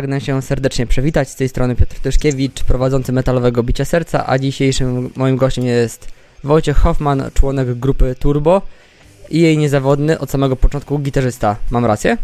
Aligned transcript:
Pragnę 0.00 0.20
się 0.20 0.42
serdecznie 0.42 0.86
przywitać. 0.86 1.30
Z 1.30 1.36
tej 1.36 1.48
strony 1.48 1.76
Piotr 1.76 2.00
Tyszkiewicz, 2.00 2.64
prowadzący 2.64 3.12
metalowego 3.12 3.62
Bicia 3.62 3.84
Serca, 3.84 4.26
a 4.26 4.38
dzisiejszym 4.38 5.10
moim 5.16 5.36
gościem 5.36 5.64
jest 5.64 6.08
Wojciech 6.44 6.76
Hoffman, 6.76 7.22
członek 7.34 7.74
grupy 7.74 8.14
Turbo 8.18 8.62
i 9.30 9.40
jej 9.40 9.58
niezawodny 9.58 10.18
od 10.18 10.30
samego 10.30 10.56
początku 10.56 10.98
gitarzysta. 10.98 11.56
Mam 11.70 11.84
rację? 11.84 12.16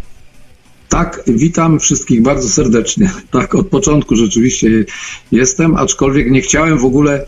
Tak, 0.88 1.22
witam 1.26 1.78
wszystkich 1.80 2.22
bardzo 2.22 2.48
serdecznie. 2.48 3.10
Tak, 3.30 3.54
od 3.54 3.68
początku 3.68 4.16
rzeczywiście 4.16 4.68
jestem, 5.32 5.76
aczkolwiek 5.76 6.30
nie 6.30 6.40
chciałem 6.40 6.78
w 6.78 6.84
ogóle 6.84 7.26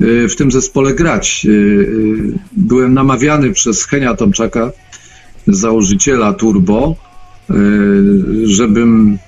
y, 0.00 0.28
w 0.28 0.36
tym 0.36 0.50
zespole 0.50 0.94
grać. 0.94 1.46
Y, 1.46 1.50
y, 1.50 2.38
byłem 2.52 2.94
namawiany 2.94 3.52
przez 3.52 3.84
Henia 3.84 4.14
Tomczaka, 4.14 4.72
założyciela 5.46 6.32
Turbo, 6.32 6.96
żebym 8.44 9.18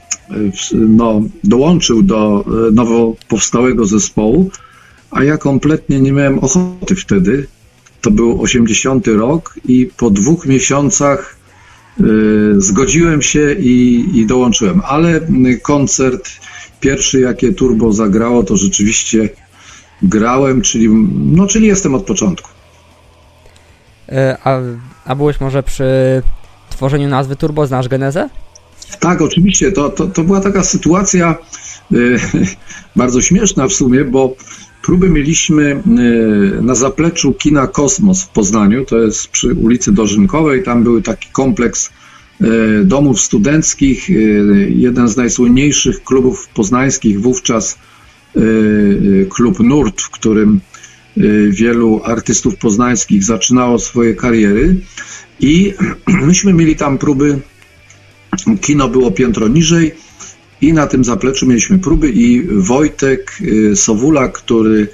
no, 0.72 1.22
dołączył 1.44 2.02
do 2.02 2.44
nowo 2.72 3.14
powstałego 3.28 3.86
zespołu, 3.86 4.50
a 5.11 5.24
ja 5.24 5.39
kompletnie 5.39 6.00
nie 6.00 6.12
miałem 6.12 6.39
ochoty 6.39 6.94
wtedy. 6.94 7.47
To 8.00 8.11
był 8.11 8.42
80 8.42 9.06
rok 9.06 9.55
i 9.64 9.90
po 9.96 10.11
dwóch 10.11 10.46
miesiącach 10.46 11.36
y, 12.01 12.05
zgodziłem 12.58 13.23
się 13.23 13.52
i, 13.52 14.08
i 14.14 14.27
dołączyłem. 14.27 14.83
Ale 14.84 15.20
koncert 15.62 16.30
pierwszy, 16.80 17.20
jakie 17.20 17.52
Turbo 17.52 17.92
zagrało, 17.92 18.42
to 18.42 18.56
rzeczywiście 18.56 19.29
grałem, 20.02 20.62
czyli, 20.62 20.89
no, 21.14 21.46
czyli 21.46 21.67
jestem 21.67 21.95
od 21.95 22.05
początku. 22.05 22.51
E, 24.08 24.36
a, 24.45 24.58
a 25.05 25.14
byłeś 25.14 25.40
może 25.40 25.62
przy 25.62 25.85
tworzeniu 26.70 27.08
nazwy 27.08 27.36
Turbo, 27.36 27.67
znasz 27.67 27.89
genezę? 27.89 28.29
Tak, 29.01 29.23
oczywiście. 29.23 29.73
To, 29.73 29.91
to, 29.91 30.07
to 30.07 30.25
była 30.25 30.41
taka 30.41 30.64
sytuacja 30.64 31.39
y, 31.92 32.17
bardzo 32.97 33.20
śmieszna 33.20 33.69
w 33.69 33.73
sumie, 33.73 34.05
bo 34.05 34.36
próby 34.83 35.11
mieliśmy 35.11 35.63
y, 35.63 36.63
na 36.63 36.75
zapleczu 36.75 37.33
kina 37.33 37.67
Kosmos 37.67 38.23
w 38.23 38.29
Poznaniu, 38.29 38.85
to 38.85 38.98
jest 38.98 39.29
przy 39.29 39.55
ulicy 39.55 39.92
Dożynkowej, 39.92 40.63
tam 40.63 40.83
był 40.83 41.03
taki 41.03 41.29
kompleks 41.33 41.91
y, 42.41 42.85
domów 42.85 43.20
studenckich, 43.20 44.08
jeden 44.69 45.09
z 45.09 45.17
najsłynniejszych 45.17 46.05
klubów 46.05 46.48
poznańskich 46.48 47.20
wówczas 47.20 47.79
klub 49.29 49.61
Nurt, 49.61 50.01
w 50.01 50.11
którym 50.11 50.61
wielu 51.51 52.01
artystów 52.05 52.57
poznańskich 52.57 53.24
zaczynało 53.24 53.79
swoje 53.79 54.14
kariery 54.14 54.77
i 55.41 55.74
myśmy 56.27 56.53
mieli 56.53 56.77
tam 56.77 56.98
próby 56.98 57.41
Kino 58.60 58.88
było 58.88 59.10
piętro 59.10 59.48
niżej 59.48 59.94
i 60.60 60.72
na 60.72 60.86
tym 60.86 61.04
zapleczu 61.04 61.46
mieliśmy 61.46 61.78
próby 61.78 62.10
i 62.10 62.42
Wojtek 62.42 63.38
y, 63.40 63.76
Sowula, 63.76 64.28
który 64.28 64.88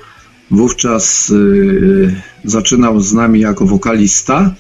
wówczas 0.51 1.31
y, 1.31 2.15
zaczynał 2.45 3.01
z 3.01 3.13
nami 3.13 3.41
jako 3.41 3.67
wokalista, 3.67 4.55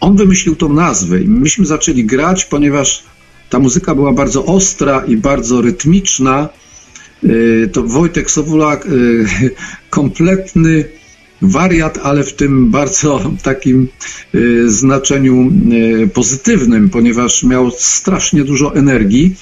on 0.00 0.16
wymyślił 0.16 0.56
tą 0.56 0.72
nazwę 0.72 1.22
i 1.22 1.28
myśmy 1.28 1.66
zaczęli 1.66 2.04
grać, 2.04 2.44
ponieważ 2.44 3.04
ta 3.50 3.58
muzyka 3.58 3.94
była 3.94 4.12
bardzo 4.12 4.46
ostra 4.46 5.04
i 5.06 5.16
bardzo 5.16 5.62
rytmiczna. 5.62 6.48
Y, 7.24 7.70
to 7.72 7.82
Wojtek 7.82 8.30
Sowula, 8.30 8.80
kompletny 9.90 10.84
wariat, 11.50 11.98
ale 12.02 12.24
w 12.24 12.34
tym 12.34 12.70
bardzo 12.70 13.30
takim 13.42 13.88
y, 14.34 14.70
znaczeniu 14.70 15.50
y, 16.02 16.08
pozytywnym, 16.08 16.90
ponieważ 16.90 17.42
miał 17.42 17.70
strasznie 17.70 18.44
dużo 18.44 18.74
energii. 18.74 19.34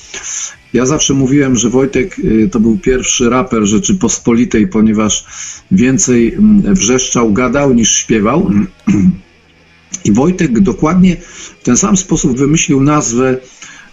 Ja 0.73 0.87
zawsze 0.87 1.15
mówiłem, 1.15 1.57
że 1.57 1.71
Wojtek 1.71 2.19
y, 2.19 2.49
to 2.53 2.61
był 2.61 2.79
pierwszy 2.79 3.31
raper 3.31 3.65
Rzeczypospolitej, 3.65 4.69
ponieważ 4.69 5.27
więcej 5.71 6.35
mm, 6.35 6.75
wrzeszczał, 6.75 7.33
gadał 7.33 7.75
niż 7.75 7.97
śpiewał. 7.97 8.51
I 10.05 10.13
Wojtek 10.13 10.61
dokładnie 10.61 11.17
w 11.61 11.65
ten 11.65 11.77
sam 11.77 11.97
sposób 11.97 12.39
wymyślił 12.39 12.81
nazwę 12.81 13.37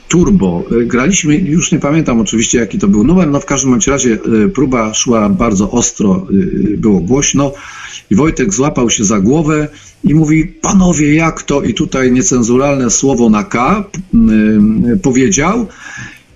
Turbo. 0.09 0.63
Graliśmy, 0.85 1.35
już 1.35 1.71
nie 1.71 1.79
pamiętam 1.79 2.19
oczywiście 2.19 2.57
jaki 2.59 2.79
to 2.79 2.87
był 2.87 3.03
numer, 3.03 3.27
no 3.27 3.39
w 3.39 3.45
każdym 3.45 3.71
bądź 3.71 3.87
razie 3.87 4.17
próba 4.53 4.93
szła 4.93 5.29
bardzo 5.29 5.71
ostro, 5.71 6.27
było 6.77 6.99
głośno. 6.99 7.53
I 8.11 8.15
Wojtek 8.15 8.53
złapał 8.53 8.89
się 8.89 9.03
za 9.03 9.19
głowę 9.19 9.67
i 10.03 10.15
mówi, 10.15 10.45
panowie, 10.45 11.15
jak 11.15 11.43
to? 11.43 11.61
I 11.61 11.73
tutaj 11.73 12.11
niecenzuralne 12.11 12.89
słowo 12.89 13.29
na 13.29 13.43
K 13.43 13.83
powiedział. 15.01 15.67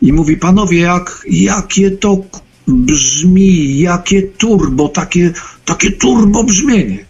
I 0.02 0.14
mówi, 0.14 0.38
panowie, 0.38 0.80
jak, 0.80 1.26
jakie 1.30 1.92
to 1.92 2.22
brzmi, 2.68 3.80
jakie 3.80 4.22
turbo, 4.22 4.90
takie, 4.90 5.34
takie 5.66 5.92
turbo 5.92 6.44
brzmienie. 6.44 7.06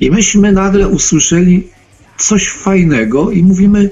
I 0.00 0.10
myśmy 0.10 0.52
nagle 0.52 0.88
usłyszeli 0.88 1.68
coś 2.18 2.48
fajnego 2.48 3.30
i 3.30 3.42
mówimy, 3.42 3.90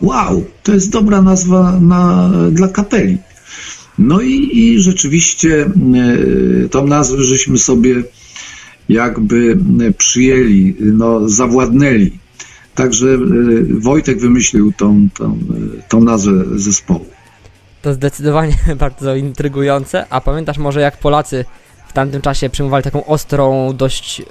wow, 0.00 0.44
to 0.62 0.74
jest 0.74 0.90
dobra 0.90 1.22
nazwa 1.22 1.80
na, 1.80 2.30
dla 2.50 2.68
kapeli. 2.68 3.18
No 3.98 4.20
i, 4.20 4.50
i 4.52 4.80
rzeczywiście 4.80 5.70
y, 5.94 6.68
tą 6.70 6.86
nazwę 6.86 7.24
żeśmy 7.24 7.58
sobie 7.58 8.02
jakby 8.88 9.58
przyjęli, 9.98 10.76
no, 10.80 11.28
zawładnęli. 11.28 12.10
Także 12.74 13.06
e, 13.06 13.18
Wojtek 13.80 14.20
wymyślił 14.20 14.72
tą, 14.72 15.08
tą, 15.14 15.32
e, 15.32 15.88
tą 15.88 16.00
nazwę 16.00 16.32
zespołu. 16.54 17.06
To 17.82 17.94
zdecydowanie 17.94 18.56
bardzo 18.76 19.16
intrygujące. 19.16 20.06
A 20.10 20.20
pamiętasz 20.20 20.58
może 20.58 20.80
jak 20.80 20.98
Polacy 20.98 21.44
w 21.88 21.92
tamtym 21.92 22.22
czasie 22.22 22.50
przyjmowali 22.50 22.84
taką 22.84 23.06
ostrą, 23.06 23.72
dość 23.76 24.22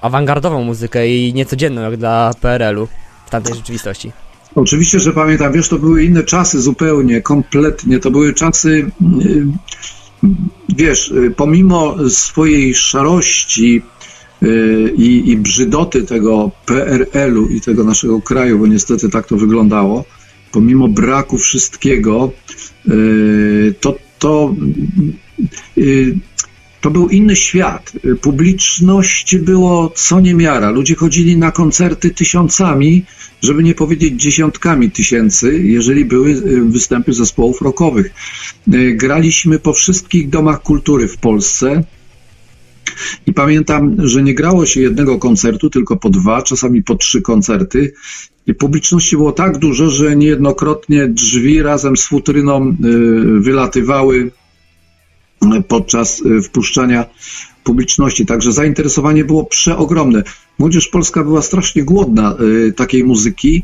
awangardową 0.00 0.64
muzykę 0.64 1.08
i 1.08 1.34
niecodzienną 1.34 1.82
jak 1.82 1.96
dla 1.96 2.30
PRL-u 2.40 2.88
w 3.26 3.30
tamtej 3.30 3.54
rzeczywistości? 3.54 4.12
Oczywiście, 4.54 5.00
że 5.00 5.12
pamiętam. 5.12 5.52
Wiesz, 5.52 5.68
to 5.68 5.78
były 5.78 6.04
inne 6.04 6.22
czasy 6.22 6.60
zupełnie, 6.60 7.22
kompletnie. 7.22 7.98
To 7.98 8.10
były 8.10 8.34
czasy, 8.34 8.90
wiesz, 10.68 11.12
pomimo 11.36 11.96
swojej 12.08 12.74
szarości, 12.74 13.82
Y, 14.44 14.92
i, 14.96 15.30
i 15.30 15.36
brzydoty 15.36 16.02
tego 16.02 16.50
PRL-u 16.66 17.48
i 17.48 17.60
tego 17.60 17.84
naszego 17.84 18.20
kraju, 18.20 18.58
bo 18.58 18.66
niestety 18.66 19.08
tak 19.08 19.26
to 19.26 19.36
wyglądało, 19.36 20.04
pomimo 20.52 20.88
braku 20.88 21.38
wszystkiego, 21.38 22.32
y, 22.88 23.74
to, 23.80 23.96
to, 24.18 24.54
y, 25.78 26.18
to 26.84 26.90
był 26.90 27.08
inny 27.08 27.36
świat. 27.36 27.92
Publiczność 28.20 29.36
było 29.36 29.92
co 29.96 30.20
niemiara. 30.20 30.70
Ludzie 30.70 30.94
chodzili 30.94 31.36
na 31.36 31.50
koncerty 31.50 32.10
tysiącami, 32.10 33.04
żeby 33.42 33.62
nie 33.62 33.74
powiedzieć 33.74 34.22
dziesiątkami 34.22 34.90
tysięcy, 34.90 35.58
jeżeli 35.62 36.04
były 36.04 36.34
występy 36.70 37.12
zespołów 37.12 37.62
rockowych. 37.62 38.14
Graliśmy 38.94 39.58
po 39.58 39.72
wszystkich 39.72 40.28
domach 40.28 40.62
kultury 40.62 41.08
w 41.08 41.16
Polsce. 41.16 41.84
I 43.26 43.32
pamiętam, 43.32 43.96
że 43.98 44.22
nie 44.22 44.34
grało 44.34 44.66
się 44.66 44.80
jednego 44.80 45.18
koncertu, 45.18 45.70
tylko 45.70 45.96
po 45.96 46.10
dwa, 46.10 46.42
czasami 46.42 46.82
po 46.82 46.94
trzy 46.94 47.22
koncerty. 47.22 47.92
I 48.46 48.54
publiczności 48.54 49.16
było 49.16 49.32
tak 49.32 49.58
dużo, 49.58 49.90
że 49.90 50.16
niejednokrotnie 50.16 51.08
drzwi 51.08 51.62
razem 51.62 51.96
z 51.96 52.06
futryną 52.06 52.76
y, 52.84 53.40
wylatywały 53.40 54.30
podczas 55.68 56.20
y, 56.20 56.42
wpuszczania 56.42 57.04
publiczności. 57.64 58.26
Także 58.26 58.52
zainteresowanie 58.52 59.24
było 59.24 59.44
przeogromne. 59.44 60.22
Młodzież 60.58 60.88
polska 60.88 61.24
była 61.24 61.42
strasznie 61.42 61.84
głodna 61.84 62.36
takiej 62.76 63.04
muzyki. 63.04 63.62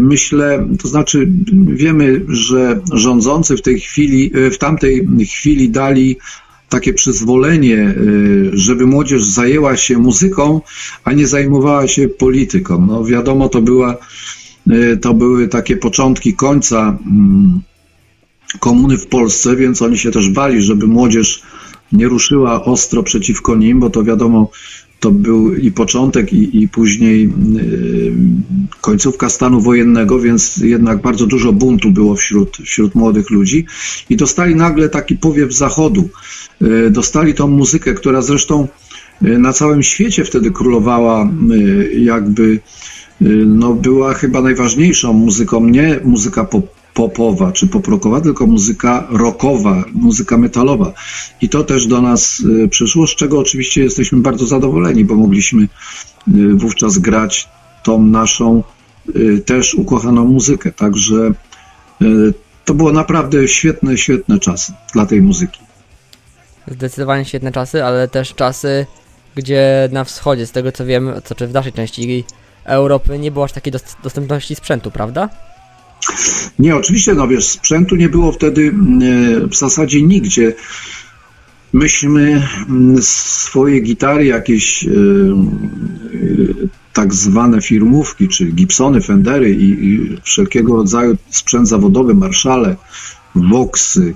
Myślę, 0.00 0.68
to 0.82 0.88
znaczy 0.88 1.28
wiemy, 1.66 2.24
że 2.28 2.80
rządzący 2.92 3.56
w 3.56 3.62
tej 3.62 3.80
chwili, 3.80 4.32
w 4.50 4.58
tamtej 4.58 5.08
chwili 5.26 5.70
dali 5.70 6.16
takie 6.70 6.94
przyzwolenie, 6.94 7.94
y, 7.98 8.50
żeby 8.52 8.86
młodzież 8.86 9.24
zajęła 9.24 9.76
się 9.76 9.98
muzyką, 9.98 10.60
a 11.04 11.12
nie 11.12 11.26
zajmowała 11.26 11.88
się 11.88 12.08
polityką. 12.08 12.86
No 12.86 13.04
wiadomo, 13.04 13.48
to, 13.48 13.62
była, 13.62 13.96
y, 14.70 14.98
to 15.02 15.14
były 15.14 15.48
takie 15.48 15.76
początki 15.76 16.34
końca 16.34 16.98
mm, 17.06 17.60
komuny 18.58 18.98
w 18.98 19.06
Polsce, 19.06 19.56
więc 19.56 19.82
oni 19.82 19.98
się 19.98 20.10
też 20.10 20.30
bali, 20.30 20.62
żeby 20.62 20.86
młodzież 20.86 21.42
nie 21.92 22.08
ruszyła 22.08 22.64
ostro 22.64 23.02
przeciwko 23.02 23.56
nim, 23.56 23.80
bo 23.80 23.90
to 23.90 24.04
wiadomo, 24.04 24.50
to 25.00 25.10
był 25.10 25.54
i 25.54 25.72
początek, 25.72 26.32
i, 26.32 26.62
i 26.62 26.68
później 26.68 27.24
y, 27.24 28.12
końcówka 28.80 29.28
stanu 29.28 29.60
wojennego, 29.60 30.20
więc 30.20 30.56
jednak 30.56 31.02
bardzo 31.02 31.26
dużo 31.26 31.52
buntu 31.52 31.90
było 31.90 32.16
wśród, 32.16 32.56
wśród 32.56 32.94
młodych 32.94 33.30
ludzi 33.30 33.66
i 34.10 34.16
dostali 34.16 34.54
nagle 34.54 34.88
taki 34.88 35.16
powiew 35.16 35.52
zachodu. 35.52 36.08
Y, 36.62 36.90
dostali 36.90 37.34
tą 37.34 37.48
muzykę, 37.48 37.94
która 37.94 38.22
zresztą 38.22 38.68
y, 39.22 39.38
na 39.38 39.52
całym 39.52 39.82
świecie 39.82 40.24
wtedy 40.24 40.50
królowała, 40.50 41.30
jakby 41.98 42.60
no, 43.46 43.74
była 43.74 44.14
chyba 44.14 44.42
najważniejszą 44.42 45.12
muzyką, 45.12 45.64
nie 45.64 46.00
muzyka 46.04 46.44
pop, 46.44 46.79
popowa 47.00 47.52
czy 47.52 47.66
poprokowa, 47.66 48.20
tylko 48.20 48.46
muzyka 48.46 49.06
rockowa, 49.10 49.84
muzyka 49.92 50.36
metalowa. 50.36 50.92
I 51.40 51.48
to 51.48 51.64
też 51.64 51.86
do 51.86 52.00
nas 52.00 52.40
y, 52.40 52.68
przyszło, 52.68 53.06
z 53.06 53.10
czego 53.10 53.38
oczywiście 53.38 53.82
jesteśmy 53.82 54.18
bardzo 54.18 54.46
zadowoleni, 54.46 55.04
bo 55.04 55.14
mogliśmy 55.14 55.62
y, 55.62 55.68
wówczas 56.54 56.98
grać 56.98 57.48
tą 57.84 58.02
naszą 58.02 58.62
y, 59.16 59.38
też 59.46 59.74
ukochaną 59.74 60.24
muzykę. 60.24 60.72
Także 60.72 61.32
to 62.64 62.74
było 62.74 62.92
naprawdę 62.92 63.48
świetne, 63.48 63.98
świetne 63.98 64.38
czasy 64.38 64.72
dla 64.92 65.06
tej 65.06 65.22
muzyki. 65.22 65.60
Zdecydowanie 66.68 67.24
świetne 67.24 67.52
czasy, 67.52 67.84
ale 67.84 68.08
też 68.08 68.34
czasy, 68.34 68.86
gdzie 69.34 69.88
na 69.92 70.04
wschodzie, 70.04 70.46
z 70.46 70.52
tego 70.52 70.72
co 70.72 70.86
wiem, 70.86 71.12
co 71.24 71.34
czy 71.34 71.46
w 71.46 71.52
naszej 71.52 71.72
części 71.72 72.24
Europy 72.64 73.18
nie 73.18 73.30
było 73.30 73.44
aż 73.44 73.52
takiej 73.52 73.72
dostępności 74.02 74.54
sprzętu, 74.54 74.90
prawda? 74.90 75.28
Nie, 76.58 76.76
oczywiście, 76.76 77.14
no 77.14 77.28
wiesz, 77.28 77.48
sprzętu 77.48 77.96
nie 77.96 78.08
było 78.08 78.32
wtedy 78.32 78.74
e, 79.42 79.46
w 79.46 79.56
zasadzie 79.56 80.02
nigdzie. 80.02 80.52
Myśmy 81.72 82.48
mm, 82.68 83.02
swoje 83.02 83.80
gitary, 83.80 84.24
jakieś 84.24 84.84
e, 84.84 84.88
e, 84.88 84.92
tak 86.92 87.14
zwane 87.14 87.62
firmówki, 87.62 88.28
czy 88.28 88.44
Gibsony, 88.44 89.00
Fendery 89.00 89.54
i, 89.54 89.84
i 89.86 90.16
wszelkiego 90.22 90.76
rodzaju 90.76 91.16
sprzęt 91.30 91.68
zawodowy, 91.68 92.14
marszale, 92.14 92.76
Voxy, 93.34 94.14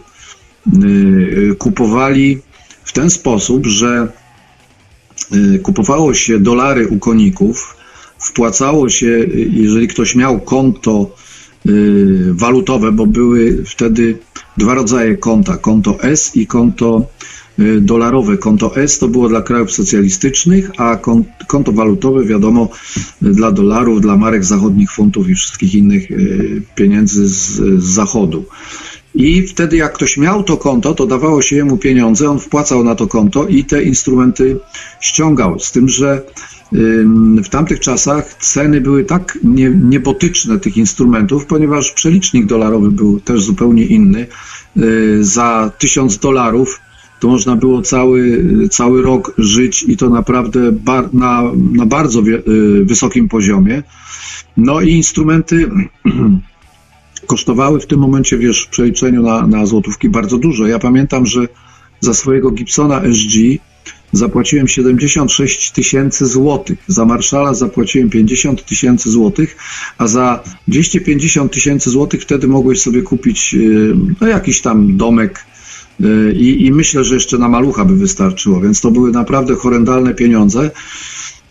kupowali 1.59 2.39
w 2.85 2.93
ten 2.93 3.11
sposób, 3.11 3.67
że 3.67 4.09
kupowało 5.63 6.15
się 6.15 6.39
dolary 6.39 6.89
u 6.89 6.99
koników, 6.99 7.77
wpłacało 8.19 8.89
się, 8.89 9.07
jeżeli 9.51 9.89
ktoś 9.89 10.15
miał 10.15 10.41
konto 10.41 11.11
walutowe, 12.33 12.93
bo 12.93 13.07
były 13.07 13.65
wtedy 13.67 14.19
dwa 14.57 14.75
rodzaje 14.75 15.17
konta, 15.17 15.57
konto 15.57 16.03
S 16.03 16.37
i 16.37 16.47
konto 16.47 17.07
y, 17.59 17.81
dolarowe. 17.81 18.39
Konto 18.39 18.77
S 18.77 18.99
to 18.99 19.09
było 19.09 19.29
dla 19.29 19.43
krajów 19.43 19.73
socjalistycznych, 19.73 20.71
a 20.77 20.99
konto 21.47 21.73
walutowe, 21.73 22.25
wiadomo, 22.25 22.69
dla 23.23 23.53
dolarów, 23.53 24.01
dla 24.01 24.17
marek 24.17 24.45
zachodnich, 24.45 24.93
funtów 24.93 25.29
i 25.29 25.35
wszystkich 25.35 25.75
innych 25.75 26.11
y, 26.11 26.63
pieniędzy 26.75 27.29
z, 27.29 27.35
z 27.35 27.85
zachodu. 27.85 28.45
I 29.15 29.47
wtedy, 29.47 29.77
jak 29.77 29.93
ktoś 29.93 30.17
miał 30.17 30.43
to 30.43 30.57
konto, 30.57 30.95
to 30.95 31.07
dawało 31.07 31.43
się 31.43 31.57
jemu 31.57 31.77
pieniądze, 31.77 32.31
on 32.31 32.41
wpłacał 32.41 32.85
na 32.85 32.95
to 32.95 33.07
konto 33.07 33.47
i 33.47 33.65
te 33.65 33.83
instrumenty 33.83 34.59
ściągał. 35.01 35.59
Z 35.59 35.73
tym, 35.73 35.89
że 35.89 36.23
w 37.45 37.49
tamtych 37.49 37.81
czasach 37.81 38.35
ceny 38.35 38.81
były 38.81 39.05
tak 39.05 39.39
nie, 39.45 39.71
niebotyczne 39.71 40.59
tych 40.61 40.77
instrumentów, 40.77 41.47
ponieważ 41.47 41.93
przelicznik 41.93 42.47
dolarowy 42.47 42.91
był 42.91 43.21
też 43.21 43.43
zupełnie 43.43 43.87
inny. 43.87 44.27
Y, 44.77 45.25
za 45.25 45.71
tysiąc 45.79 46.19
dolarów 46.19 46.81
to 47.21 47.29
można 47.29 47.57
było 47.57 47.83
cały, 47.83 48.43
cały 48.71 49.03
rok 49.03 49.35
żyć 49.39 49.83
i 49.83 49.97
to 49.97 50.11
naprawdę 50.11 50.73
bar, 50.73 51.15
na, 51.15 51.43
na 51.73 51.87
bardzo 51.87 52.21
y, 52.21 52.85
wysokim 52.85 53.29
poziomie. 53.29 53.83
No 54.57 54.81
i 54.81 54.91
instrumenty 54.91 55.71
kosztowały 57.27 57.81
w 57.81 57.87
tym 57.87 58.01
momencie, 58.01 58.39
wiesz, 58.39 58.65
w 58.65 58.69
przeliczeniu 58.69 59.23
na, 59.23 59.47
na 59.47 59.67
złotówki 59.67 60.09
bardzo 60.09 60.39
dużo. 60.39 60.67
Ja 60.67 60.79
pamiętam, 60.79 61.27
że 61.27 61.49
za 62.01 62.15
swojego 62.15 62.51
Gibsona 62.51 63.03
SG 63.13 63.59
zapłaciłem 64.13 64.69
76 64.69 65.73
tysięcy 65.73 66.27
złotych. 66.27 66.79
Za 66.87 67.05
Marszala 67.05 67.55
zapłaciłem 67.55 68.11
50 68.11 68.65
tysięcy 68.65 69.11
złotych, 69.11 69.57
a 69.99 70.07
za 70.07 70.43
250 70.69 71.53
tysięcy 71.53 71.91
złotych 71.91 72.23
wtedy 72.23 72.49
mogłeś 72.49 72.81
sobie 72.81 73.03
kupić 73.03 73.55
y, 73.55 73.95
no, 74.21 74.27
jakiś 74.27 74.61
tam 74.61 74.97
domek 74.97 75.45
y, 76.01 76.33
i, 76.33 76.67
i 76.67 76.73
myślę, 76.73 77.05
że 77.05 77.15
jeszcze 77.15 77.39
na 77.39 77.49
malucha 77.49 77.85
by 77.85 77.97
wystarczyło, 77.97 78.61
więc 78.61 78.81
to 78.81 78.91
były 78.91 79.11
naprawdę 79.11 79.55
horrendalne 79.55 80.15
pieniądze. 80.15 80.71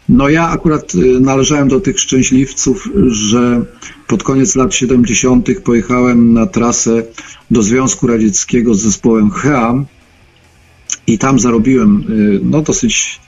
No 0.10 0.30
ja 0.30 0.50
akurat 0.50 0.96
y, 0.96 1.20
należałem 1.20 1.68
do 1.68 1.80
tych 1.80 2.00
szczęśliwców, 2.00 2.90
że 3.08 3.66
pod 4.08 4.24
koniec 4.24 4.56
lat 4.56 4.76
70. 4.76 5.48
pojechałem 5.64 6.34
na 6.34 6.46
trasę 6.46 7.04
do 7.52 7.64
Związku 7.64 8.08
Radzieckiego 8.08 8.74
z 8.74 8.82
zespołem 8.82 9.32
HEAM 9.32 9.86
i 11.08 11.18
tam 11.18 11.40
zarobiłem 11.40 12.04
y, 12.10 12.40
no, 12.44 12.62
dosyć 12.62 13.22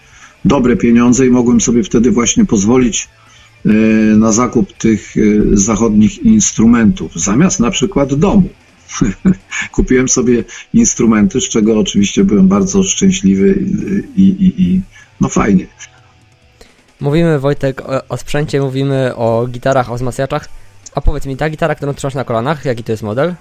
dobre 0.46 0.76
pieniądze 0.76 1.28
i 1.28 1.30
mogłem 1.30 1.62
sobie 1.62 1.84
wtedy 1.84 2.12
właśnie 2.12 2.46
pozwolić 2.46 3.10
y, 3.66 3.70
na 4.18 4.32
zakup 4.32 4.74
tych 4.74 5.16
zachodnich 5.54 6.20
instrumentów, 6.26 7.12
zamiast 7.16 7.60
na 7.60 7.72
przykład 7.72 8.14
domu. 8.14 8.50
Kupiłem 9.72 10.10
sobie 10.10 10.44
instrumenty, 10.74 11.42
z 11.42 11.50
czego 11.50 11.80
oczywiście 11.80 12.24
byłem 12.24 12.48
bardzo 12.48 12.84
szczęśliwy 12.84 13.66
i, 14.16 14.22
i, 14.24 14.62
i 14.62 14.82
no 15.22 15.30
fajnie. 15.30 15.68
Mówimy 17.02 17.40
Wojtek 17.40 17.82
o, 17.82 18.08
o, 18.10 18.18
sprzęcie, 18.18 18.62
mówimy 18.62 19.16
o 19.16 19.48
gitarach, 19.48 19.92
o 19.92 19.96
wzmacniaczach. 19.96 20.50
A 20.96 21.02
powiedz 21.02 21.26
mi, 21.26 21.38
ta 21.38 21.50
gitara, 21.50 21.76
którą 21.76 21.94
trzymasz 21.94 22.14
na 22.14 22.24
kolanach, 22.24 22.66
jaki 22.66 22.84
to 22.84 22.92
jest 22.92 23.04
model? 23.04 23.36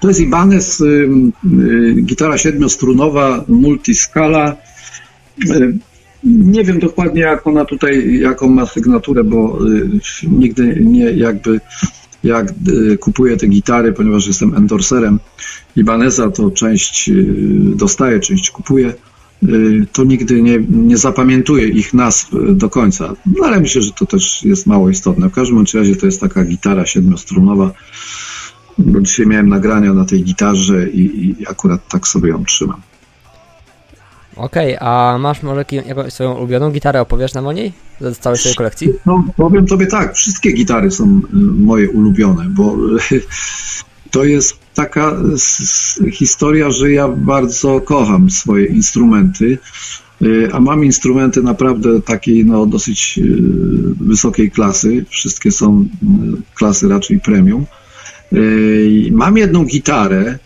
To 0.00 0.08
jest 0.08 0.20
Ibanez, 0.20 0.80
y, 0.80 0.84
y, 0.84 2.02
gitara 2.02 2.38
siedmiostrunowa, 2.38 3.44
multiscala. 3.48 4.56
Y, 5.50 5.78
nie 6.24 6.64
wiem 6.64 6.78
dokładnie, 6.78 7.20
jak 7.20 7.46
ona 7.46 7.64
tutaj, 7.64 8.20
jaką 8.20 8.48
ma 8.48 8.66
sygnaturę, 8.66 9.24
bo 9.24 9.58
nigdy 10.22 10.80
nie 10.80 11.04
jakby 11.04 11.60
jak 12.24 12.52
kupuję 13.00 13.36
te 13.36 13.46
gitary, 13.46 13.92
ponieważ 13.92 14.26
jestem 14.26 14.54
endorserem 14.54 15.18
Ibaneza, 15.76 16.30
to 16.30 16.50
część 16.50 17.10
dostaję, 17.74 18.20
część 18.20 18.50
kupuję, 18.50 18.92
to 19.92 20.04
nigdy 20.04 20.42
nie, 20.42 20.58
nie 20.68 20.96
zapamiętuję 20.96 21.68
ich 21.68 21.94
nazw 21.94 22.30
do 22.52 22.70
końca. 22.70 23.14
No 23.26 23.46
ale 23.46 23.60
myślę, 23.60 23.82
że 23.82 23.92
to 23.92 24.06
też 24.06 24.42
jest 24.44 24.66
mało 24.66 24.90
istotne. 24.90 25.28
W 25.28 25.32
każdym 25.32 25.64
razie 25.74 25.96
to 25.96 26.06
jest 26.06 26.20
taka 26.20 26.44
gitara 26.44 26.86
siedmiostrunowa, 26.86 27.70
bo 28.78 29.00
dzisiaj 29.00 29.26
miałem 29.26 29.48
nagrania 29.48 29.94
na 29.94 30.04
tej 30.04 30.24
gitarze 30.24 30.88
i, 30.88 31.34
i 31.40 31.46
akurat 31.46 31.88
tak 31.88 32.08
sobie 32.08 32.28
ją 32.28 32.44
trzymam. 32.44 32.80
Okej, 34.36 34.76
okay, 34.76 34.88
a 34.88 35.18
masz 35.18 35.42
może 35.42 35.64
jakąś 35.86 36.12
swoją 36.12 36.34
ulubioną 36.34 36.70
gitarę, 36.70 37.00
opowiesz 37.00 37.34
nam 37.34 37.46
o 37.46 37.52
niej? 37.52 37.72
Z 38.00 38.18
całej 38.18 38.38
swojej 38.38 38.56
kolekcji? 38.56 38.92
No, 39.06 39.24
powiem 39.36 39.66
tobie 39.66 39.86
tak, 39.86 40.14
wszystkie 40.14 40.52
gitary 40.52 40.90
są 40.90 41.04
y, 41.04 41.36
moje 41.36 41.90
ulubione, 41.90 42.44
bo 42.48 42.76
to 44.10 44.24
jest 44.24 44.58
taka 44.74 45.16
historia, 46.12 46.70
że 46.70 46.92
ja 46.92 47.08
bardzo 47.08 47.80
kocham 47.80 48.30
swoje 48.30 48.66
instrumenty, 48.66 49.58
y, 50.22 50.48
a 50.52 50.60
mam 50.60 50.84
instrumenty 50.84 51.42
naprawdę 51.42 52.02
takiej 52.02 52.44
no, 52.44 52.66
dosyć 52.66 53.18
y, 53.18 53.42
wysokiej 54.00 54.50
klasy. 54.50 55.04
Wszystkie 55.08 55.50
są 55.50 55.88
klasy 56.54 56.88
raczej 56.88 57.20
premium. 57.20 57.66
Mam 59.10 59.36
jedną 59.36 59.64
gitarę, 59.64 60.38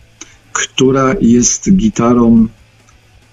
która 0.53 1.15
jest 1.21 1.71
gitarą 1.71 2.47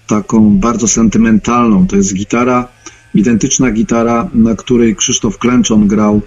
taką 0.07 0.57
bardzo 0.57 0.87
sentymentalną. 0.87 1.87
To 1.87 1.95
jest 1.95 2.13
gitara, 2.13 2.67
identyczna 3.15 3.71
gitara, 3.71 4.29
na 4.33 4.55
której 4.55 4.95
Krzysztof 4.95 5.37
Klęczon 5.37 5.87
grał 5.87 6.21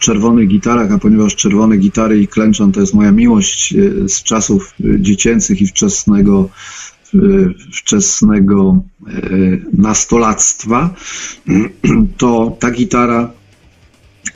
czerwonych 0.00 0.48
gitarach, 0.48 0.92
a 0.92 0.98
ponieważ 0.98 1.36
czerwone 1.36 1.76
gitary 1.76 2.20
i 2.20 2.28
klęczon 2.28 2.72
to 2.72 2.80
jest 2.80 2.94
moja 2.94 3.12
miłość 3.12 3.74
e, 3.74 4.08
z 4.08 4.22
czasów 4.22 4.74
e, 4.80 5.00
dziecięcych 5.00 5.62
i 5.62 5.66
wczesnego, 5.66 6.48
e, 7.14 7.18
wczesnego 7.72 8.82
nastolactwa, 9.72 10.94
to 12.18 12.56
ta 12.60 12.70
gitara 12.70 13.30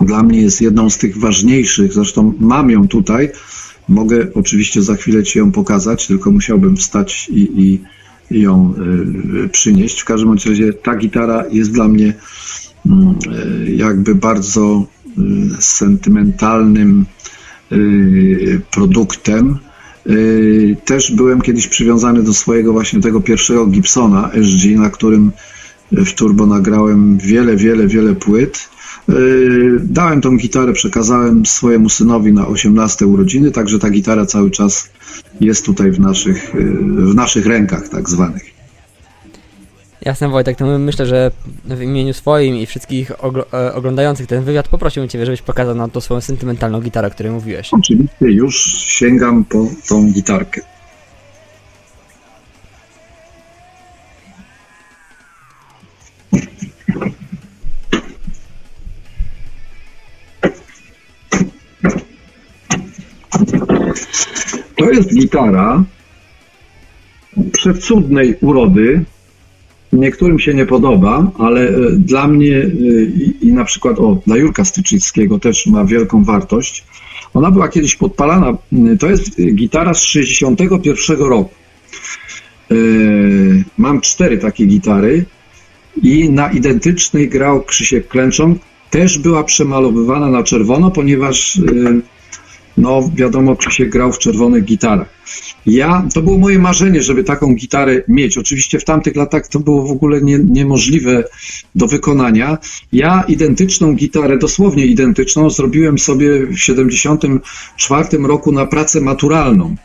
dla 0.01 0.23
mnie 0.23 0.41
jest 0.41 0.61
jedną 0.61 0.91
z 0.91 0.99
tych 0.99 1.19
ważniejszych. 1.19 1.93
Zresztą 1.93 2.35
mam 2.41 2.71
ją 2.71 2.89
tutaj. 2.89 3.31
Mogę 3.89 4.27
oczywiście 4.35 4.83
za 4.83 4.95
chwilę 4.95 5.23
Ci 5.23 5.39
ją 5.39 5.53
pokazać, 5.53 6.07
tylko 6.07 6.31
musiałbym 6.31 6.77
wstać 6.77 7.29
i, 7.29 7.81
i, 8.31 8.41
ją 8.41 8.75
przynieść. 9.53 10.01
W 10.01 10.05
każdym 10.05 10.33
razie 10.33 10.73
ta 10.73 10.97
gitara 10.97 11.45
jest 11.51 11.73
dla 11.73 11.89
mnie 11.89 12.15
y, 12.87 12.91
jakby 13.73 14.15
bardzo 14.15 14.87
sentymentalnym 15.61 17.07
y, 17.73 18.61
produktem. 18.71 19.59
Y, 20.07 20.77
też 20.85 21.13
byłem 21.13 21.41
kiedyś 21.41 21.69
przywiązany 21.69 22.23
do 22.23 22.35
swojego 22.35 22.73
właśnie 22.73 23.01
tego 23.01 23.21
pierwszego 23.21 23.67
Gibsona 23.67 24.31
SG, 24.33 24.79
na 24.79 24.91
którym 24.91 25.33
w 25.93 26.13
turbo 26.13 26.47
nagrałem 26.47 27.19
wiele, 27.19 27.57
wiele, 27.57 27.87
wiele 27.87 28.15
płyt 28.15 28.75
Yy, 29.09 29.81
dałem 29.83 30.21
tą 30.21 30.37
gitarę, 30.37 30.73
przekazałem 30.73 31.47
swojemu 31.47 31.89
synowi 31.89 32.33
na 32.33 32.49
18 32.49 33.07
urodziny, 33.07 33.51
także 33.51 33.79
ta 33.79 33.91
gitara 33.91 34.27
cały 34.27 34.51
czas 34.51 34.91
jest 35.41 35.67
tutaj 35.67 35.91
w 35.91 36.01
naszych, 36.01 36.53
w 36.97 37.15
naszych 37.15 37.47
rękach, 37.47 37.89
tak 37.89 38.11
zwanych. 38.11 38.54
Jasne 40.05 40.29
Wojtek, 40.29 40.57
to 40.57 40.79
myślę, 40.79 41.07
że 41.07 41.31
w 41.65 41.83
imieniu 41.83 42.13
swoim 42.13 42.57
i 42.57 42.67
wszystkich 42.67 43.11
e, 43.53 43.75
oglądających 43.75 44.27
ten 44.27 44.45
wywiad 44.45 44.69
poprosiłbym 44.69 45.09
Ciebie, 45.09 45.27
żebyś 45.27 45.43
pokazał 45.43 45.75
nam 45.75 45.91
tą 45.91 46.01
swoją 46.01 46.21
sentymentalną 46.21 46.81
gitarę, 46.81 47.09
o 47.09 47.11
której 47.11 47.33
mówiłeś. 47.33 47.69
Oczywiście, 47.73 48.17
już 48.21 48.57
sięgam 48.75 49.45
po 49.45 49.67
tą 49.89 50.13
gitarkę. 50.13 50.61
To 64.77 64.91
jest 64.91 65.15
gitara 65.15 65.85
przecudnej 67.53 68.37
urody. 68.41 69.05
Niektórym 69.93 70.39
się 70.39 70.55
nie 70.55 70.67
podoba, 70.67 71.31
ale 71.39 71.69
e, 71.69 71.73
dla 71.91 72.27
mnie 72.27 72.57
e, 72.57 72.69
i, 73.03 73.49
i 73.49 73.53
na 73.53 73.65
przykład 73.65 73.99
o, 73.99 74.19
dla 74.27 74.37
Jurka 74.37 74.65
Styczyckiego 74.65 75.39
też 75.39 75.67
ma 75.67 75.85
wielką 75.85 76.25
wartość. 76.25 76.85
Ona 77.35 77.51
była 77.51 77.69
kiedyś 77.69 77.97
podpalana. 77.97 78.57
To 79.01 79.11
jest 79.11 79.41
gitara 79.55 79.95
z 79.95 80.03
61 80.03 81.19
roku. 81.19 81.55
E, 82.71 82.75
mam 83.79 84.01
cztery 84.01 84.39
takie 84.39 84.67
gitary 84.67 85.25
i 86.03 86.31
na 86.31 86.51
identycznej 86.51 87.29
grał 87.29 87.63
Krzysiek 87.63 88.09
Klęczon. 88.09 88.59
Też 88.91 89.19
była 89.19 89.45
przemalowywana 89.45 90.29
na 90.29 90.43
czerwono, 90.43 90.91
ponieważ 90.91 91.61
no 92.77 93.11
wiadomo, 93.15 93.57
Krzysiek 93.57 93.91
grał 93.91 94.13
w 94.13 94.19
czerwonych 94.19 94.65
gitarach. 94.65 95.09
Ja, 95.67 96.09
to 96.15 96.23
było 96.23 96.39
moje 96.39 96.59
marzenie, 96.59 97.03
żeby 97.03 97.25
taką 97.25 97.55
gitarę 97.55 98.03
mieć. 98.09 98.39
Oczywiście 98.39 98.79
w 98.79 98.85
tamtych 98.85 99.17
latach 99.17 99.49
to 99.49 99.61
było 99.61 99.87
w 99.87 99.91
ogóle 99.91 100.23
nie, 100.23 100.39
niemożliwe 100.39 101.25
do 101.75 101.87
wykonania. 101.87 102.59
Ja 102.93 103.25
identyczną 103.29 103.95
gitarę, 103.95 104.39
dosłownie 104.39 104.87
identyczną, 104.87 105.51
zrobiłem 105.51 105.99
sobie 105.99 106.47
w 106.47 106.59
74 106.59 108.19
roku 108.19 108.53
na 108.53 108.67
pracę 108.67 109.01
maturalną. 109.01 109.77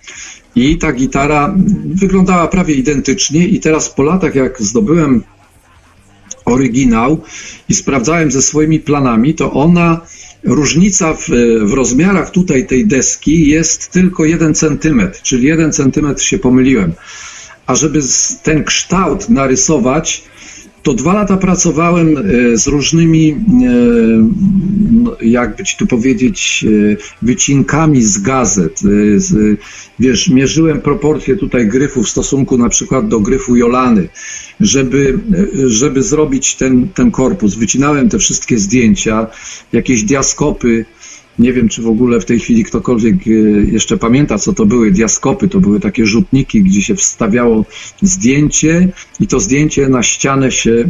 I 0.56 0.78
ta 0.78 0.94
gitara 0.94 1.56
wyglądała 1.86 2.48
prawie 2.48 2.74
identycznie 2.74 3.48
i 3.48 3.60
teraz 3.60 3.90
po 3.90 4.04
latach, 4.04 4.36
jak 4.36 4.62
zdobyłem 4.62 5.24
oryginał 6.46 7.22
i 7.70 7.74
sprawdzałem 7.74 8.32
ze 8.32 8.42
swoimi 8.42 8.80
planami, 8.80 9.34
to 9.34 9.54
ona 9.54 10.02
Różnica 10.44 11.14
w, 11.14 11.30
w 11.62 11.74
rozmiarach 11.74 12.32
tutaj 12.32 12.68
tej 12.68 12.88
deski 12.88 13.50
jest 13.50 13.92
tylko 13.92 14.26
1 14.26 14.54
cm, 14.54 15.12
czyli 15.24 15.48
1 15.48 15.72
cm 15.72 16.18
się 16.18 16.40
pomyliłem. 16.40 16.94
A 17.66 17.76
żeby 17.76 18.00
ten 18.44 18.64
kształt 18.64 19.30
narysować, 19.30 20.24
to 20.90 20.94
dwa 20.94 21.14
lata 21.14 21.38
pracowałem 21.38 22.18
e, 22.18 22.58
z 22.58 22.68
różnymi, 22.68 23.32
e, 23.32 23.36
no, 24.92 25.18
jakby 25.22 25.64
ci 25.64 25.78
tu 25.78 25.88
powiedzieć, 25.88 26.66
e, 26.68 26.98
wycinkami 27.22 28.02
z 28.02 28.18
gazet. 28.18 28.82
Wiesz, 30.00 30.30
mierzyłem 30.30 30.82
proporcje 30.82 31.36
tutaj 31.36 31.68
gryfu 31.68 32.04
w 32.04 32.10
stosunku 32.10 32.58
na 32.58 32.70
przykład 32.70 33.08
do 33.08 33.20
gryfu 33.20 33.56
Jolany, 33.56 34.10
żeby, 34.60 35.20
żeby 35.68 36.04
zrobić 36.04 36.56
ten, 36.56 36.88
ten 36.88 37.12
korpus. 37.12 37.56
Wycinałem 37.56 38.10
te 38.10 38.20
wszystkie 38.20 38.60
zdjęcia, 38.60 39.28
jakieś 39.74 40.04
diaskopy, 40.04 40.86
nie 41.40 41.54
wiem, 41.54 41.70
czy 41.70 41.82
w 41.82 41.88
ogóle 41.88 42.20
w 42.20 42.26
tej 42.26 42.40
chwili 42.40 42.64
ktokolwiek 42.64 43.16
e, 43.28 43.30
jeszcze 43.72 43.98
pamięta, 43.98 44.38
co 44.38 44.54
to 44.54 44.66
były 44.66 44.92
diaskopy. 44.92 45.48
To 45.48 45.60
były 45.60 45.80
takie 45.80 46.06
rzutniki, 46.06 46.64
gdzie 46.64 46.82
się 46.82 46.96
wstawiało 46.96 47.66
zdjęcie 48.02 48.90
i 49.20 49.28
to 49.28 49.40
zdjęcie 49.40 49.90
na 49.90 50.04
ścianę 50.04 50.52
się 50.52 50.72
e, 50.72 50.86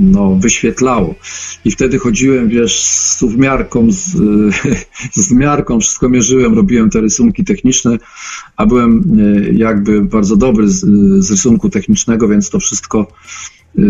no, 0.00 0.36
wyświetlało. 0.36 1.14
I 1.64 1.70
wtedy 1.70 1.98
chodziłem, 1.98 2.48
wiesz, 2.48 2.84
z 2.84 3.16
suwmiarką, 3.16 3.86
z, 3.90 4.16
z 5.26 5.32
miarką, 5.32 5.80
wszystko 5.80 6.08
mierzyłem, 6.08 6.54
robiłem 6.54 6.90
te 6.90 7.00
rysunki 7.00 7.44
techniczne, 7.44 7.98
a 8.56 8.66
byłem 8.66 9.04
e, 9.20 9.52
jakby 9.52 10.02
bardzo 10.02 10.36
dobry 10.36 10.68
z, 10.68 10.80
z 11.24 11.30
rysunku 11.30 11.70
technicznego, 11.70 12.28
więc 12.28 12.50
to 12.50 12.58
wszystko 12.58 13.06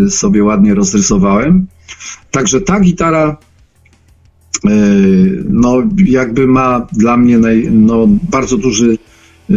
sobie 0.08 0.44
ładnie 0.44 0.74
rozrysowałem. 0.74 1.66
Także 2.30 2.60
ta 2.60 2.80
gitara 2.80 3.36
E, 3.38 3.47
no 5.44 5.82
jakby 6.04 6.46
ma 6.46 6.86
dla 6.92 7.16
mnie 7.16 7.38
naj, 7.38 7.68
no, 7.70 8.08
bardzo 8.30 8.56
duży 8.56 8.98
e, 9.50 9.54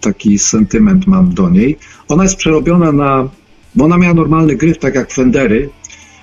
taki 0.00 0.38
sentyment 0.38 1.06
mam 1.06 1.34
do 1.34 1.50
niej. 1.50 1.76
Ona 2.08 2.22
jest 2.22 2.36
przerobiona 2.36 2.92
na, 2.92 3.28
bo 3.74 3.84
ona 3.84 3.98
miała 3.98 4.14
normalny 4.14 4.56
gryf, 4.56 4.78
tak 4.78 4.94
jak 4.94 5.12
Fendery, 5.12 5.68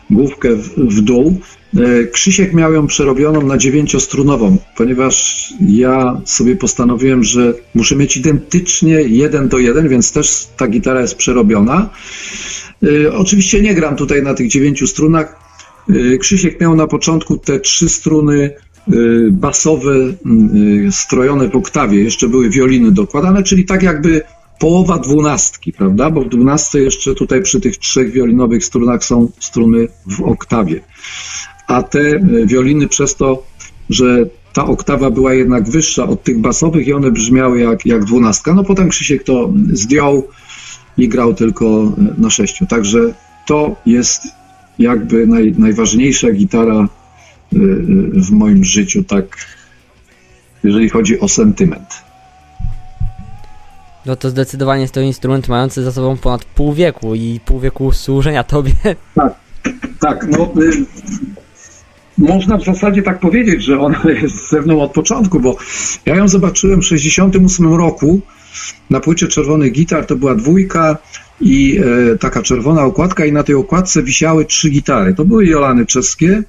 główkę 0.09 0.55
w, 0.55 0.69
w 0.75 1.01
dół. 1.01 1.39
E, 1.77 2.03
Krzysiek 2.03 2.53
miał 2.53 2.73
ją 2.73 2.87
przerobioną 2.87 3.41
na 3.41 3.57
dziewięciostrunową, 3.57 4.57
ponieważ 4.77 5.47
ja 5.67 6.21
sobie 6.25 6.55
postanowiłem, 6.55 7.23
że 7.23 7.53
muszę 7.75 7.95
mieć 7.95 8.17
identycznie 8.17 8.93
jeden 8.93 9.47
do 9.49 9.59
jeden, 9.59 9.89
więc 9.89 10.11
też 10.11 10.47
ta 10.57 10.67
gitara 10.67 11.01
jest 11.01 11.15
przerobiona. 11.15 11.89
Oczywiście 13.13 13.61
nie 13.61 13.75
gram 13.75 13.95
tutaj 13.95 14.23
na 14.23 14.33
tych 14.33 14.47
dziewięciu 14.47 14.87
strunach, 14.87 15.46
Krzysiek 16.19 16.61
miał 16.61 16.75
na 16.75 16.87
początku 16.87 17.37
te 17.37 17.59
trzy 17.59 17.89
struny 17.89 18.51
y, 18.93 19.29
basowe 19.31 19.95
y, 19.95 20.91
strojone 20.91 21.49
w 21.49 21.55
oktawie, 21.55 22.03
jeszcze 22.03 22.27
były 22.27 22.49
wioliny 22.49 22.91
dokładane, 22.91 23.43
czyli 23.43 23.65
tak 23.65 23.83
jakby 23.83 24.21
połowa 24.59 24.97
dwunastki, 24.97 25.73
prawda? 25.73 26.09
Bo 26.09 26.21
w 26.21 26.29
dwunastce 26.29 26.79
jeszcze 26.79 27.15
tutaj 27.15 27.41
przy 27.41 27.61
tych 27.61 27.77
trzech 27.77 28.11
wiolinowych 28.11 28.65
strunach 28.65 29.05
są 29.05 29.29
struny 29.39 29.87
w 30.07 30.21
oktawie. 30.21 30.81
A 31.67 31.83
te 31.83 32.19
wioliny 32.45 32.87
przez 32.87 33.15
to, 33.15 33.43
że 33.89 34.25
ta 34.53 34.65
oktawa 34.65 35.09
była 35.09 35.33
jednak 35.33 35.69
wyższa 35.69 36.07
od 36.07 36.23
tych 36.23 36.39
basowych 36.39 36.87
i 36.87 36.93
one 36.93 37.11
brzmiały 37.11 37.59
jak, 37.59 37.85
jak 37.85 38.05
dwunastka. 38.05 38.53
No 38.53 38.63
potem 38.63 38.89
Krzysiek 38.89 39.23
to 39.23 39.53
zdjął 39.73 40.27
i 40.97 41.09
grał 41.09 41.33
tylko 41.33 41.91
na 42.17 42.29
sześciu. 42.29 42.65
Także 42.65 43.13
to 43.47 43.75
jest 43.85 44.27
jakby 44.79 45.27
naj, 45.27 45.53
najważniejsza 45.57 46.31
gitara 46.31 46.87
y, 47.53 47.57
y, 47.57 48.21
w 48.21 48.31
moim 48.31 48.63
życiu, 48.63 49.03
tak, 49.03 49.25
jeżeli 50.63 50.89
chodzi 50.89 51.19
o 51.19 51.27
sentyment. 51.27 52.07
No 54.05 54.15
to 54.15 54.29
zdecydowanie 54.29 54.81
jest 54.81 54.93
to 54.93 55.01
instrument 55.01 55.47
mający 55.47 55.83
za 55.83 55.91
sobą 55.91 56.17
ponad 56.17 56.45
pół 56.45 56.73
wieku 56.73 57.15
i 57.15 57.39
pół 57.45 57.59
wieku 57.59 57.91
służenia 57.91 58.43
tobie. 58.43 58.73
Tak, 59.15 59.33
tak, 59.99 60.27
no 60.29 60.51
y, 60.61 60.85
można 62.17 62.57
w 62.57 62.63
zasadzie 62.63 63.01
tak 63.01 63.19
powiedzieć, 63.19 63.63
że 63.63 63.79
ona 63.79 64.01
jest 64.21 64.49
ze 64.49 64.61
mną 64.61 64.81
od 64.81 64.91
początku, 64.91 65.39
bo 65.39 65.57
ja 66.05 66.15
ją 66.15 66.27
zobaczyłem 66.27 66.81
w 66.81 66.85
68 66.85 67.73
roku 67.73 68.19
na 68.89 68.99
płycie 68.99 69.27
Czerwony 69.27 69.69
Gitar, 69.69 70.05
to 70.05 70.15
była 70.15 70.35
dwójka, 70.35 70.97
i 71.41 71.79
e, 72.13 72.17
taka 72.17 72.41
czerwona 72.41 72.83
okładka 72.83 73.25
i 73.25 73.31
na 73.31 73.43
tej 73.43 73.55
okładce 73.55 74.03
wisiały 74.03 74.45
trzy 74.45 74.69
gitary. 74.69 75.13
To 75.13 75.25
były 75.25 75.45
Jolany 75.45 75.85
czeskie 75.85 76.43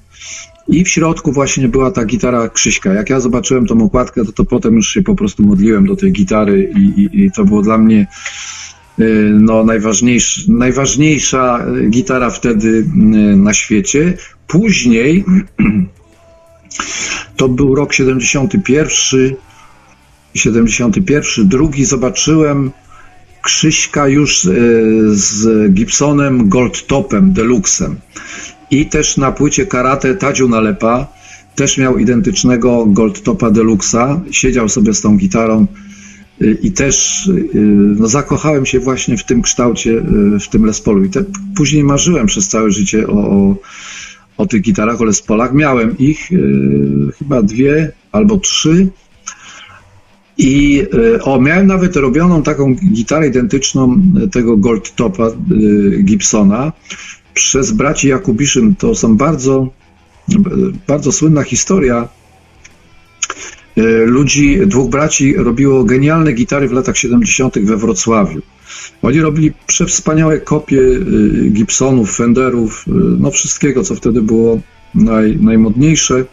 i 0.67 0.83
w 0.83 0.89
środku 0.89 1.31
właśnie 1.31 1.67
była 1.67 1.91
ta 1.91 2.05
gitara 2.05 2.49
Krzyśka. 2.49 2.93
Jak 2.93 3.09
ja 3.09 3.19
zobaczyłem 3.19 3.65
tą 3.65 3.83
okładkę, 3.83 4.25
to, 4.25 4.31
to 4.31 4.45
potem 4.45 4.75
już 4.75 4.89
się 4.89 5.01
po 5.01 5.15
prostu 5.15 5.43
modliłem 5.43 5.87
do 5.87 5.95
tej 5.95 6.11
gitary 6.11 6.71
i, 6.75 7.01
i, 7.01 7.25
i 7.25 7.31
to 7.31 7.45
było 7.45 7.61
dla 7.61 7.77
mnie 7.77 8.07
e, 8.99 9.03
no, 9.33 9.63
najważniejsza, 9.63 10.41
najważniejsza 10.47 11.65
gitara 11.89 12.29
wtedy 12.29 12.85
e, 12.93 12.97
na 13.35 13.53
świecie. 13.53 14.17
Później 14.47 15.25
to 17.37 17.49
był 17.49 17.75
rok 17.75 17.93
71, 17.93 19.35
71, 20.35 21.47
drugi 21.47 21.85
zobaczyłem 21.85 22.71
Krzyśka 23.41 24.07
już 24.07 24.45
e, 24.45 24.51
z 25.09 25.73
Gibsonem 25.73 26.49
Goldtopem 26.49 27.33
Deluxem 27.33 27.95
i 28.71 28.85
też 28.85 29.17
na 29.17 29.31
płycie 29.31 29.65
karate 29.65 30.15
Tadziu 30.15 30.49
Nalepa 30.49 31.07
też 31.55 31.77
miał 31.77 31.97
identycznego 31.97 32.85
Goldtopa 32.85 33.51
Deluxa, 33.51 34.21
siedział 34.31 34.69
sobie 34.69 34.93
z 34.93 35.01
tą 35.01 35.17
gitarą 35.17 35.67
e, 36.41 36.51
i 36.51 36.71
też 36.71 37.27
e, 37.27 37.57
no, 37.99 38.07
zakochałem 38.07 38.65
się 38.65 38.79
właśnie 38.79 39.17
w 39.17 39.23
tym 39.23 39.41
kształcie, 39.41 40.01
w 40.41 40.47
tym 40.47 40.65
Les 40.65 40.81
Paulu. 40.81 41.03
I 41.03 41.09
te, 41.09 41.23
później 41.55 41.83
marzyłem 41.83 42.27
przez 42.27 42.47
całe 42.47 42.71
życie 42.71 43.07
o, 43.07 43.13
o, 43.13 43.55
o 44.37 44.45
tych 44.45 44.61
gitarach, 44.61 45.01
o 45.01 45.03
Les 45.03 45.21
Paulach. 45.21 45.53
Miałem 45.53 45.97
ich 45.97 46.29
chyba 47.19 47.41
dwie 47.41 47.91
albo 48.11 48.37
trzy 48.37 48.87
i 50.39 50.85
e, 51.15 51.23
o, 51.23 51.41
miałem 51.41 51.67
nawet 51.67 51.95
robioną 51.95 52.43
taką 52.43 52.75
gitarę 52.75 53.27
identyczną 53.27 54.01
e, 54.23 54.27
tego 54.27 54.57
Gold 54.57 54.95
Topa 54.95 55.27
e, 55.27 55.33
Gibsona 56.03 56.73
przez 57.33 57.71
braci 57.71 58.07
Jakubiszyn. 58.07 58.75
To 58.75 58.95
są 58.95 59.17
bardzo, 59.17 59.67
bardzo 60.87 61.11
słynna 61.11 61.43
historia. 61.43 62.07
Ludzi, 64.05 64.59
dwóch 64.65 64.89
braci 64.89 65.33
robiło 65.33 65.83
genialne 65.83 66.33
gitary 66.33 66.67
w 66.67 66.71
latach 66.71 66.97
70. 66.97 67.59
we 67.59 67.77
Wrocławiu. 67.77 68.41
Oni 69.01 69.21
robili 69.21 69.51
przewspaniałe 69.67 70.39
kopie 70.39 70.81
Gibsonów, 71.51 72.15
Fenderów, 72.15 72.85
no 73.19 73.31
wszystkiego, 73.31 73.83
co 73.83 73.95
wtedy 73.95 74.21
było 74.21 74.59
naj, 74.95 75.37
najmodniejsze 75.41 76.25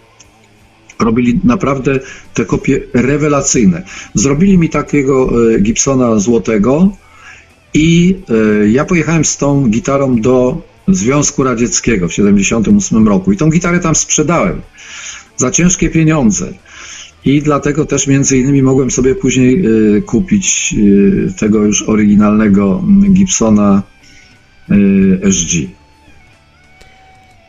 robili 0.98 1.40
naprawdę 1.44 2.00
te 2.34 2.44
kopie 2.44 2.80
rewelacyjne. 2.94 3.82
Zrobili 4.14 4.58
mi 4.58 4.68
takiego 4.68 5.30
Gibsona 5.60 6.18
złotego 6.18 6.96
i 7.74 8.16
ja 8.70 8.84
pojechałem 8.84 9.24
z 9.24 9.36
tą 9.36 9.68
gitarą 9.68 10.20
do 10.20 10.62
Związku 10.88 11.44
Radzieckiego 11.44 12.08
w 12.08 12.10
1978 12.10 13.08
roku 13.08 13.32
i 13.32 13.36
tą 13.36 13.50
gitarę 13.50 13.80
tam 13.80 13.94
sprzedałem 13.94 14.60
za 15.36 15.50
ciężkie 15.50 15.90
pieniądze. 15.90 16.52
I 17.24 17.42
dlatego 17.42 17.84
też 17.84 18.06
między 18.06 18.38
innymi 18.38 18.62
mogłem 18.62 18.90
sobie 18.90 19.14
później 19.14 19.66
y, 19.96 20.02
kupić 20.02 20.74
tego 21.38 21.64
już 21.64 21.82
oryginalnego 21.82 22.84
Gibsona 23.12 23.82
y, 24.70 25.32
SG. 25.32 25.68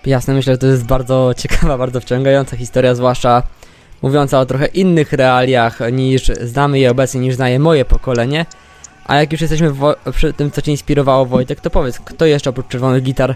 Jasne, 0.08 0.34
myślę, 0.34 0.54
że 0.54 0.58
to 0.58 0.68
jest 0.68 0.86
bardzo 0.86 1.32
ciekawa, 1.38 1.78
bardzo 1.78 2.02
wciągająca 2.02 2.58
historia, 2.58 2.96
zwłaszcza 2.96 3.44
mówiąca 4.02 4.40
o 4.40 4.46
trochę 4.46 4.66
innych 4.66 5.14
realiach 5.14 5.80
niż 5.92 6.32
znamy 6.42 6.80
je 6.80 6.92
obecnie, 6.92 7.22
niż 7.22 7.36
zna 7.36 7.50
je 7.50 7.60
moje 7.60 7.86
pokolenie. 7.86 8.46
A 9.06 9.16
jak 9.16 9.32
już 9.32 9.42
jesteśmy 9.42 9.74
przy 10.12 10.34
tym, 10.34 10.52
co 10.52 10.62
Cię 10.62 10.72
inspirowało, 10.72 11.26
Wojtek, 11.26 11.62
to 11.62 11.70
powiedz, 11.70 12.00
kto 12.00 12.26
jeszcze 12.26 12.50
oprócz 12.50 12.68
czerwonych 12.68 13.04
gitar 13.04 13.36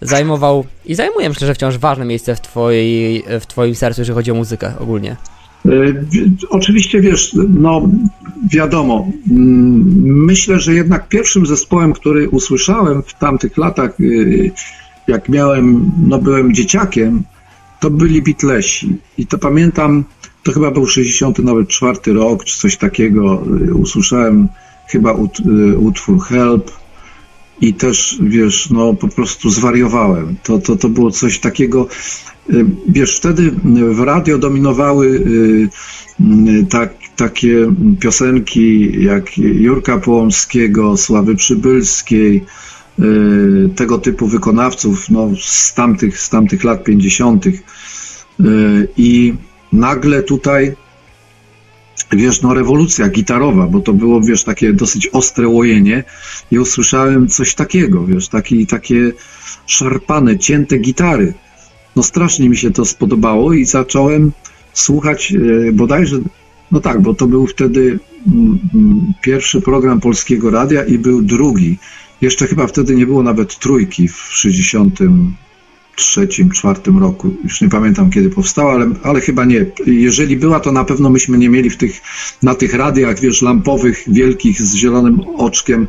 zajmował 0.00 0.64
i 0.84 0.94
zajmuje, 0.94 1.28
myślę, 1.28 1.46
że 1.46 1.54
wciąż 1.54 1.78
ważne 1.78 2.04
miejsce 2.04 2.34
w, 2.36 2.40
twojej, 2.40 3.24
w 3.40 3.46
Twoim 3.46 3.74
sercu, 3.74 4.00
jeżeli 4.00 4.14
chodzi 4.14 4.30
o 4.30 4.34
muzykę 4.34 4.72
ogólnie? 4.78 5.16
E, 5.66 5.70
oczywiście 6.50 7.00
wiesz, 7.00 7.36
no 7.48 7.88
wiadomo, 8.52 9.08
mm, 9.30 9.84
myślę, 10.04 10.58
że 10.58 10.74
jednak 10.74 11.08
pierwszym 11.08 11.46
zespołem, 11.46 11.92
który 11.92 12.28
usłyszałem 12.28 13.02
w 13.02 13.14
tamtych 13.14 13.56
latach, 13.56 14.00
y, 14.00 14.52
jak 15.08 15.28
miałem, 15.28 15.92
no 16.06 16.18
byłem 16.18 16.54
dzieciakiem, 16.54 17.22
to 17.80 17.90
byli 17.90 18.22
Beatlesi. 18.22 18.96
I 19.18 19.26
to 19.26 19.38
pamiętam, 19.38 20.04
to 20.42 20.52
chyba 20.52 20.70
był 20.70 20.86
60 20.86 21.38
nawet 21.38 21.68
czwarty 21.68 22.12
rok, 22.12 22.44
czy 22.44 22.58
coś 22.58 22.76
takiego. 22.76 23.42
Y, 23.68 23.74
usłyszałem 23.74 24.48
chyba 24.88 25.12
ut, 25.12 25.40
y, 25.40 25.78
utwór 25.78 26.20
Help 26.20 26.70
i 27.60 27.74
też, 27.74 28.18
wiesz, 28.20 28.70
no 28.70 28.94
po 28.94 29.08
prostu 29.08 29.50
zwariowałem. 29.50 30.36
To, 30.42 30.58
to, 30.58 30.76
to 30.76 30.88
było 30.88 31.10
coś 31.10 31.38
takiego, 31.38 31.88
y, 32.50 32.66
wiesz, 32.88 33.16
wtedy 33.16 33.50
w 33.90 34.00
radio 34.00 34.38
dominowały 34.38 35.24
tak, 36.70 36.94
takie 37.16 37.74
piosenki 38.00 39.02
jak 39.04 39.38
Jurka 39.38 39.98
Połomskiego, 39.98 40.96
Sławy 40.96 41.34
Przybylskiej, 41.34 42.44
tego 43.76 43.98
typu 43.98 44.26
wykonawców 44.26 45.10
no, 45.10 45.28
z, 45.40 45.74
tamtych, 45.74 46.20
z 46.20 46.28
tamtych 46.28 46.64
lat 46.64 46.84
50. 46.84 47.44
I 48.96 49.34
nagle 49.72 50.22
tutaj 50.22 50.76
wiesz, 52.12 52.42
no 52.42 52.54
rewolucja 52.54 53.08
gitarowa, 53.08 53.66
bo 53.66 53.80
to 53.80 53.92
było, 53.92 54.20
wiesz, 54.20 54.44
takie 54.44 54.72
dosyć 54.72 55.08
ostre 55.08 55.48
łojenie 55.48 56.04
i 56.50 56.58
usłyszałem 56.58 57.28
coś 57.28 57.54
takiego, 57.54 58.06
wiesz, 58.06 58.28
taki, 58.28 58.66
takie 58.66 59.12
szarpane, 59.66 60.38
cięte 60.38 60.78
gitary. 60.78 61.34
No 61.96 62.02
strasznie 62.02 62.48
mi 62.48 62.56
się 62.56 62.70
to 62.70 62.84
spodobało 62.84 63.52
i 63.52 63.64
zacząłem 63.64 64.32
słuchać 64.72 65.32
e, 65.68 65.72
bodajże, 65.72 66.18
no 66.72 66.80
tak, 66.80 67.02
bo 67.02 67.14
to 67.14 67.26
był 67.26 67.46
wtedy 67.46 67.98
mm, 68.26 68.58
mm, 68.74 69.12
pierwszy 69.22 69.60
program 69.60 70.00
Polskiego 70.00 70.50
Radia 70.50 70.84
i 70.84 70.98
był 70.98 71.22
drugi. 71.22 71.78
Jeszcze 72.22 72.46
chyba 72.46 72.66
wtedy 72.66 72.94
nie 72.94 73.06
było 73.06 73.22
nawet 73.22 73.58
trójki 73.58 74.08
w 74.08 74.28
60 74.30 74.98
trzecim, 75.96 76.50
czwartym 76.50 76.98
roku. 76.98 77.36
Już 77.44 77.60
nie 77.60 77.68
pamiętam 77.68 78.10
kiedy 78.10 78.30
powstała, 78.30 78.72
ale, 78.72 78.90
ale 79.02 79.20
chyba 79.20 79.44
nie. 79.44 79.66
Jeżeli 79.86 80.36
była, 80.36 80.60
to 80.60 80.72
na 80.72 80.84
pewno 80.84 81.10
myśmy 81.10 81.38
nie 81.38 81.48
mieli 81.48 81.70
w 81.70 81.76
tych, 81.76 82.00
na 82.42 82.54
tych 82.54 82.74
radiach, 82.74 83.20
wiesz, 83.20 83.42
lampowych, 83.42 84.04
wielkich, 84.06 84.62
z 84.62 84.74
zielonym 84.74 85.20
oczkiem 85.20 85.88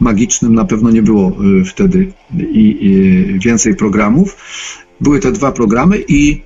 magicznym, 0.00 0.54
na 0.54 0.64
pewno 0.64 0.90
nie 0.90 1.02
było 1.02 1.36
y, 1.60 1.64
wtedy 1.64 2.12
i, 2.38 2.76
i 2.80 3.38
więcej 3.38 3.76
programów. 3.76 4.36
Były 5.00 5.20
te 5.20 5.32
dwa 5.32 5.52
programy 5.52 5.98
i 6.08 6.42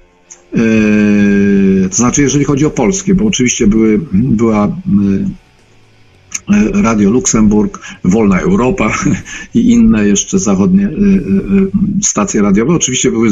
yy, 0.52 1.88
to 1.88 1.96
znaczy, 1.96 2.22
jeżeli 2.22 2.44
chodzi 2.44 2.66
o 2.66 2.70
polskie, 2.70 3.14
bo 3.14 3.24
oczywiście 3.24 3.66
były, 3.66 4.00
była 4.12 4.76
Radio 6.72 7.10
Luksemburg, 7.10 7.78
Wolna 8.04 8.40
Europa 8.40 8.92
i 9.54 9.70
inne 9.70 10.08
jeszcze 10.08 10.38
zachodnie 10.38 10.86
e, 10.86 10.88
e, 10.88 10.92
stacje 12.02 12.42
radiowe 12.42 12.74
oczywiście 12.74 13.10
były 13.10 13.30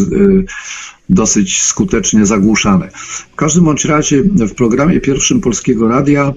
dosyć 1.09 1.63
skutecznie 1.63 2.27
zagłuszane. 2.27 2.91
W 3.33 3.35
każdym 3.37 3.65
bądź 3.65 3.85
razie 3.85 4.23
w 4.23 4.55
programie 4.55 5.01
pierwszym 5.01 5.41
Polskiego 5.41 5.89
Radia 5.89 6.33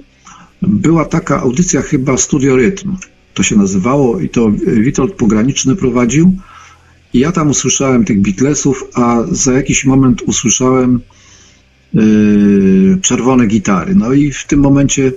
była 0.62 1.06
taka 1.06 1.42
audycja 1.42 1.82
chyba 1.82 2.18
Studio 2.18 2.56
Rytm. 2.56 2.96
To 3.34 3.44
się 3.44 3.56
nazywało 3.56 4.20
i 4.20 4.30
to 4.30 4.52
Witold 4.68 5.14
Pograniczny 5.14 5.76
prowadził. 5.76 6.34
I 7.14 7.20
ja 7.20 7.32
tam 7.32 7.50
usłyszałem 7.50 8.06
tych 8.06 8.22
Beatlesów, 8.22 8.84
a 8.94 9.24
za 9.32 9.54
jakiś 9.54 9.86
moment 9.86 10.22
usłyszałem 10.22 11.00
yy, 11.94 12.98
czerwone 13.02 13.48
gitary. 13.48 13.96
No 13.96 14.14
i 14.14 14.32
w 14.32 14.46
tym 14.46 14.60
momencie 14.60 15.12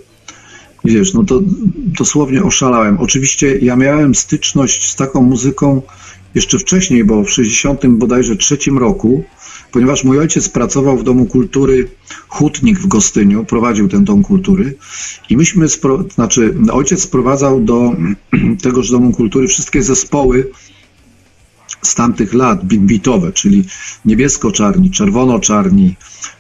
Wiesz, 0.85 1.15
no 1.15 1.25
to 1.25 1.41
dosłownie 1.77 2.43
oszalałem. 2.43 2.99
Oczywiście 2.99 3.59
ja 3.59 3.77
miałem 3.77 4.15
styczność 4.15 4.91
z 4.91 4.97
taką 4.97 5.23
muzyką 5.23 5.83
jeszcze 6.35 6.59
wcześniej, 6.59 7.05
bo 7.05 7.25
w 7.25 7.31
60 7.31 7.87
bodajże 7.87 8.37
trzecim 8.37 8.79
roku, 8.79 9.25
ponieważ 9.73 10.05
mój 10.05 10.19
ojciec 10.19 10.49
pracował 10.49 10.99
w 10.99 11.05
Domu 11.05 11.27
Kultury 11.27 11.89
Hutnik 12.29 12.79
w 12.79 12.87
Gostyniu, 12.87 13.45
prowadził 13.45 13.89
ten 13.89 14.05
Dom 14.05 14.23
Kultury 14.23 14.75
i 15.31 15.37
myśmy, 15.37 15.69
spro, 15.69 16.05
znaczy 16.15 16.55
ojciec 16.73 17.03
sprowadzał 17.03 17.61
do 17.61 17.93
tegoż 18.63 18.91
Domu 18.91 19.13
Kultury 19.13 19.49
wszystkie 19.49 19.83
zespoły 19.83 20.51
z 21.83 21.95
tamtych 21.95 22.35
lat, 22.35 22.65
big 22.65 22.81
beatowe, 22.81 23.33
czyli 23.33 23.65
niebiesko-czarni, 24.05 24.91
czerwono-czarni, 24.91 25.95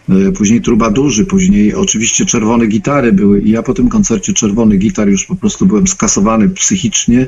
E, 0.08 0.32
później 0.32 0.60
trubadurzy, 0.60 1.24
później 1.24 1.74
oczywiście 1.74 2.26
czerwone 2.26 2.66
gitary 2.66 3.12
były 3.12 3.40
i 3.40 3.50
ja 3.50 3.62
po 3.62 3.74
tym 3.74 3.88
koncercie 3.88 4.32
czerwony 4.32 4.76
gitar 4.76 5.08
już 5.08 5.24
po 5.24 5.36
prostu 5.36 5.66
byłem 5.66 5.86
skasowany 5.86 6.48
psychicznie 6.48 7.26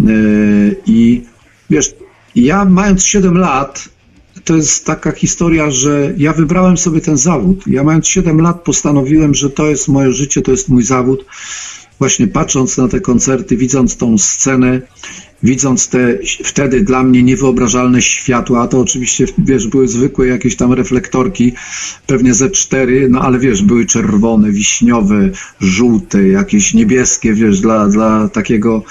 e, 0.00 0.04
i 0.86 1.22
wiesz, 1.70 1.94
ja 2.34 2.64
mając 2.64 3.04
7 3.04 3.38
lat, 3.38 3.88
to 4.44 4.56
jest 4.56 4.86
taka 4.86 5.12
historia, 5.12 5.70
że 5.70 6.14
ja 6.16 6.32
wybrałem 6.32 6.76
sobie 6.76 7.00
ten 7.00 7.16
zawód. 7.16 7.64
Ja 7.66 7.84
mając 7.84 8.08
7 8.08 8.40
lat 8.40 8.62
postanowiłem, 8.62 9.34
że 9.34 9.50
to 9.50 9.66
jest 9.66 9.88
moje 9.88 10.12
życie, 10.12 10.42
to 10.42 10.50
jest 10.50 10.68
mój 10.68 10.82
zawód. 10.82 11.24
Właśnie 12.00 12.26
patrząc 12.26 12.76
na 12.76 12.88
te 12.88 13.00
koncerty, 13.00 13.56
widząc 13.56 13.96
tą 13.96 14.18
scenę, 14.18 14.80
widząc 15.42 15.88
te 15.88 16.18
wtedy 16.44 16.80
dla 16.80 17.02
mnie 17.02 17.22
niewyobrażalne 17.22 18.02
światła, 18.02 18.68
to 18.68 18.80
oczywiście, 18.80 19.26
wiesz, 19.38 19.66
były 19.66 19.88
zwykłe 19.88 20.26
jakieś 20.26 20.56
tam 20.56 20.72
reflektorki, 20.72 21.52
pewnie 22.06 22.34
ze 22.34 22.50
cztery, 22.50 23.08
no 23.10 23.20
ale 23.20 23.38
wiesz, 23.38 23.62
były 23.62 23.86
czerwone, 23.86 24.50
wiśniowe, 24.50 25.30
żółte, 25.60 26.28
jakieś 26.28 26.74
niebieskie, 26.74 27.34
wiesz, 27.34 27.60
dla, 27.60 27.88
dla 27.88 28.28
takiego 28.28 28.82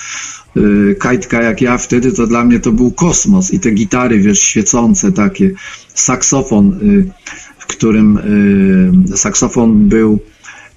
y, 0.58 0.96
kajtka 1.00 1.42
jak 1.42 1.62
ja 1.62 1.78
wtedy, 1.78 2.12
to 2.12 2.28
dla 2.28 2.44
mnie 2.44 2.60
to 2.60 2.72
był 2.72 2.92
kosmos. 2.92 3.54
I 3.54 3.60
te 3.60 3.72
gitary, 3.72 4.20
wiesz, 4.20 4.40
świecące 4.40 5.12
takie, 5.12 5.52
saksofon, 5.94 6.80
y, 6.84 7.12
w 7.60 7.66
którym 7.66 8.18
y, 9.14 9.18
saksofon 9.18 9.88
był 9.88 10.20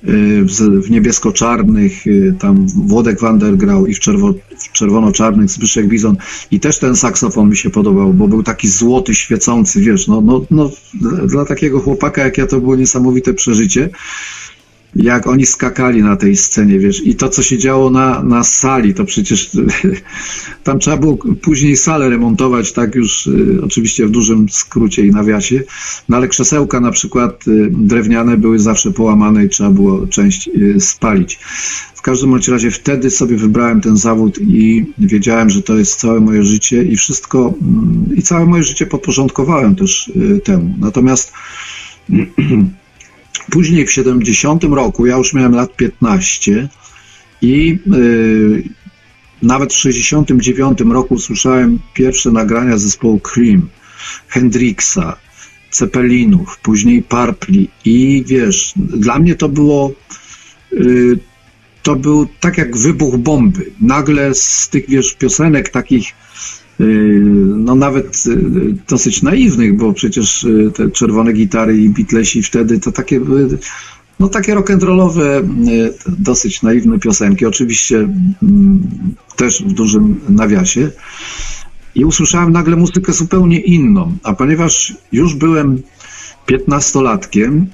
w 0.03 0.91
niebiesko-czarnych, 0.91 2.07
y, 2.07 2.35
tam 2.38 2.67
Włodek 2.67 3.21
Wander 3.21 3.57
grał 3.57 3.87
i 3.87 3.95
w, 3.95 4.01
czerwo, 4.01 4.35
w 4.59 4.73
czerwono-czarnych 4.73 5.51
Zbyszek 5.51 5.88
Bizon. 5.88 6.17
I 6.51 6.61
też 6.61 6.79
ten 6.79 6.97
saksofon 6.97 7.49
mi 7.49 7.57
się 7.57 7.71
podobał, 7.71 8.15
bo 8.15 8.29
był 8.29 8.43
taki 8.43 8.69
złoty, 8.69 9.15
świecący, 9.15 9.81
wiesz, 9.81 10.09
no, 10.09 10.21
no, 10.21 10.45
no 10.51 10.71
dla 11.27 11.45
takiego 11.45 11.81
chłopaka 11.81 12.25
jak 12.25 12.38
ja 12.38 12.47
to 12.47 12.61
było 12.61 12.77
niesamowite 12.77 13.35
przeżycie 13.35 13.88
jak 14.96 15.26
oni 15.26 15.46
skakali 15.46 16.02
na 16.02 16.16
tej 16.16 16.37
scenie, 16.37 16.78
wiesz, 16.78 17.07
i 17.07 17.14
to, 17.14 17.28
co 17.28 17.42
się 17.42 17.59
działo 17.59 17.90
na, 17.90 18.22
na 18.22 18.44
sali, 18.44 18.94
to 18.94 19.05
przecież 19.05 19.50
tam 20.64 20.78
trzeba 20.78 20.96
było 20.96 21.16
później 21.42 21.76
salę 21.76 22.09
remontować, 22.09 22.72
tak 22.72 22.94
już 22.94 23.26
y, 23.26 23.59
oczywiście 23.64 24.07
w 24.07 24.11
dużym 24.11 24.48
skrócie 24.48 25.07
i 25.07 25.11
nawiasie, 25.11 25.62
no 26.09 26.16
ale 26.16 26.28
krzesełka 26.28 26.81
na 26.81 26.90
przykład 26.90 27.48
y, 27.48 27.68
drewniane 27.70 28.37
były 28.37 28.59
zawsze 28.59 28.92
połamane 28.92 29.44
i 29.44 29.48
trzeba 29.48 29.70
było 29.70 30.07
część 30.07 30.48
y, 30.48 30.81
spalić. 30.81 31.38
W 31.94 32.02
każdym 32.02 32.31
bądź 32.31 32.48
razie 32.48 32.70
wtedy 32.70 33.11
sobie 33.11 33.37
wybrałem 33.37 33.81
ten 33.81 33.96
zawód 33.96 34.38
i 34.40 34.85
wiedziałem, 34.98 35.50
że 35.50 35.62
to 35.62 35.78
jest 35.78 36.00
całe 36.00 36.20
moje 36.20 36.44
życie 36.44 36.83
i 36.85 36.96
wszystko, 36.96 37.55
mm, 37.62 38.07
i 38.16 38.22
całe 38.22 38.46
moje 38.46 38.62
życie 38.62 38.87
podporządkowałem 38.87 39.76
też 39.76 40.12
temu. 40.44 40.74
Natomiast 40.78 41.33
Później 43.51 43.87
w 43.87 43.92
70 43.92 44.64
roku, 44.64 45.07
ja 45.07 45.16
już 45.16 45.35
miałem 45.35 45.55
lat 45.55 45.77
15 45.77 46.68
i 47.42 47.79
yy, 47.87 48.62
nawet 49.42 49.73
w 49.73 49.77
69 49.77 50.81
roku 50.81 51.18
słyszałem 51.18 51.79
pierwsze 51.95 52.31
nagrania 52.31 52.79
zespołu 52.79 53.21
Cream, 53.21 53.68
Hendrixa, 54.29 55.16
Ceppelinów, 55.71 56.59
później 56.59 57.03
Parpli 57.03 57.68
i 57.85 58.25
wiesz, 58.27 58.73
dla 58.77 59.18
mnie 59.18 59.35
to 59.35 59.49
było 59.49 59.92
y, 60.73 61.18
to 61.83 61.97
był 61.97 62.27
tak 62.40 62.59
jak 62.59 62.77
wybuch 62.77 63.16
bomby. 63.16 63.71
Nagle 63.81 64.35
z 64.35 64.68
tych, 64.68 64.88
wiesz, 64.88 65.14
piosenek 65.14 65.68
takich 65.68 66.12
no 67.57 67.75
nawet 67.75 68.25
y, 68.27 68.75
dosyć 68.88 69.23
naiwnych, 69.23 69.77
bo 69.77 69.92
przecież 69.92 70.47
te 70.75 70.90
czerwone 70.90 71.33
gitary 71.33 71.77
i 71.77 71.88
Beatlesi 71.88 72.42
wtedy 72.42 72.81
to 72.81 72.92
takie 72.92 73.21
były 73.21 73.59
no 74.21 74.29
takie 74.29 74.55
rock'n'rollowe, 74.55 75.42
dosyć 76.09 76.62
naiwne 76.62 76.99
piosenki, 76.99 77.47
oczywiście 77.47 77.97
mm, 77.99 78.83
też 79.37 79.62
w 79.62 79.73
dużym 79.73 80.21
nawiasie. 80.29 80.90
I 81.95 82.05
usłyszałem 82.05 82.53
nagle 82.53 82.77
muzykę 82.77 83.12
zupełnie 83.12 83.61
inną, 83.61 84.16
a 84.23 84.33
ponieważ 84.33 84.95
już 85.12 85.35
byłem 85.35 85.83
piętnastolatkiem, 86.47 87.66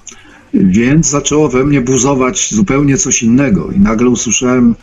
więc 0.55 1.11
zaczęło 1.11 1.49
we 1.49 1.65
mnie 1.65 1.81
buzować 1.81 2.55
zupełnie 2.55 2.97
coś 2.97 3.23
innego 3.23 3.71
i 3.77 3.81
nagle 3.81 4.09
usłyszałem 4.09 4.75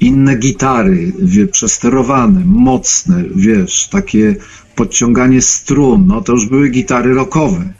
inne 0.00 0.36
gitary, 0.36 1.12
wie, 1.18 1.46
przesterowane, 1.46 2.42
mocne, 2.44 3.24
wiesz, 3.36 3.88
takie 3.88 4.36
podciąganie 4.74 5.42
strun, 5.42 6.06
no 6.06 6.20
to 6.20 6.32
już 6.32 6.46
były 6.46 6.68
gitary 6.68 7.14
rockowe. 7.14 7.72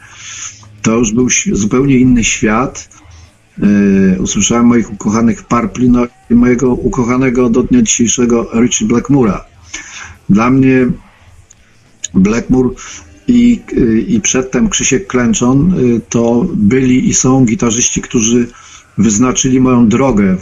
To 0.83 0.97
już 0.97 1.13
był 1.13 1.29
zupełnie 1.53 1.99
inny 1.99 2.25
świat. 2.25 2.89
Yy, 3.59 4.23
usłyszałem 4.23 4.67
moich 4.67 4.93
ukochanych 4.93 5.43
Parpli 5.43 5.91
no 5.91 6.07
i 6.31 6.35
mojego 6.35 6.75
ukochanego 6.75 7.51
do 7.51 7.63
dnia 7.63 7.83
dzisiejszego 7.83 8.51
Richie 8.61 8.87
Blackmura. 8.87 9.45
Dla 10.29 10.51
mnie 10.51 10.87
Blackmore 12.15 12.71
i, 13.29 13.61
i 14.09 14.21
przedtem 14.21 14.69
Krzysiek 14.69 15.07
Klęczon 15.07 15.75
y, 15.79 16.01
to 16.09 16.47
byli 16.55 17.09
i 17.09 17.15
są 17.15 17.45
gitarzyści, 17.45 18.03
którzy 18.03 18.47
wyznaczyli 18.99 19.61
moją 19.61 19.89
drogę 19.89 20.25
y, 20.25 20.37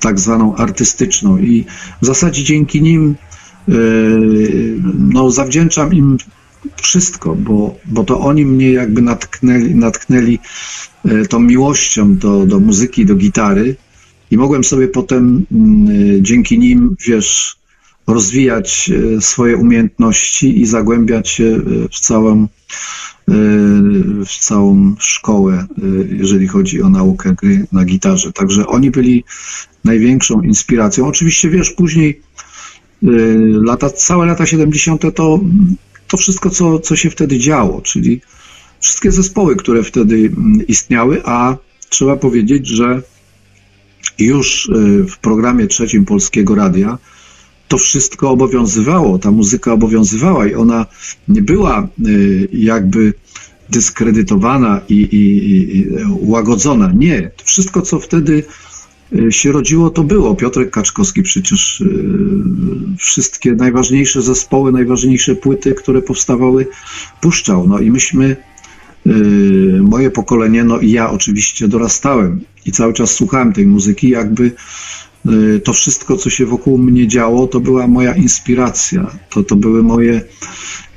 tak 0.00 0.20
zwaną 0.20 0.56
artystyczną 0.56 1.38
i 1.38 1.64
w 2.02 2.06
zasadzie 2.06 2.44
dzięki 2.44 2.82
nim 2.82 3.14
no, 4.98 5.30
zawdzięczam 5.30 5.94
im 5.94 6.16
wszystko, 6.82 7.34
bo, 7.34 7.76
bo 7.84 8.04
to 8.04 8.20
oni 8.20 8.46
mnie 8.46 8.72
jakby 8.72 9.02
natknęli, 9.02 9.74
natknęli 9.74 10.38
tą 11.28 11.40
miłością 11.40 12.16
do, 12.16 12.46
do 12.46 12.60
muzyki, 12.60 13.06
do 13.06 13.14
gitary 13.14 13.76
i 14.30 14.36
mogłem 14.36 14.64
sobie 14.64 14.88
potem 14.88 15.46
mm, 15.52 16.24
dzięki 16.24 16.58
nim, 16.58 16.96
wiesz, 17.06 17.56
rozwijać 18.06 18.90
e, 19.16 19.20
swoje 19.20 19.56
umiejętności 19.56 20.60
i 20.60 20.66
zagłębiać 20.66 21.28
się 21.28 21.44
e, 21.44 21.88
w 21.88 22.00
całą, 22.00 22.42
e, 22.42 22.48
w 24.26 24.38
całą 24.40 24.94
szkołę, 24.98 25.66
jeżeli 26.10 26.48
chodzi 26.48 26.82
o 26.82 26.88
naukę 26.88 27.34
gry 27.34 27.66
na 27.72 27.84
gitarze. 27.84 28.32
Także 28.32 28.66
oni 28.66 28.90
byli 28.90 29.24
największą 29.84 30.42
inspiracją. 30.42 31.06
Oczywiście 31.06 31.50
wiesz, 31.50 31.70
później 31.70 32.20
lata, 33.62 33.90
całe 33.90 34.26
lata 34.26 34.46
70. 34.46 35.02
to, 35.14 35.40
to 36.08 36.16
wszystko, 36.16 36.50
co, 36.50 36.78
co 36.78 36.96
się 36.96 37.10
wtedy 37.10 37.38
działo, 37.38 37.80
czyli 37.80 38.20
wszystkie 38.80 39.10
zespoły, 39.10 39.56
które 39.56 39.82
wtedy 39.82 40.16
mm, 40.16 40.66
istniały, 40.66 41.22
a 41.24 41.56
trzeba 41.88 42.16
powiedzieć, 42.16 42.66
że 42.66 43.02
już 44.18 44.70
w 45.08 45.18
programie 45.18 45.66
trzecim 45.66 46.04
Polskiego 46.04 46.54
Radia 46.54 46.98
to 47.70 47.78
wszystko 47.78 48.30
obowiązywało, 48.30 49.18
ta 49.18 49.30
muzyka 49.30 49.72
obowiązywała 49.72 50.46
i 50.46 50.54
ona 50.54 50.86
nie 51.28 51.42
była 51.42 51.88
y, 52.06 52.48
jakby 52.52 53.14
dyskredytowana 53.68 54.80
i, 54.88 54.94
i, 54.94 55.76
i 55.78 55.86
łagodzona. 56.20 56.92
Nie. 56.96 57.30
Wszystko, 57.44 57.82
co 57.82 58.00
wtedy 58.00 58.32
y, 58.32 58.44
się 59.30 59.52
rodziło, 59.52 59.90
to 59.90 60.04
było. 60.04 60.34
Piotrek 60.34 60.70
Kaczkowski 60.70 61.22
przecież 61.22 61.80
y, 61.80 61.86
wszystkie 62.98 63.52
najważniejsze 63.52 64.22
zespoły, 64.22 64.72
najważniejsze 64.72 65.34
płyty, 65.34 65.74
które 65.74 66.02
powstawały, 66.02 66.66
puszczał. 67.20 67.68
No 67.68 67.78
i 67.78 67.90
myśmy, 67.90 68.36
moje 69.80 70.10
pokolenie, 70.10 70.64
no 70.64 70.78
i 70.78 70.90
ja 70.90 71.10
oczywiście 71.10 71.68
dorastałem 71.68 72.40
i 72.66 72.72
cały 72.72 72.92
czas 72.92 73.10
słuchałem 73.10 73.52
tej 73.52 73.66
muzyki, 73.66 74.08
jakby 74.08 74.52
Y, 75.26 75.60
to 75.60 75.72
wszystko, 75.72 76.16
co 76.16 76.30
się 76.30 76.46
wokół 76.46 76.78
mnie 76.78 77.08
działo, 77.08 77.46
to 77.46 77.60
była 77.60 77.86
moja 77.86 78.14
inspiracja. 78.14 79.10
To, 79.30 79.42
to 79.42 79.56
były 79.56 79.82
moje, 79.82 80.20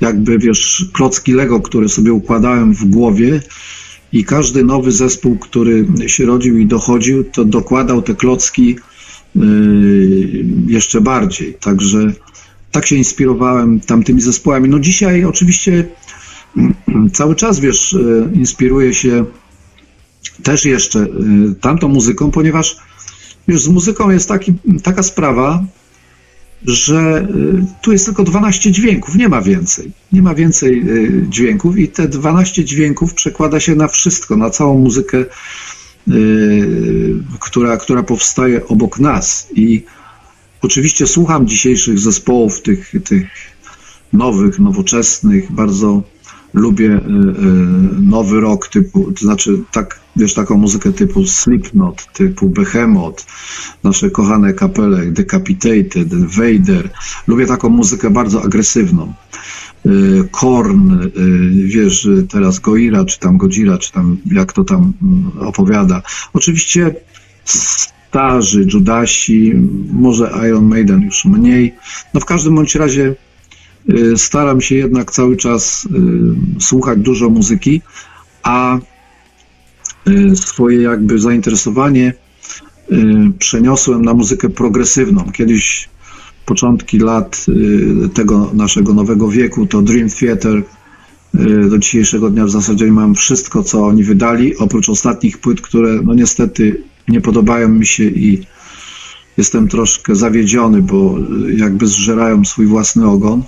jakby 0.00 0.38
wiesz, 0.38 0.90
klocki 0.92 1.32
Lego, 1.32 1.60
które 1.60 1.88
sobie 1.88 2.12
układałem 2.12 2.74
w 2.74 2.84
głowie 2.84 3.40
i 4.14 4.24
każdy 4.24 4.64
nowy 4.64 4.92
zespół, 4.92 5.38
który 5.38 5.86
się 6.06 6.26
rodził 6.26 6.58
i 6.58 6.66
dochodził, 6.66 7.24
to 7.24 7.44
dokładał 7.44 8.02
te 8.02 8.14
klocki 8.14 8.76
y, 9.36 9.40
jeszcze 10.66 11.00
bardziej. 11.00 11.54
Także 11.54 12.12
tak 12.70 12.86
się 12.86 12.96
inspirowałem 12.96 13.80
tamtymi 13.80 14.20
zespołami. 14.20 14.68
No 14.68 14.78
dzisiaj 14.78 15.24
oczywiście 15.24 15.88
cały 17.12 17.34
czas, 17.34 17.60
wiesz, 17.60 17.92
y, 17.92 18.30
inspiruję 18.34 18.94
się 18.94 19.24
też 20.42 20.64
jeszcze 20.64 21.06
tamtą 21.60 21.88
muzyką, 21.88 22.30
ponieważ 22.30 22.76
już 23.46 23.62
z 23.62 23.68
muzyką 23.68 24.10
jest 24.10 24.28
taki, 24.28 24.52
taka 24.82 25.02
sprawa, 25.02 25.64
że 26.64 27.28
y, 27.30 27.64
tu 27.82 27.92
jest 27.92 28.04
tylko 28.04 28.24
12 28.24 28.72
dźwięków, 28.72 29.16
nie 29.16 29.28
ma 29.28 29.42
więcej. 29.42 29.92
Nie 30.12 30.22
ma 30.22 30.34
więcej 30.34 30.82
y, 30.88 31.26
dźwięków 31.28 31.78
i 31.78 31.88
te 31.88 32.08
12 32.08 32.64
dźwięków 32.64 33.14
przekłada 33.14 33.60
się 33.60 33.74
na 33.74 33.88
wszystko, 33.88 34.36
na 34.36 34.50
całą 34.50 34.78
muzykę, 34.78 35.24
y, 36.08 37.22
która, 37.40 37.76
która 37.76 38.02
powstaje 38.02 38.66
obok 38.66 38.98
nas. 38.98 39.48
I 39.54 39.82
oczywiście 40.62 41.06
słucham 41.06 41.46
dzisiejszych 41.46 41.98
zespołów, 41.98 42.62
tych, 42.62 42.92
tych 43.04 43.26
nowych, 44.12 44.58
nowoczesnych, 44.58 45.52
bardzo 45.52 46.02
lubię 46.54 46.92
e, 46.92 46.96
e, 46.96 47.00
nowy 48.02 48.40
rock 48.40 48.68
typu, 48.68 49.12
to 49.12 49.20
znaczy 49.20 49.62
tak, 49.72 50.00
wiesz, 50.16 50.34
taką 50.34 50.56
muzykę 50.56 50.92
typu 50.92 51.26
Slipknot, 51.26 52.06
typu 52.12 52.48
Behemoth, 52.48 53.26
nasze 53.82 54.10
kochane 54.10 54.52
kapele 54.52 55.06
Decapitated, 55.06 56.14
Vader. 56.14 56.90
Lubię 57.26 57.46
taką 57.46 57.68
muzykę 57.68 58.10
bardzo 58.10 58.42
agresywną. 58.42 59.14
E, 59.86 59.90
Korn, 60.30 61.10
wiesz, 61.64 62.08
teraz 62.28 62.58
Goira, 62.58 63.04
czy 63.04 63.20
tam 63.20 63.38
Godzilla, 63.38 63.78
czy 63.78 63.92
tam 63.92 64.16
jak 64.32 64.52
to 64.52 64.64
tam 64.64 64.92
mm, 65.02 65.30
opowiada. 65.48 66.02
Oczywiście 66.32 66.94
starzy, 67.44 68.66
Judasi, 68.72 69.54
może 69.92 70.32
Iron 70.48 70.64
Maiden 70.64 71.02
już 71.02 71.24
mniej. 71.24 71.74
No 72.14 72.20
w 72.20 72.24
każdym 72.24 72.54
bądź 72.54 72.74
razie 72.74 73.08
Y, 73.10 73.23
staram 74.16 74.60
się 74.60 74.74
jednak 74.74 75.10
cały 75.10 75.36
czas 75.36 75.84
y, 75.84 76.60
słuchać 76.60 76.98
dużo 76.98 77.30
muzyki, 77.30 77.82
a 78.42 78.78
y, 80.08 80.36
swoje 80.36 80.82
jakby 80.82 81.18
zainteresowanie 81.18 82.14
przeniosłem 83.38 84.04
na 84.04 84.14
muzykę 84.14 84.48
progresywną. 84.48 85.32
Kiedyś 85.32 85.88
początki 86.46 86.98
lat 86.98 87.46
tego 88.14 88.50
naszego 88.54 88.94
nowego 88.94 89.28
wieku 89.28 89.66
to 89.66 89.82
Dream 89.82 90.08
Theater 90.10 90.62
do 91.70 91.78
dzisiejszego 91.78 92.30
dnia 92.30 92.44
w 92.44 92.50
zasadzie 92.50 92.86
mam 92.86 93.14
wszystko, 93.14 93.62
co 93.62 93.86
oni 93.86 94.04
wydali, 94.04 94.56
oprócz 94.56 94.88
ostatnich 94.88 95.38
płyt, 95.38 95.60
które 95.60 96.00
no 96.02 96.14
niestety 96.14 96.82
nie 97.08 97.20
podobają 97.20 97.68
mi 97.68 97.86
się 97.86 98.04
i 98.04 98.46
jestem 99.36 99.68
troszkę 99.68 100.14
zawiedziony, 100.14 100.82
bo 100.82 101.14
jakby 101.56 101.86
zżerają 101.86 102.44
swój 102.44 102.66
własny 102.66 103.08
ogon. 103.08 103.42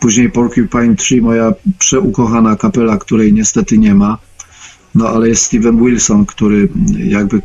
Później 0.00 0.30
Porcupine 0.30 0.96
Tree, 0.96 1.22
moja 1.22 1.54
przeukochana 1.78 2.56
kapela, 2.56 2.98
której 2.98 3.32
niestety 3.32 3.78
nie 3.78 3.94
ma. 3.94 4.18
No 4.94 5.08
ale 5.08 5.28
jest 5.28 5.44
Steven 5.44 5.84
Wilson, 5.84 6.26
który 6.26 6.68
jakby 6.98 7.42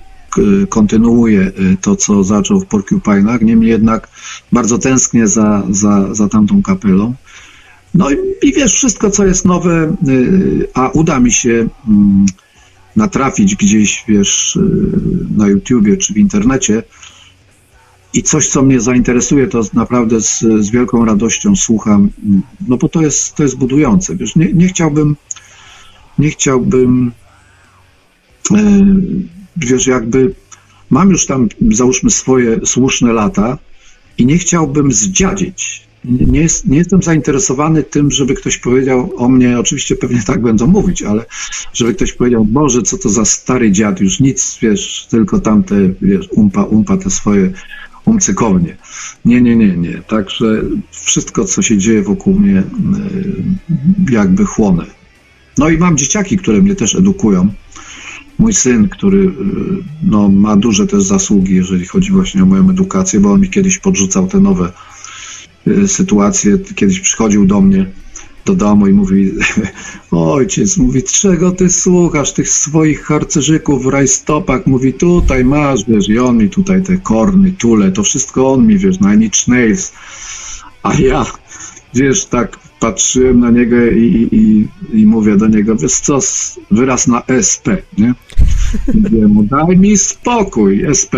kontynuuje 0.70 1.42
y, 1.42 1.78
to, 1.82 1.96
co 1.96 2.24
zaczął 2.24 2.60
w 2.60 2.66
Porcupine'ach. 2.66 3.42
Niemniej 3.42 3.70
jednak 3.70 4.08
bardzo 4.52 4.78
tęsknię 4.78 5.28
za, 5.28 5.64
za, 5.70 6.14
za 6.14 6.30
tamtą 6.30 6.62
kapelą. 6.62 7.14
No 7.94 8.12
i, 8.12 8.16
i 8.42 8.54
wiesz, 8.54 8.74
wszystko, 8.74 9.12
co 9.12 9.26
jest 9.26 9.46
nowe, 9.46 9.96
y, 10.08 10.68
a 10.74 10.90
uda 10.90 11.20
mi 11.20 11.32
się 11.32 11.68
mm, 11.88 12.26
natrafić 12.96 13.56
gdzieś, 13.56 14.04
wiesz, 14.08 14.56
y, 14.56 14.62
na 15.38 15.48
YouTubie 15.48 15.98
czy 15.98 16.14
w 16.14 16.18
internecie, 16.18 16.84
i 18.14 18.24
coś, 18.24 18.48
co 18.48 18.62
mnie 18.62 18.80
zainteresuje, 18.80 19.48
to 19.48 19.62
naprawdę 19.74 20.22
z, 20.22 20.40
z 20.40 20.70
wielką 20.70 21.06
radością 21.06 21.56
słucham, 21.56 22.10
no 22.68 22.78
bo 22.78 22.90
to 22.90 23.02
jest, 23.02 23.36
to 23.36 23.44
jest 23.44 23.58
budujące. 23.58 24.16
Wiesz, 24.16 24.36
nie, 24.36 24.54
nie 24.54 24.68
chciałbym, 24.68 25.16
nie 26.20 26.30
chciałbym, 26.30 27.12
e, 28.52 28.86
wiesz, 29.58 29.88
jakby 29.88 30.34
mam 30.90 31.10
już 31.10 31.26
tam, 31.26 31.50
załóżmy, 31.72 32.10
swoje 32.12 32.66
słuszne 32.66 33.14
lata 33.14 33.58
i 34.18 34.26
nie 34.26 34.38
chciałbym 34.38 34.92
zdziadzić. 34.92 35.88
Nie, 36.06 36.42
jest, 36.42 36.68
nie 36.68 36.78
jestem 36.78 37.04
zainteresowany 37.04 37.84
tym, 37.84 38.12
żeby 38.12 38.34
ktoś 38.34 38.58
powiedział 38.58 39.12
o 39.18 39.30
mnie, 39.30 39.60
oczywiście 39.60 39.96
pewnie 39.96 40.24
tak 40.24 40.42
będą 40.42 40.68
mówić, 40.68 41.04
ale 41.04 41.26
żeby 41.74 41.94
ktoś 41.94 42.14
powiedział, 42.14 42.46
Boże, 42.46 42.82
co 42.82 42.98
to 42.98 43.10
za 43.10 43.26
stary 43.26 43.72
dziad, 43.72 44.00
już 44.00 44.20
nic, 44.20 44.58
wiesz, 44.62 45.08
tylko 45.10 45.40
tamte, 45.40 45.76
wiesz, 46.02 46.28
umpa, 46.32 46.64
umpa 46.64 46.98
te 46.98 47.10
swoje 47.10 47.52
umcykownie. 48.08 48.78
Nie, 49.26 49.42
nie, 49.42 49.56
nie, 49.56 49.78
nie. 49.78 50.02
Także 50.08 50.62
wszystko, 50.92 51.46
co 51.46 51.62
się 51.62 51.78
dzieje 51.78 52.02
wokół 52.02 52.40
mnie, 52.40 52.60
y, 52.60 54.12
jakby 54.12 54.46
chłonę. 54.46 54.86
No 55.58 55.70
i 55.70 55.78
mam 55.78 55.98
dzieciaki, 55.98 56.38
które 56.38 56.62
mnie 56.62 56.76
też 56.76 56.96
edukują. 56.96 57.50
Mój 58.40 58.54
syn, 58.54 58.90
który 58.90 59.18
y, 59.18 59.32
no, 60.04 60.30
ma 60.30 60.56
duże 60.56 60.88
też 60.88 61.04
zasługi, 61.04 61.56
jeżeli 61.56 61.86
chodzi 61.86 62.12
właśnie 62.12 62.44
o 62.44 62.46
moją 62.46 62.70
edukację, 62.70 63.20
bo 63.20 63.32
on 63.32 63.42
mi 63.42 63.50
kiedyś 63.50 63.78
podrzucał 63.78 64.28
te 64.28 64.40
nowe 64.40 64.72
y, 65.68 65.88
sytuacje. 65.88 66.58
Kiedyś 66.76 67.00
przychodził 67.00 67.46
do 67.46 67.62
mnie 67.62 67.86
do 68.48 68.56
domu 68.56 68.88
i 68.88 68.94
mówi, 68.94 69.32
ojciec, 70.12 70.78
mówi, 70.78 71.04
czego 71.04 71.52
ty 71.52 71.70
słuchasz, 71.70 72.34
tych 72.34 72.50
swoich 72.50 73.04
harcerzyków 73.04 73.84
w 73.84 73.88
rajstopach, 73.88 74.68
mówi, 74.68 74.94
tutaj 74.94 75.46
masz, 75.46 75.86
wiesz, 75.88 76.10
i 76.10 76.20
on 76.20 76.38
mi 76.38 76.50
tutaj 76.50 76.84
te 76.84 76.98
korny, 76.98 77.52
tule, 77.52 77.92
to 77.92 78.04
wszystko 78.04 78.54
on 78.54 78.68
mi, 78.68 78.78
wiesz, 78.78 79.00
Nine 79.00 79.24
Inch 79.24 79.48
Nails, 79.48 79.94
a 80.84 80.94
ja, 80.94 81.26
wiesz, 81.94 82.26
tak 82.26 82.58
patrzyłem 82.80 83.40
na 83.40 83.52
niego 83.52 83.76
i, 83.86 84.28
i, 84.32 84.68
i 85.00 85.06
mówię 85.06 85.38
do 85.38 85.48
niego, 85.48 85.76
wiesz 85.76 86.00
co, 86.00 86.20
wyraz 86.72 87.08
na 87.08 87.22
SP, 87.50 87.68
nie? 87.98 88.14
Mówię 88.94 89.28
mu, 89.28 89.44
daj 89.44 89.78
mi 89.78 89.98
spokój, 89.98 90.86
SP. 91.02 91.14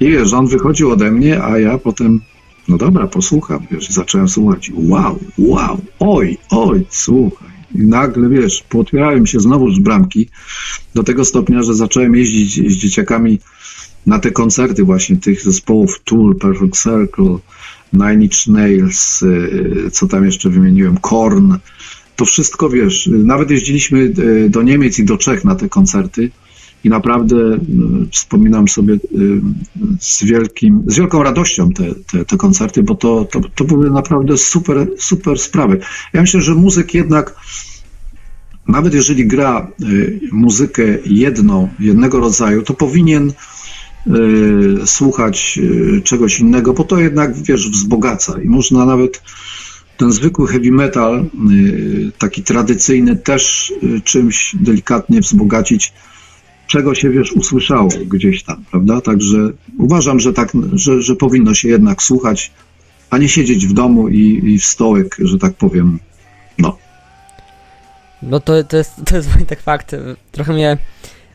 I 0.00 0.10
wiesz, 0.10 0.32
on 0.32 0.46
wychodził 0.46 0.90
ode 0.90 1.10
mnie, 1.10 1.42
a 1.42 1.58
ja 1.58 1.78
potem 1.78 2.20
no 2.68 2.76
dobra, 2.78 3.06
posłucham, 3.06 3.66
wiesz, 3.70 3.88
zacząłem 3.88 4.28
słuchać. 4.28 4.72
Wow, 4.74 5.18
wow, 5.38 5.80
oj, 5.98 6.38
oj, 6.50 6.86
słuchaj. 6.90 7.48
I 7.74 7.78
nagle, 7.78 8.28
wiesz, 8.28 8.64
pootwierałem 8.68 9.26
się 9.26 9.40
znowu 9.40 9.70
z 9.70 9.78
bramki 9.78 10.28
do 10.94 11.02
tego 11.02 11.24
stopnia, 11.24 11.62
że 11.62 11.74
zacząłem 11.74 12.14
jeździć 12.14 12.72
z 12.72 12.76
dzieciakami 12.76 13.38
na 14.06 14.18
te 14.18 14.30
koncerty 14.30 14.84
właśnie 14.84 15.16
tych 15.16 15.42
zespołów 15.42 16.00
Tool, 16.04 16.36
Perfect 16.36 16.82
Circle, 16.82 17.38
Nine 17.92 18.22
Inch 18.22 18.46
Nails, 18.46 19.22
y, 19.22 19.90
co 19.92 20.06
tam 20.06 20.24
jeszcze 20.24 20.50
wymieniłem, 20.50 20.96
Korn. 20.96 21.54
To 22.16 22.24
wszystko, 22.24 22.68
wiesz, 22.68 23.10
nawet 23.12 23.50
jeździliśmy 23.50 23.98
y, 23.98 24.50
do 24.50 24.62
Niemiec 24.62 24.98
i 24.98 25.04
do 25.04 25.18
Czech 25.18 25.44
na 25.44 25.54
te 25.54 25.68
koncerty 25.68 26.30
i 26.86 26.88
naprawdę 26.88 27.36
y, 27.36 27.58
wspominam 28.10 28.68
sobie 28.68 28.94
y, 28.94 28.98
z, 30.00 30.24
wielkim, 30.24 30.84
z 30.86 30.96
wielką 30.96 31.22
radością 31.22 31.70
te, 31.70 31.84
te, 31.94 32.24
te 32.24 32.36
koncerty, 32.36 32.82
bo 32.82 32.94
to, 32.94 33.24
to, 33.24 33.40
to 33.54 33.64
były 33.64 33.90
naprawdę 33.90 34.36
super, 34.36 34.86
super 34.98 35.38
sprawy. 35.38 35.80
Ja 36.12 36.20
myślę, 36.20 36.40
że 36.40 36.54
muzyk 36.54 36.94
jednak, 36.94 37.34
nawet 38.68 38.94
jeżeli 38.94 39.26
gra 39.26 39.72
y, 39.82 40.20
muzykę 40.32 40.82
jedną, 41.04 41.68
jednego 41.78 42.20
rodzaju, 42.20 42.62
to 42.62 42.74
powinien 42.74 43.32
słuchać 44.84 45.58
czegoś 46.04 46.40
innego, 46.40 46.72
bo 46.72 46.84
to 46.84 46.98
jednak, 47.00 47.42
wiesz, 47.42 47.70
wzbogaca 47.70 48.40
i 48.40 48.48
można 48.48 48.86
nawet 48.86 49.22
ten 49.96 50.12
zwykły 50.12 50.48
heavy 50.48 50.72
metal, 50.72 51.30
taki 52.18 52.42
tradycyjny, 52.42 53.16
też 53.16 53.72
czymś 54.04 54.56
delikatnie 54.60 55.20
wzbogacić 55.20 55.92
czego 56.66 56.94
się, 56.94 57.10
wiesz, 57.10 57.32
usłyszało 57.32 57.88
gdzieś 58.06 58.42
tam, 58.42 58.64
prawda? 58.70 59.00
Także 59.00 59.50
uważam, 59.78 60.20
że 60.20 60.32
tak, 60.32 60.52
że, 60.72 61.02
że 61.02 61.16
powinno 61.16 61.54
się 61.54 61.68
jednak 61.68 62.02
słuchać, 62.02 62.52
a 63.10 63.18
nie 63.18 63.28
siedzieć 63.28 63.66
w 63.66 63.72
domu 63.72 64.08
i, 64.08 64.40
i 64.44 64.58
w 64.58 64.64
stołek, 64.64 65.16
że 65.18 65.38
tak 65.38 65.54
powiem, 65.54 65.98
no. 66.58 66.78
No 68.22 68.40
to, 68.40 68.64
to 68.64 68.76
jest, 68.76 68.92
to 69.06 69.16
jest 69.16 69.28
właśnie 69.28 69.46
tak 69.56 69.60
fakt. 69.60 69.96
Trochę 70.32 70.52
mnie, 70.52 70.78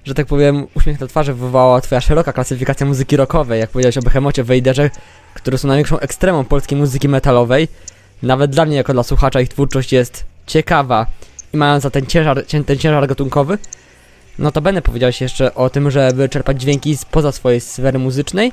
że 0.05 0.13
tak 0.13 0.27
powiem, 0.27 0.67
uśmiech 0.75 0.99
na 0.99 1.07
twarzy 1.07 1.33
wywołała 1.33 1.81
twoja 1.81 2.01
szeroka 2.01 2.33
klasyfikacja 2.33 2.85
muzyki 2.85 3.17
rockowej, 3.17 3.59
jak 3.59 3.69
powiedziałeś 3.69 3.97
o 3.97 4.01
Behemocie, 4.01 4.43
Wejderze, 4.43 4.89
które 5.33 5.57
są 5.57 5.67
największą 5.67 5.99
ekstremą 5.99 6.43
polskiej 6.43 6.77
muzyki 6.77 7.09
metalowej. 7.09 7.67
Nawet 8.23 8.51
dla 8.51 8.65
mnie, 8.65 8.75
jako 8.75 8.93
dla 8.93 9.03
słuchacza, 9.03 9.41
ich 9.41 9.49
twórczość 9.49 9.93
jest 9.93 10.25
ciekawa 10.47 11.07
i 11.53 11.57
mająca 11.57 11.89
ten 11.89 12.05
ciężar, 12.05 12.45
ten 12.65 12.77
ciężar 12.77 13.07
gatunkowy, 13.07 13.57
Notabene 14.39 14.81
powiedziałeś 14.81 15.21
jeszcze 15.21 15.55
o 15.55 15.69
tym, 15.69 15.91
żeby 15.91 16.29
czerpać 16.29 16.61
dźwięki 16.61 16.97
spoza 16.97 17.31
swojej 17.31 17.61
sfery 17.61 17.99
muzycznej, 17.99 18.51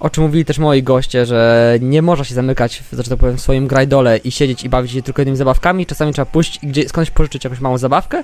o 0.00 0.10
czym 0.10 0.24
mówili 0.24 0.44
też 0.44 0.58
moi 0.58 0.82
goście, 0.82 1.26
że 1.26 1.78
nie 1.80 2.02
można 2.02 2.24
się 2.24 2.34
zamykać, 2.34 2.82
że 2.92 3.04
tak 3.04 3.18
powiem, 3.18 3.36
w 3.36 3.40
swoim 3.40 3.66
grajdole 3.66 4.16
i 4.16 4.30
siedzieć 4.30 4.64
i 4.64 4.68
bawić 4.68 4.92
się 4.92 5.02
tylko 5.02 5.22
jednymi 5.22 5.38
zabawkami, 5.38 5.86
czasami 5.86 6.12
trzeba 6.12 6.26
pójść 6.26 6.58
i 6.62 6.66
gdzieś 6.66 6.88
skądś 6.88 7.10
pożyczyć 7.10 7.44
jakąś 7.44 7.60
małą 7.60 7.78
zabawkę, 7.78 8.22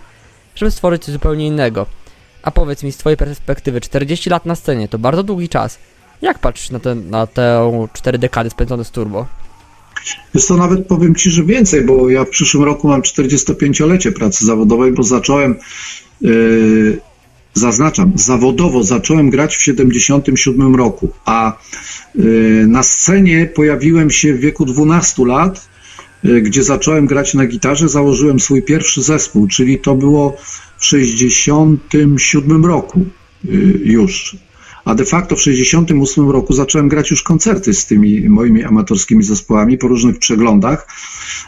żeby 0.55 0.71
stworzyć 0.71 1.05
coś 1.05 1.13
zupełnie 1.13 1.47
innego. 1.47 1.87
A 2.43 2.51
powiedz 2.51 2.83
mi 2.83 2.93
z 2.93 2.97
twojej 2.97 3.17
perspektywy, 3.17 3.81
40 3.81 4.31
lat 4.31 4.47
na 4.47 4.55
scenie 4.55 4.89
to 4.89 4.99
bardzo 4.99 5.23
długi 5.23 5.49
czas. 5.49 5.79
Jak 6.23 6.39
patrzysz 6.39 6.71
na, 6.71 6.81
te, 6.81 6.95
na 6.95 7.27
te 7.27 7.73
4 7.93 8.19
dekady 8.19 8.51
spędzone 8.51 8.85
z 8.85 8.91
Turbo? 8.91 9.27
Jest 10.35 10.49
to 10.49 10.57
nawet 10.57 10.87
powiem 10.87 11.15
Ci, 11.15 11.31
że 11.31 11.45
więcej, 11.45 11.85
bo 11.85 12.11
ja 12.11 12.25
w 12.25 12.29
przyszłym 12.29 12.65
roku 12.65 12.89
mam 12.89 13.03
45-lecie 13.03 14.13
pracy 14.13 14.47
zawodowej, 14.47 14.93
bo 14.93 15.03
zacząłem 15.03 15.59
Yy, 16.21 16.99
zaznaczam, 17.55 18.13
zawodowo 18.15 18.83
zacząłem 18.83 19.31
grać 19.31 19.57
w 19.57 19.63
77 19.63 20.77
roku, 20.77 21.13
a 21.25 21.59
yy, 22.15 22.67
na 22.69 22.83
scenie 22.83 23.47
pojawiłem 23.47 24.11
się 24.11 24.35
w 24.35 24.41
wieku 24.41 24.65
12 24.65 25.27
lat, 25.27 25.69
yy, 26.25 26.43
gdzie 26.43 26.63
zacząłem 26.63 27.07
grać 27.07 27.35
na 27.35 27.47
gitarze, 27.47 27.89
założyłem 27.89 28.41
swój 28.41 28.63
pierwszy 28.63 29.03
zespół, 29.03 29.47
czyli 29.49 29.79
to 29.79 29.95
było 29.95 30.37
w 30.79 30.85
67 30.85 32.67
roku 32.67 33.05
już. 33.85 34.37
A 34.87 34.95
de 34.95 35.05
facto 35.05 35.37
w 35.37 35.43
68 35.43 36.31
roku 36.31 36.53
zacząłem 36.53 36.89
grać 36.89 37.11
już 37.11 37.23
koncerty 37.23 37.75
z 37.75 37.87
tymi 37.87 38.29
moimi 38.29 38.65
amatorskimi 38.65 39.23
zespołami 39.23 39.79
po 39.79 39.89
różnych 39.89 40.19
przeglądach. 40.19 40.89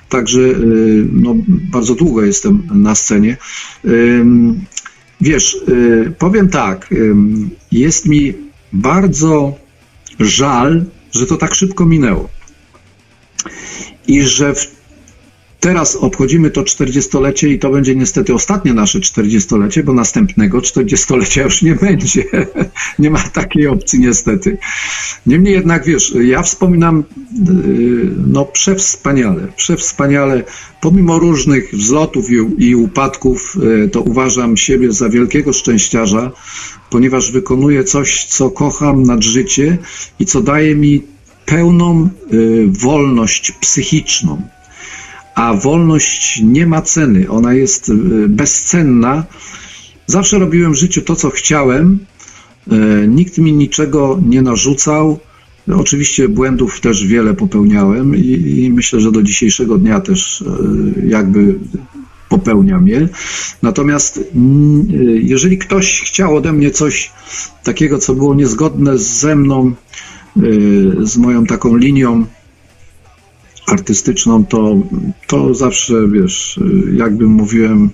Także 0.08 0.40
y, 0.40 1.06
no, 1.12 1.34
bardzo 1.46 1.94
długo 1.94 2.24
jestem 2.24 2.62
na 2.74 2.94
scenie. 2.94 3.36
Wiesz, 5.20 5.54
y, 5.54 6.12
powiem 6.18 6.48
tak, 6.48 6.94
jest 7.72 8.06
mi 8.06 8.34
bardzo 8.72 9.54
żal, 10.20 10.84
że 11.12 11.26
to 11.26 11.36
tak 11.36 11.54
szybko 11.54 11.86
minęło. 11.86 12.28
I 14.06 14.22
że 14.22 14.54
w 14.54 14.77
Teraz 15.60 15.96
obchodzimy 15.96 16.50
to 16.50 16.62
40-lecie 16.62 17.48
i 17.48 17.58
to 17.58 17.70
będzie 17.70 17.94
niestety 17.94 18.34
ostatnie 18.34 18.74
nasze 18.74 18.98
40-lecie, 18.98 19.82
bo 19.82 19.92
następnego 19.92 20.58
40-lecia 20.58 21.42
już 21.42 21.62
nie 21.62 21.74
będzie. 21.74 22.24
nie 22.98 23.10
ma 23.10 23.18
takiej 23.18 23.66
opcji 23.66 24.00
niestety. 24.00 24.58
Niemniej 25.26 25.54
jednak, 25.54 25.84
wiesz, 25.84 26.14
ja 26.20 26.42
wspominam 26.42 26.98
y, 27.00 27.04
no 28.26 28.44
przewspaniale, 28.44 29.48
przewspaniale, 29.56 30.44
pomimo 30.80 31.18
różnych 31.18 31.74
wzlotów 31.74 32.26
i, 32.58 32.74
upadków, 32.74 33.56
y, 33.84 33.88
to 33.88 34.00
uważam 34.00 34.56
siebie 34.56 34.92
za 34.92 35.08
wielkiego 35.08 35.52
szczęściarza, 35.52 36.30
ponieważ 36.90 37.32
wykonuję 37.32 37.84
coś, 37.84 38.24
co 38.24 38.50
kocham 38.50 39.02
nad 39.02 39.24
życie 39.24 39.78
i 40.20 40.26
co 40.26 40.40
daje 40.40 40.74
mi 40.74 41.02
pełną 41.46 42.08
y, 42.32 42.66
wolność 42.68 43.52
psychiczną 43.52 44.42
a 45.38 45.54
wolność 45.54 46.40
nie 46.44 46.66
ma 46.66 46.82
ceny, 46.82 47.30
ona 47.30 47.54
jest 47.54 47.88
e, 47.90 47.94
bezcenna. 48.28 49.24
Zawsze 50.06 50.38
robiłem 50.38 50.72
w 50.72 50.78
życiu 50.78 51.02
to, 51.02 51.16
co 51.16 51.30
chciałem, 51.30 51.98
e, 52.70 52.76
nikt 53.08 53.38
mi 53.38 53.52
niczego 53.52 54.20
nie 54.26 54.42
narzucał. 54.42 55.18
Oczywiście 55.76 56.28
błędów 56.28 56.80
też 56.80 57.06
wiele 57.06 57.34
popełniałem 57.34 58.16
i, 58.16 58.62
i 58.64 58.70
myślę, 58.70 59.00
że 59.00 59.12
do 59.12 59.22
dzisiejszego 59.22 59.78
dnia 59.78 60.00
też 60.00 60.42
e, 60.42 61.06
jakby 61.06 61.58
popełniam 62.28 62.88
je. 62.88 63.08
Natomiast 63.62 64.20
jeżeli 65.18 65.58
ktoś 65.58 66.00
chciał 66.00 66.36
ode 66.36 66.52
mnie 66.52 66.70
coś 66.70 67.12
takiego, 67.64 67.98
co 67.98 68.14
było 68.14 68.34
niezgodne 68.34 68.98
ze 68.98 69.36
mną, 69.36 69.72
z 71.02 71.16
moją 71.16 71.46
taką 71.46 71.76
linią 71.76 72.26
artystyczną, 73.68 74.44
to, 74.44 74.76
to 75.26 75.54
zawsze, 75.54 75.94
wiesz, 76.08 76.60
jakbym 76.92 77.30
mówiłem, 77.30 77.90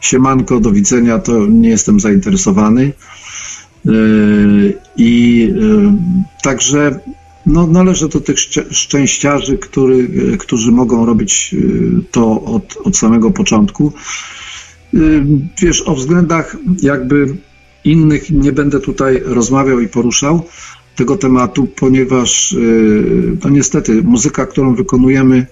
siemanko, 0.00 0.60
do 0.60 0.72
widzenia, 0.72 1.18
to 1.18 1.46
nie 1.46 1.68
jestem 1.68 2.00
zainteresowany. 2.00 2.92
E, 3.86 3.90
I 4.96 5.48
e, 5.50 5.96
także 6.42 7.00
no, 7.46 7.66
należę 7.66 8.08
do 8.08 8.20
tych 8.20 8.36
szczęściarzy, 8.70 9.58
który, 9.58 10.08
którzy 10.38 10.72
mogą 10.72 11.06
robić 11.06 11.54
e, 11.54 12.02
to 12.10 12.42
od, 12.42 12.76
od 12.84 12.96
samego 12.96 13.30
początku. 13.30 13.92
Wiesz, 15.62 15.82
o 15.82 15.94
względach 15.94 16.56
jakby 16.82 17.36
innych 17.84 18.30
nie 18.30 18.52
będę 18.52 18.80
tutaj 18.80 19.22
rozmawiał 19.24 19.80
i 19.80 19.88
poruszał 19.88 20.44
tego 20.96 21.16
tematu, 21.16 21.66
ponieważ 21.66 22.52
y, 22.52 23.36
no 23.44 23.50
niestety 23.50 24.02
muzyka, 24.02 24.46
którą 24.46 24.74
wykonujemy, 24.74 25.46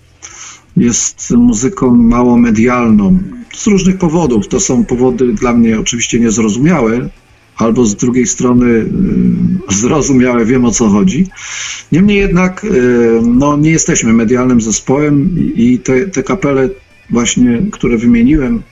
jest 0.76 1.30
muzyką 1.30 1.96
mało 1.96 2.37
medialną. 2.37 3.18
Z 3.54 3.66
różnych 3.66 3.98
powodów. 3.98 4.48
To 4.48 4.61
są 4.61 4.85
powody 4.85 5.33
dla 5.33 5.52
mnie 5.52 5.80
oczywiście 5.80 6.20
niezrozumiałe, 6.20 7.09
albo 7.57 7.85
z 7.85 7.96
drugiej 7.96 8.26
strony 8.26 8.66
y, 8.66 8.87
zrozumiałe, 9.68 10.44
wiem 10.44 10.64
o 10.64 10.70
co 10.70 10.88
chodzi. 10.88 11.26
Niemniej 11.92 12.18
jednak 12.18 12.64
y, 12.64 13.20
no, 13.22 13.57
nie 13.57 13.70
jesteśmy 13.70 14.12
medialnym 14.12 14.61
zespołem 14.61 15.38
i 15.57 15.78
te, 15.78 16.07
te 16.07 16.22
kapele 16.22 16.68
właśnie, 17.11 17.62
które 17.72 17.98
wymieniłem, 17.98 18.62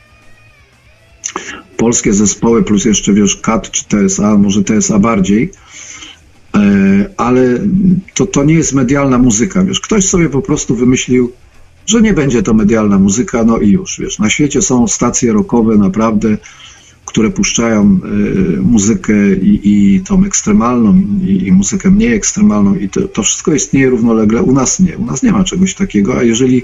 polskie 1.76 2.12
zespoły 2.12 2.62
plus 2.62 2.84
jeszcze 2.84 3.12
wiesz 3.12 3.36
KAT 3.36 3.70
czy 3.70 3.84
TSA, 3.84 4.36
może 4.36 4.62
TSA 4.64 4.98
bardziej, 4.98 5.50
ale 7.16 7.58
to, 8.14 8.26
to 8.26 8.44
nie 8.44 8.54
jest 8.54 8.72
medialna 8.72 9.18
muzyka, 9.18 9.64
wiesz, 9.64 9.80
ktoś 9.80 10.08
sobie 10.08 10.28
po 10.28 10.42
prostu 10.42 10.76
wymyślił, 10.76 11.32
że 11.86 12.00
nie 12.00 12.14
będzie 12.14 12.42
to 12.42 12.54
medialna 12.54 12.98
muzyka, 12.98 13.44
no 13.44 13.58
i 13.58 13.70
już, 13.70 14.00
wiesz, 14.00 14.18
na 14.18 14.30
świecie 14.30 14.62
są 14.62 14.88
stacje 14.88 15.32
rockowe 15.32 15.76
naprawdę, 15.76 16.36
które 17.04 17.30
puszczają 17.30 18.00
y, 18.04 18.60
muzykę 18.60 19.34
i, 19.34 19.60
i 19.64 20.00
tą 20.00 20.24
ekstremalną, 20.24 21.02
i, 21.26 21.46
i, 21.46 21.52
muzykę 21.52 21.90
mniej 21.90 22.12
ekstremalną, 22.12 22.74
i 22.74 22.88
to, 22.88 23.08
to, 23.08 23.22
wszystko 23.22 23.54
istnieje 23.54 23.90
równolegle. 23.90 24.42
U 24.42 24.52
nas 24.52 24.80
nie. 24.80 24.98
U 24.98 25.04
nas 25.04 25.22
nie 25.22 25.32
ma 25.32 25.44
czegoś 25.44 25.74
takiego, 25.74 26.18
a 26.18 26.22
jeżeli, 26.22 26.62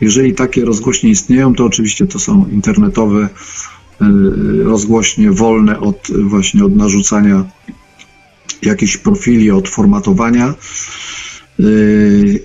jeżeli 0.00 0.34
takie 0.34 0.64
rozgłośnie 0.64 1.10
istnieją, 1.10 1.54
to 1.54 1.64
oczywiście 1.64 2.06
to 2.06 2.18
są 2.18 2.48
internetowe 2.52 3.28
y, 4.02 4.04
rozgłośnie 4.64 5.30
wolne 5.30 5.80
od 5.80 6.08
właśnie 6.24 6.64
od 6.64 6.76
narzucania 6.76 7.44
jakichś 8.64 8.96
profili, 8.96 9.50
od 9.50 9.68
formatowania. 9.68 10.54
Y, 11.60 12.44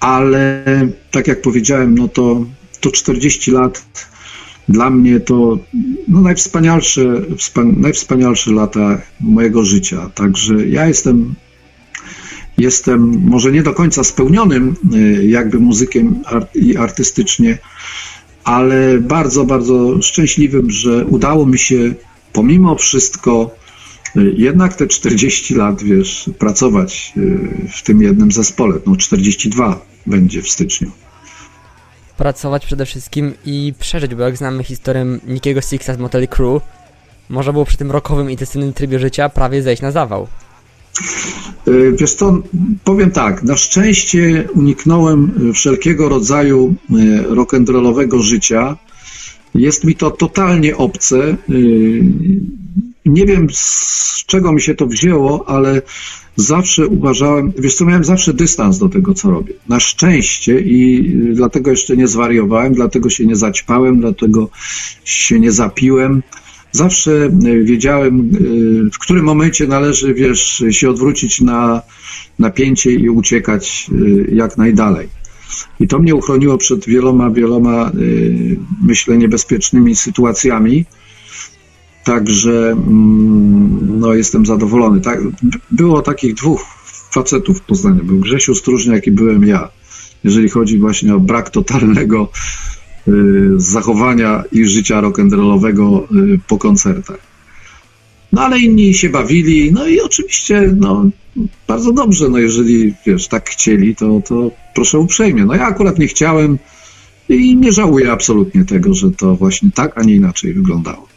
ale 0.00 0.64
tak 1.10 1.28
jak 1.28 1.42
powiedziałem, 1.42 1.94
no 1.94 2.08
to, 2.08 2.44
to 2.80 2.90
40 2.90 3.50
lat 3.50 3.84
dla 4.68 4.90
mnie 4.90 5.20
to 5.20 5.58
no, 6.08 6.20
najwspanialsze, 6.20 7.22
najwspanialsze 7.76 8.52
lata 8.52 9.00
mojego 9.20 9.64
życia. 9.64 10.10
Także 10.14 10.66
ja 10.66 10.86
jestem, 10.86 11.34
jestem 12.58 13.22
może 13.24 13.52
nie 13.52 13.62
do 13.62 13.74
końca 13.74 14.04
spełnionym 14.04 14.74
y, 14.94 15.26
jakby 15.26 15.58
muzykiem 15.58 16.22
i 16.54 16.76
artystycznie, 16.76 17.58
ale 18.44 18.98
bardzo, 18.98 19.44
bardzo 19.44 20.02
szczęśliwym, 20.02 20.70
że 20.70 21.04
udało 21.06 21.46
mi 21.46 21.58
się 21.58 21.94
pomimo 22.32 22.74
wszystko 22.74 23.50
jednak 24.36 24.76
te 24.76 24.86
40 24.86 25.54
lat, 25.54 25.82
wiesz, 25.82 26.30
pracować 26.38 27.12
y, 27.16 27.68
w 27.76 27.82
tym 27.82 28.02
jednym 28.02 28.32
zespole. 28.32 28.74
No 28.86 28.96
42 28.96 29.80
będzie 30.06 30.42
w 30.42 30.48
styczniu 30.48 30.90
pracować 32.16 32.66
przede 32.66 32.86
wszystkim 32.86 33.32
i 33.44 33.74
przeżyć, 33.78 34.14
bo 34.14 34.22
jak 34.22 34.36
znamy 34.36 34.64
historię 34.64 35.18
Nikiego 35.26 35.60
Sixa 35.60 35.94
z 35.94 35.98
Motley 35.98 36.28
Crew, 36.28 36.62
można 37.28 37.52
było 37.52 37.64
przy 37.64 37.76
tym 37.76 37.90
rokowym 37.90 38.30
intensywnym 38.30 38.72
trybie 38.72 38.98
życia 38.98 39.28
prawie 39.28 39.62
zejść 39.62 39.82
na 39.82 39.90
zawał. 39.90 40.26
E, 41.66 41.70
wiesz 41.92 42.14
co, 42.14 42.42
powiem 42.84 43.10
tak, 43.10 43.42
na 43.42 43.56
szczęście 43.56 44.48
uniknąłem 44.54 45.52
wszelkiego 45.54 46.08
rodzaju 46.08 46.74
e, 46.90 46.94
rock'n'rollowego 47.22 48.20
życia. 48.20 48.76
Jest 49.54 49.84
mi 49.84 49.94
to 49.94 50.10
totalnie 50.10 50.76
obce. 50.76 51.36
Nie 53.06 53.26
wiem 53.26 53.46
z 53.52 54.24
czego 54.26 54.52
mi 54.52 54.60
się 54.60 54.74
to 54.74 54.86
wzięło, 54.86 55.48
ale 55.48 55.82
zawsze 56.36 56.86
uważałem, 56.86 57.52
wiesz 57.58 57.74
co, 57.74 57.84
miałem 57.84 58.04
zawsze 58.04 58.34
dystans 58.34 58.78
do 58.78 58.88
tego, 58.88 59.14
co 59.14 59.30
robię. 59.30 59.54
Na 59.68 59.80
szczęście 59.80 60.60
i 60.60 61.12
dlatego 61.34 61.70
jeszcze 61.70 61.96
nie 61.96 62.06
zwariowałem, 62.06 62.74
dlatego 62.74 63.10
się 63.10 63.26
nie 63.26 63.36
zaćpałem, 63.36 64.00
dlatego 64.00 64.48
się 65.04 65.40
nie 65.40 65.52
zapiłem. 65.52 66.22
Zawsze 66.72 67.12
e, 67.12 67.30
wiedziałem, 67.64 68.20
e, 68.20 68.90
w 68.90 68.98
którym 68.98 69.24
momencie 69.24 69.66
należy, 69.66 70.14
wiesz, 70.14 70.64
się 70.70 70.90
odwrócić 70.90 71.40
na 71.40 71.82
napięcie 72.38 72.92
i 72.92 73.08
uciekać 73.08 73.90
e, 73.90 74.34
jak 74.34 74.56
najdalej. 74.56 75.08
I 75.80 75.88
to 75.88 75.98
mnie 75.98 76.14
uchroniło 76.14 76.58
przed 76.58 76.86
wieloma, 76.86 77.30
wieloma, 77.30 77.92
myślę, 78.82 79.16
niebezpiecznymi 79.18 79.96
sytuacjami. 79.96 80.84
Także 82.06 82.70
mm, 82.72 84.00
no, 84.00 84.14
jestem 84.14 84.46
zadowolony. 84.46 85.00
Tak, 85.00 85.20
było 85.70 86.02
takich 86.02 86.34
dwóch 86.34 86.64
facetów 87.10 87.58
w 87.58 87.60
Poznaniu. 87.60 88.04
Był 88.04 88.18
Grzesiu 88.18 88.54
Stróżniak 88.54 89.06
i 89.06 89.10
byłem 89.10 89.44
ja. 89.44 89.68
Jeżeli 90.24 90.48
chodzi 90.48 90.78
właśnie 90.78 91.14
o 91.14 91.20
brak 91.20 91.50
totalnego 91.50 92.28
y, 93.08 93.12
zachowania 93.56 94.44
i 94.52 94.64
życia 94.66 95.02
rock'n'rollowego 95.02 96.02
y, 96.34 96.40
po 96.48 96.58
koncertach. 96.58 97.18
No 98.32 98.42
ale 98.42 98.58
inni 98.58 98.94
się 98.94 99.08
bawili, 99.08 99.72
no 99.72 99.86
i 99.86 100.00
oczywiście 100.00 100.74
no, 100.76 101.10
bardzo 101.68 101.92
dobrze, 101.92 102.28
no 102.28 102.38
jeżeli 102.38 102.94
wiesz, 103.06 103.28
tak 103.28 103.50
chcieli, 103.50 103.96
to, 103.96 104.22
to 104.28 104.50
proszę 104.74 104.98
uprzejmie. 104.98 105.44
No 105.44 105.54
ja 105.54 105.66
akurat 105.66 105.98
nie 105.98 106.06
chciałem 106.06 106.58
i 107.28 107.56
nie 107.56 107.72
żałuję 107.72 108.12
absolutnie 108.12 108.64
tego, 108.64 108.94
że 108.94 109.10
to 109.10 109.36
właśnie 109.36 109.70
tak, 109.74 109.98
a 109.98 110.02
nie 110.02 110.14
inaczej 110.14 110.54
wyglądało. 110.54 111.15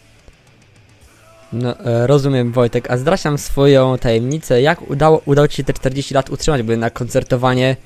No, 1.53 1.79
e, 1.79 2.07
rozumiem 2.07 2.51
Wojtek, 2.51 2.91
a 2.91 2.97
zdradź 2.97 3.23
nam 3.23 3.37
swoją 3.37 3.97
tajemnicę, 3.97 4.61
jak 4.61 4.89
udało, 4.91 5.21
udało 5.25 5.47
Ci 5.47 5.57
się 5.57 5.63
te 5.63 5.73
40 5.73 6.13
lat 6.13 6.29
utrzymać, 6.29 6.63
bo 6.63 6.71
jednak 6.71 6.93
koncertowanie, 6.93 7.77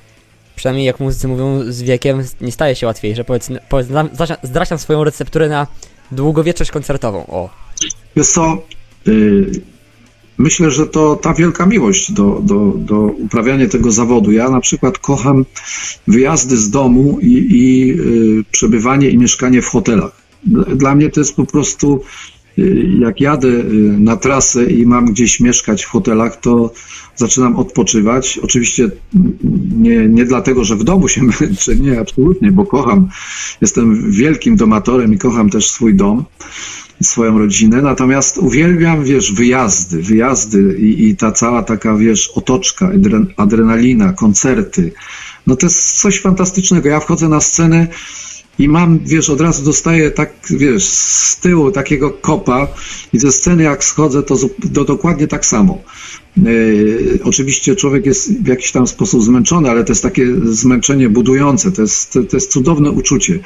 przynajmniej 0.56 0.86
jak 0.86 1.00
muzycy 1.00 1.28
mówią, 1.28 1.72
z 1.72 1.82
wiekiem 1.82 2.22
nie 2.40 2.52
staje 2.52 2.74
się 2.74 2.86
łatwiejsze. 2.86 3.24
Powiedz, 3.24 3.48
powiedz 3.68 3.88
zdradź 4.42 4.70
nam 4.70 4.78
swoją 4.78 5.04
recepturę 5.04 5.48
na 5.48 5.66
długowieczność 6.12 6.70
koncertową, 6.70 7.26
o. 7.26 7.50
Wiesz 8.16 8.28
co, 8.28 8.62
yy, 9.06 9.50
myślę, 10.38 10.70
że 10.70 10.86
to 10.86 11.16
ta 11.16 11.34
wielka 11.34 11.66
miłość 11.66 12.12
do, 12.12 12.40
do, 12.42 12.72
do 12.76 13.00
uprawiania 13.00 13.68
tego 13.68 13.92
zawodu. 13.92 14.32
Ja 14.32 14.50
na 14.50 14.60
przykład 14.60 14.98
kocham 14.98 15.44
wyjazdy 16.08 16.56
z 16.56 16.70
domu 16.70 17.18
i, 17.22 17.32
i 17.32 17.86
yy, 17.86 18.44
przebywanie 18.50 19.10
i 19.10 19.18
mieszkanie 19.18 19.62
w 19.62 19.68
hotelach. 19.68 20.12
Dla 20.76 20.94
mnie 20.94 21.10
to 21.10 21.20
jest 21.20 21.36
po 21.36 21.46
prostu 21.46 22.00
jak 22.98 23.20
jadę 23.20 23.48
y, 23.48 23.62
na 23.98 24.16
trasę 24.16 24.64
i 24.64 24.86
mam 24.86 25.04
gdzieś 25.04 25.40
mieszkać 25.40 25.84
w 25.84 25.88
hotelach, 25.88 26.40
to 26.40 26.72
zaczynam 27.16 27.56
odpoczywać. 27.56 28.38
Oczywiście 28.42 28.90
nie, 29.78 30.08
nie 30.08 30.24
dlatego, 30.24 30.64
że 30.64 30.76
w 30.76 30.84
domu 30.84 31.08
się 31.08 31.22
męczę, 31.40 31.76
nie, 31.76 32.00
absolutnie, 32.00 32.52
bo 32.52 32.66
kocham, 32.66 33.08
jestem 33.60 34.10
wielkim 34.10 34.56
domatorem 34.56 35.14
i 35.14 35.18
kocham 35.18 35.50
też 35.50 35.70
swój 35.70 35.94
dom, 35.94 36.24
swoją 37.02 37.38
rodzinę, 37.38 37.82
natomiast 37.82 38.38
uwielbiam, 38.38 39.04
wiesz, 39.04 39.32
wyjazdy, 39.32 40.02
wyjazdy 40.02 40.76
i, 40.78 41.08
i 41.08 41.16
ta 41.16 41.32
cała 41.32 41.62
taka, 41.62 41.96
wiesz, 41.96 42.28
otoczka, 42.28 42.90
adrenalina, 43.36 44.12
koncerty. 44.12 44.92
No 45.46 45.56
to 45.56 45.66
jest 45.66 46.00
coś 46.00 46.20
fantastycznego. 46.20 46.88
Ja 46.88 47.00
wchodzę 47.00 47.28
na 47.28 47.40
scenę, 47.40 47.88
i 48.58 48.68
mam, 48.68 48.98
wiesz, 48.98 49.30
od 49.30 49.40
razu 49.40 49.64
dostaję 49.64 50.10
tak, 50.10 50.32
wiesz, 50.50 50.84
z 50.84 51.40
tyłu 51.40 51.70
takiego 51.70 52.10
kopa 52.10 52.68
i 53.12 53.18
ze 53.18 53.32
sceny 53.32 53.62
jak 53.62 53.84
schodzę, 53.84 54.22
to, 54.22 54.36
to 54.74 54.84
dokładnie 54.84 55.26
tak 55.26 55.46
samo. 55.46 55.82
Yy, 56.36 57.18
oczywiście 57.24 57.76
człowiek 57.76 58.06
jest 58.06 58.42
w 58.42 58.46
jakiś 58.46 58.72
tam 58.72 58.86
sposób 58.86 59.22
zmęczony, 59.22 59.70
ale 59.70 59.84
to 59.84 59.92
jest 59.92 60.02
takie 60.02 60.26
zmęczenie 60.44 61.08
budujące, 61.08 61.72
to 61.72 61.82
jest, 61.82 62.12
to, 62.12 62.22
to 62.22 62.36
jest 62.36 62.52
cudowne 62.52 62.90
uczucie. 62.90 63.38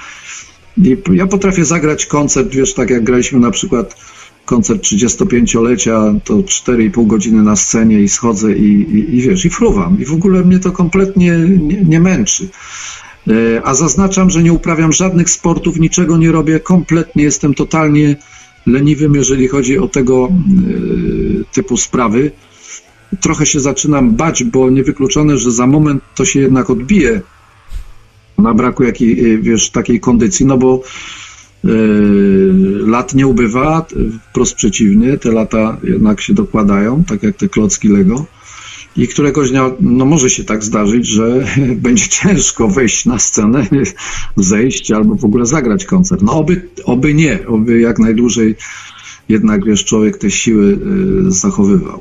I 0.83 0.97
ja 1.13 1.27
potrafię 1.27 1.65
zagrać 1.65 2.07
koncert, 2.07 2.55
wiesz, 2.55 2.75
tak 2.75 2.91
jak 2.91 3.05
graliśmy 3.05 3.41
na 3.41 3.51
przykład 3.51 3.97
koncert 4.45 4.83
35-lecia, 4.83 6.15
to 6.25 6.35
4,5 6.35 7.07
godziny 7.07 7.43
na 7.43 7.57
scenie 7.57 8.01
i 8.01 8.09
schodzę 8.09 8.53
i, 8.53 8.81
i, 8.81 9.17
i 9.17 9.21
wiesz, 9.21 9.45
i 9.45 9.51
fruwam. 9.51 10.01
I 10.01 10.05
w 10.05 10.13
ogóle 10.13 10.45
mnie 10.45 10.59
to 10.59 10.73
kompletnie 10.73 11.39
nie, 11.61 11.83
nie 11.83 12.01
męczy. 12.01 12.49
E, 13.27 13.63
a 13.65 13.75
zaznaczam, 13.75 14.31
że 14.31 14.43
nie 14.43 14.53
uprawiam 14.53 14.93
żadnych 14.93 15.31
sportów, 15.31 15.79
niczego 15.79 16.17
nie 16.17 16.33
robię, 16.33 16.61
kompletnie 16.61 17.23
jestem 17.23 17.55
totalnie 17.55 18.17
leniwym, 18.67 19.15
jeżeli 19.15 19.49
chodzi 19.49 19.79
o 19.79 19.89
tego 19.89 20.29
e, 20.29 21.45
typu 21.53 21.77
sprawy. 21.77 22.31
Trochę 23.21 23.47
się 23.47 23.61
zaczynam 23.61 24.17
bać, 24.17 24.45
bo 24.45 24.71
niewykluczone, 24.71 25.39
że 25.39 25.53
za 25.53 25.67
moment 25.67 26.03
to 26.15 26.25
się 26.25 26.41
jednak 26.41 26.71
odbije 26.71 27.21
na 28.39 28.55
braku 28.55 28.85
jakiej, 28.85 29.35
e, 29.35 29.39
wiesz, 29.39 29.71
takiej 29.71 30.01
kondycji, 30.01 30.47
no 30.47 30.59
bo 30.59 30.83
lat 32.87 33.15
nie 33.15 33.27
ubywa, 33.27 33.87
wprost 34.31 34.55
przeciwnie, 34.55 35.19
te 35.19 35.33
lata 35.33 35.77
jednak 35.85 36.21
się 36.21 36.35
dokładają, 36.35 37.05
tak 37.05 37.23
jak 37.23 37.37
te 37.37 37.49
klocki 37.49 37.89
Lego 37.89 38.27
i 38.97 39.09
któregoś 39.09 39.51
dnia 39.51 39.71
no, 39.81 40.05
może 40.05 40.31
się 40.31 40.45
tak 40.45 40.65
zdarzyć, 40.65 41.07
że 41.07 41.47
będzie 41.87 42.09
ciężko 42.09 42.69
wejść 42.69 43.07
na 43.07 43.19
scenę, 43.19 43.67
zejść 44.37 44.93
albo 44.93 45.15
w 45.15 45.25
ogóle 45.25 45.47
zagrać 45.47 45.85
koncert. 45.85 46.23
No 46.23 46.33
oby, 46.33 46.69
oby 46.85 47.15
nie, 47.15 47.47
oby 47.47 47.81
jak 47.81 47.99
najdłużej 47.99 48.57
jednak 49.29 49.65
wiesz, 49.65 49.85
człowiek 49.85 50.19
te 50.19 50.31
siły 50.31 50.79
y, 51.29 51.31
zachowywał. 51.31 52.01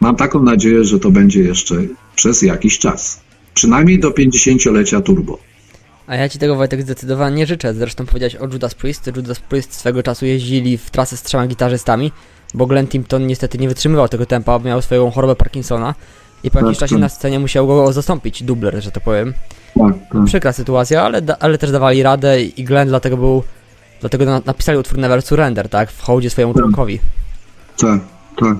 Mam 0.00 0.16
taką 0.16 0.42
nadzieję, 0.42 0.84
że 0.84 0.98
to 0.98 1.10
będzie 1.10 1.40
jeszcze 1.40 1.76
przez 2.16 2.42
jakiś 2.42 2.78
czas. 2.78 3.20
Przynajmniej 3.54 3.98
do 3.98 4.10
50-lecia 4.10 5.00
turbo. 5.00 5.38
A 6.06 6.16
ja 6.16 6.28
ci 6.28 6.38
tego 6.38 6.56
Wojtek 6.56 6.82
zdecydowanie 6.82 7.36
nie 7.36 7.46
życzę. 7.46 7.74
Zresztą 7.74 8.06
powiedziałeś 8.06 8.36
o 8.36 8.46
Judas 8.52 8.74
Priest. 8.74 9.06
Judas 9.16 9.40
Priest 9.40 9.74
swego 9.74 10.02
czasu 10.02 10.26
jeździli 10.26 10.78
w 10.78 10.90
trasę 10.90 11.16
z 11.16 11.22
trzema 11.22 11.46
gitarzystami, 11.46 12.12
bo 12.54 12.66
Glenn 12.66 12.86
Timpton 12.86 13.26
niestety 13.26 13.58
nie 13.58 13.68
wytrzymywał 13.68 14.08
tego 14.08 14.26
tempa, 14.26 14.58
miał 14.58 14.82
swoją 14.82 15.10
chorobę 15.10 15.36
Parkinsona 15.36 15.94
i 16.44 16.50
po 16.50 16.58
jakimś 16.58 16.76
Tak, 16.76 16.80
czasie 16.80 16.94
tak. 16.94 17.00
na 17.00 17.08
scenie 17.08 17.38
musiał 17.38 17.66
go 17.66 17.92
zastąpić 17.92 18.42
dubler, 18.42 18.82
że 18.82 18.90
to 18.90 19.00
powiem. 19.00 19.34
Tak. 19.78 20.24
Przykra 20.26 20.52
sytuacja, 20.52 21.02
ale, 21.02 21.22
ale 21.40 21.58
też 21.58 21.70
dawali 21.70 22.02
radę 22.02 22.42
i 22.42 22.64
Glenn 22.64 22.88
dlatego 22.88 23.16
był, 23.16 23.42
dlatego 24.00 24.24
na, 24.24 24.42
napisali 24.46 24.78
utwór 24.78 24.98
Never 24.98 25.22
Surrender, 25.22 25.68
tak, 25.68 25.90
w 25.90 26.02
hołdzie 26.02 26.30
swojemu 26.30 26.54
członkowi. 26.54 27.00
tak, 27.80 28.00
tak. 28.40 28.56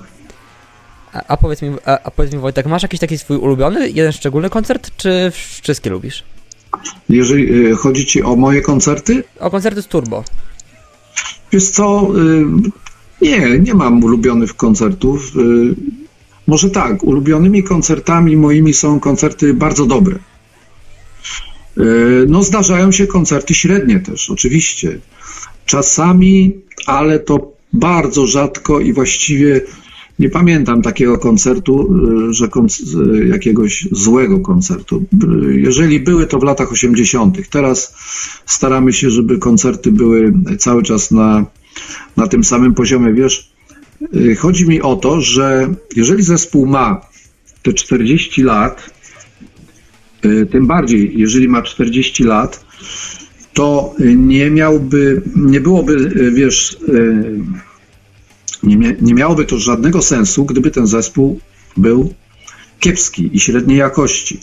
A, 1.13 1.23
a, 1.29 1.37
powiedz 1.37 1.63
mi, 1.63 1.71
a, 1.85 1.99
a 2.05 2.11
powiedz 2.11 2.33
mi 2.33 2.39
Wojtek, 2.39 2.67
masz 2.67 2.83
jakiś 2.83 3.01
taki 3.01 3.19
swój 3.19 3.37
ulubiony, 3.37 3.91
jeden 3.91 4.13
szczególny 4.13 4.51
koncert, 4.51 4.91
czy 4.97 5.31
wszystkie 5.63 5.91
lubisz? 5.91 6.25
Jeżeli 7.09 7.67
y, 7.71 7.77
chodzi 7.77 8.07
ci 8.07 8.23
o 8.23 8.37
moje 8.37 8.63
koncerty, 8.63 9.25
O 9.41 9.51
koncerty 9.51 9.83
z 9.83 9.87
Turbo. 9.87 10.25
wiesz 11.53 11.71
co, 11.71 12.09
y, 12.19 12.45
nie, 13.23 13.59
nie 13.59 13.75
mam 13.75 14.05
ulubionych 14.05 14.55
koncertów. 14.55 15.37
Y, 15.37 15.75
może 16.47 16.71
tak, 16.71 17.05
ulubionymi 17.05 17.63
koncertami 17.63 18.37
moimi 18.37 18.73
są 18.73 19.01
koncerty 19.01 19.55
bardzo 19.55 19.87
dobre. 19.87 20.19
Y, 21.79 22.27
No 22.29 22.43
zdarzają 22.43 22.93
się 22.93 23.07
koncerty 23.07 23.55
średnie 23.55 24.01
też, 24.01 24.31
oczywiście. 24.31 24.99
Czasami, 25.67 26.53
ale 26.87 27.19
to 27.19 27.53
bardzo 27.73 28.27
rzadko 28.27 28.81
i 28.81 28.93
właściwie 28.93 29.61
nie 30.19 30.31
pamiętam 30.31 30.83
takiego 30.83 31.19
koncertu, 31.19 31.95
y, 32.31 32.33
że 32.33 32.49
jakiegoś 33.29 33.89
złego 33.93 34.41
koncertu. 34.41 35.05
Jeżeli 35.53 36.01
były, 36.01 36.27
to 36.27 36.39
w 36.39 36.43
latach 36.43 36.73
80. 36.73 37.51
Teraz 37.51 37.95
staramy 38.47 38.93
się, 38.93 39.11
żeby 39.11 39.39
koncerty 39.39 39.93
były 39.93 40.33
cały 40.59 40.83
czas 40.83 41.11
na, 41.11 41.47
na 42.17 42.27
tym 42.27 42.45
samym 42.45 42.75
poziomie. 42.75 43.13
Wiesz, 43.13 43.51
y, 44.17 44.37
chodzi 44.37 44.69
mi 44.69 44.83
o 44.83 44.97
to, 44.97 45.21
że 45.21 45.75
jeżeli 45.97 46.23
zespół 46.23 46.67
ma 46.67 47.01
te 47.63 47.73
40 47.73 48.43
lat, 48.43 48.91
y, 50.25 50.47
tym 50.47 50.67
bardziej 50.67 51.19
jeżeli 51.19 51.49
ma 51.49 51.63
40 51.63 52.25
lat, 52.25 52.65
to 53.53 53.95
nie 54.17 54.51
miałby, 54.51 55.23
nie 55.37 55.61
byłoby, 55.61 55.93
y, 55.93 56.33
wiesz, 56.33 56.77
nie, 58.63 58.97
nie 59.01 59.15
miałoby 59.15 59.45
to 59.45 59.59
żadnego 59.59 60.03
sensu, 60.03 60.45
gdyby 60.45 60.71
ten 60.71 60.87
zespół 60.87 61.41
był 61.77 62.15
kiepski 62.81 63.31
i 63.33 63.41
średniej 63.41 63.79
jakości. 63.79 64.41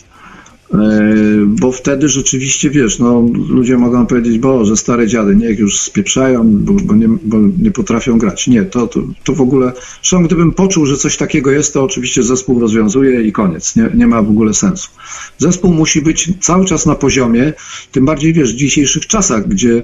E, 0.74 1.46
Bo 1.46 1.72
wtedy 1.72 2.08
rzeczywiście, 2.08 2.70
wiesz, 2.70 2.98
no, 2.98 3.28
ludzie 3.48 3.78
mogą 3.78 4.06
powiedzieć, 4.06 4.38
bo, 4.38 4.64
że 4.64 4.76
stare 4.76 5.06
dziady, 5.06 5.36
niech 5.36 5.58
już 5.58 5.80
spieprzają, 5.80 6.48
bo, 6.48 6.72
bo, 6.72 6.94
nie, 6.94 7.08
bo 7.22 7.38
nie 7.62 7.70
potrafią 7.70 8.18
grać. 8.18 8.46
Nie, 8.46 8.62
to, 8.62 8.86
to, 8.86 9.00
to 9.24 9.34
w 9.34 9.40
ogóle, 9.40 9.72
zresztą 10.02 10.24
gdybym 10.24 10.52
poczuł, 10.52 10.86
że 10.86 10.96
coś 10.96 11.16
takiego 11.16 11.50
jest, 11.50 11.74
to 11.74 11.84
oczywiście 11.84 12.22
zespół 12.22 12.60
rozwiązuje 12.60 13.22
i 13.22 13.32
koniec, 13.32 13.76
nie, 13.76 13.90
nie 13.94 14.06
ma 14.06 14.22
w 14.22 14.30
ogóle 14.30 14.54
sensu. 14.54 14.90
Zespół 15.38 15.74
musi 15.74 16.02
być 16.02 16.32
cały 16.40 16.64
czas 16.64 16.86
na 16.86 16.94
poziomie, 16.94 17.52
tym 17.92 18.04
bardziej, 18.04 18.32
wiesz, 18.32 18.52
w 18.54 18.56
dzisiejszych 18.56 19.06
czasach, 19.06 19.48
gdzie 19.48 19.82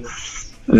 e, 0.69 0.75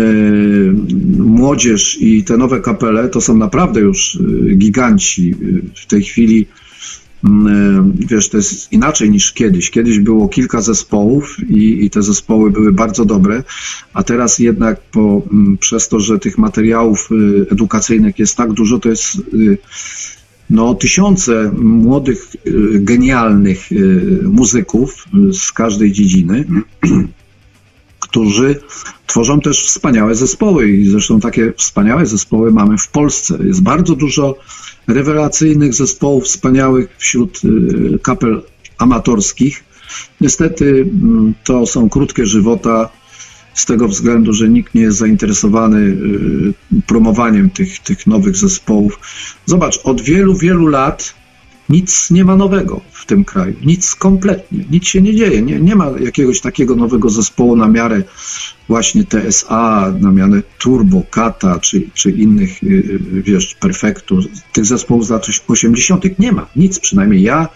młodzież 1.18 1.98
i 2.00 2.24
te 2.24 2.36
nowe 2.36 2.60
kapele 2.60 3.08
to 3.08 3.20
są 3.20 3.36
naprawdę 3.36 3.80
już 3.80 4.18
e, 4.50 4.54
giganci. 4.54 5.34
W 5.74 5.86
tej 5.86 6.02
chwili 6.02 6.46
wiesz, 7.94 8.28
to 8.28 8.36
jest 8.36 8.72
inaczej 8.72 9.10
niż 9.10 9.32
kiedyś. 9.32 9.70
Kiedyś 9.70 9.98
było 9.98 10.28
kilka 10.28 10.60
zespołów 10.60 11.36
i, 11.48 11.84
i 11.84 11.90
te 11.90 12.02
zespoły 12.02 12.50
były 12.50 12.72
bardzo 12.72 13.04
dobre, 13.04 13.42
a 13.94 14.02
teraz 14.02 14.38
jednak 14.38 14.80
po, 14.80 15.22
mm, 15.32 15.58
przez 15.58 15.88
to, 15.88 16.00
że 16.00 16.18
tych 16.18 16.38
materiałów 16.38 17.08
y, 17.12 17.46
edukacyjnych 17.50 18.18
jest 18.18 18.36
tak 18.36 18.52
dużo, 18.52 18.78
to 18.78 18.88
jest 18.88 19.16
y, 19.34 19.58
no, 20.50 20.74
tysiące 20.74 21.52
młodych, 21.58 22.36
y, 22.46 22.52
genialnych 22.80 23.72
y, 23.72 24.20
muzyków 24.24 25.06
y, 25.30 25.32
z 25.32 25.52
każdej 25.52 25.92
dziedziny, 25.92 26.44
którzy 28.08 28.60
tworzą 29.06 29.40
też 29.40 29.64
wspaniałe 29.64 30.14
zespoły 30.14 30.70
i 30.70 30.88
zresztą 30.88 31.20
takie 31.20 31.52
wspaniałe 31.56 32.06
zespoły 32.06 32.52
mamy 32.52 32.78
w 32.78 32.88
Polsce. 32.88 33.38
Jest 33.44 33.62
bardzo 33.62 33.96
dużo 33.96 34.38
rewelacyjnych 34.86 35.74
zespołów 35.74 36.24
wspaniałych 36.24 36.88
wśród 36.98 37.40
y, 37.44 37.98
kapel 38.02 38.42
amatorskich. 38.78 39.64
Niestety 40.20 40.64
mm, 41.02 41.34
to 41.44 41.66
są 41.66 41.88
krótkie 41.88 42.26
żywota 42.26 42.88
z 43.54 43.66
tego 43.66 43.88
względu, 43.88 44.32
że 44.32 44.48
nikt 44.48 44.74
nie 44.74 44.82
jest 44.82 44.98
zainteresowany 44.98 45.78
y, 45.78 46.82
promowaniem 46.86 47.50
tych, 47.50 47.78
tych 47.78 48.06
nowych 48.06 48.36
zespołów. 48.36 49.00
Zobacz, 49.46 49.80
od 49.84 50.00
wielu, 50.00 50.34
wielu 50.34 50.66
lat 50.66 51.14
nic 51.68 52.10
nie 52.10 52.24
ma 52.24 52.36
nowego 52.36 52.80
w 52.92 53.06
tym 53.06 53.24
kraju. 53.24 53.54
Nic 53.64 53.94
kompletnie. 53.94 54.64
Nic 54.70 54.86
się 54.86 55.02
nie 55.02 55.14
dzieje. 55.14 55.42
Nie, 55.42 55.60
nie 55.60 55.76
ma 55.76 55.90
jakiegoś 56.00 56.40
takiego 56.40 56.76
nowego 56.76 57.10
zespołu 57.10 57.56
na 57.56 57.68
miarę 57.68 58.02
właśnie 58.68 59.04
TSA, 59.04 59.94
na 60.00 60.12
miarę 60.12 60.42
Turbo, 60.58 61.02
Kata 61.10 61.58
czy, 61.58 61.82
czy 61.94 62.10
innych, 62.10 62.62
y, 62.62 62.98
wiesz, 63.00 63.54
Perfektu. 63.54 64.20
Tych 64.52 64.64
zespołów 64.64 65.06
z 65.06 65.10
lat 65.10 65.26
80. 65.48 66.18
nie 66.18 66.32
ma. 66.32 66.46
Nic, 66.56 66.78
przynajmniej 66.78 67.22
ja 67.22 67.48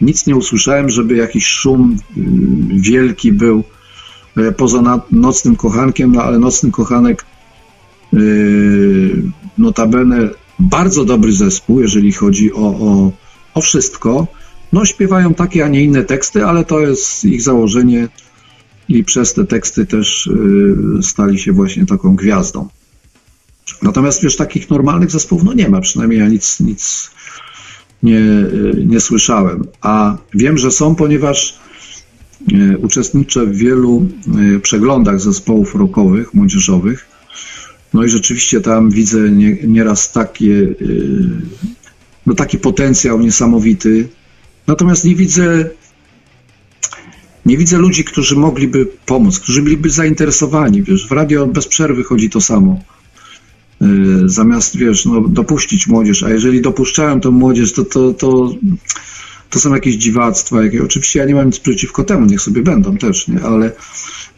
nic 0.00 0.26
nie 0.26 0.36
usłyszałem, 0.36 0.88
żeby 0.88 1.16
jakiś 1.16 1.46
szum 1.46 1.96
y, 2.16 2.20
wielki 2.80 3.32
był 3.32 3.64
poza 4.56 5.00
nocnym 5.12 5.56
kochankiem, 5.56 6.12
no 6.12 6.22
ale 6.22 6.38
nocny 6.38 6.70
kochanek 6.70 7.24
y, 8.14 9.22
notabene 9.58 10.28
bardzo 10.58 11.04
dobry 11.04 11.32
zespół, 11.32 11.80
jeżeli 11.80 12.12
chodzi 12.12 12.52
o, 12.52 12.58
o, 12.58 13.12
o 13.56 13.60
wszystko. 13.60 14.26
No, 14.72 14.84
śpiewają 14.84 15.34
takie, 15.34 15.64
a 15.64 15.68
nie 15.68 15.84
inne 15.84 16.04
teksty, 16.04 16.44
ale 16.44 16.64
to 16.64 16.80
jest 16.80 17.24
ich 17.24 17.42
założenie 17.42 18.08
i 18.88 19.04
przez 19.04 19.34
te 19.34 19.44
teksty 19.44 19.86
też 19.86 20.26
y, 20.26 21.02
stali 21.02 21.38
się 21.38 21.52
właśnie 21.52 21.86
taką 21.86 22.16
gwiazdą. 22.16 22.68
Natomiast 23.82 24.22
wiesz, 24.22 24.36
takich 24.36 24.70
normalnych 24.70 25.10
zespołów 25.10 25.44
no 25.44 25.52
nie 25.52 25.68
ma, 25.68 25.80
przynajmniej 25.80 26.20
ja 26.20 26.28
nic, 26.28 26.60
nic 26.60 27.10
nie, 28.02 28.18
y, 28.18 28.84
nie 28.86 29.00
słyszałem. 29.00 29.64
A 29.80 30.16
wiem, 30.34 30.58
że 30.58 30.70
są, 30.70 30.94
ponieważ 30.94 31.58
y, 32.52 32.78
uczestniczę 32.78 33.46
w 33.46 33.56
wielu 33.56 34.06
przeglądach 34.62 35.20
zespołów 35.20 35.74
rockowych, 35.74 36.34
młodzieżowych. 36.34 37.06
No 37.94 38.04
i 38.04 38.08
rzeczywiście 38.08 38.60
tam 38.60 38.90
widzę 38.90 39.30
nie, 39.30 39.56
nieraz 39.62 40.12
takie, 40.12 40.74
no 42.26 42.34
taki 42.34 42.58
potencjał 42.58 43.20
niesamowity. 43.20 44.08
Natomiast 44.66 45.04
nie 45.04 45.14
widzę, 45.14 45.70
nie 47.46 47.56
widzę 47.56 47.78
ludzi, 47.78 48.04
którzy 48.04 48.36
mogliby 48.36 48.86
pomóc, 49.06 49.40
którzy 49.40 49.62
byliby 49.62 49.90
zainteresowani. 49.90 50.82
Wiesz, 50.82 51.08
w 51.08 51.12
radio 51.12 51.46
bez 51.46 51.68
przerwy 51.68 52.04
chodzi 52.04 52.30
to 52.30 52.40
samo. 52.40 52.80
Y, 53.82 53.86
Zamiast, 54.28 54.76
wiesz, 54.76 55.06
no, 55.06 55.20
dopuścić 55.20 55.86
młodzież, 55.86 56.22
a 56.22 56.30
jeżeli 56.30 56.60
dopuszczają 56.60 57.20
tą 57.20 57.30
młodzież, 57.30 57.72
to, 57.72 57.84
to, 57.84 58.12
to, 58.12 58.50
to 59.50 59.60
są 59.60 59.74
jakieś 59.74 59.94
dziwactwa. 59.94 60.64
Jakie, 60.64 60.82
oczywiście 60.82 61.18
ja 61.18 61.24
nie 61.24 61.34
mam 61.34 61.46
nic 61.46 61.58
przeciwko 61.58 62.04
temu, 62.04 62.26
niech 62.26 62.40
sobie 62.40 62.62
będą 62.62 62.96
też, 62.96 63.28
nie? 63.28 63.42
ale 63.42 63.72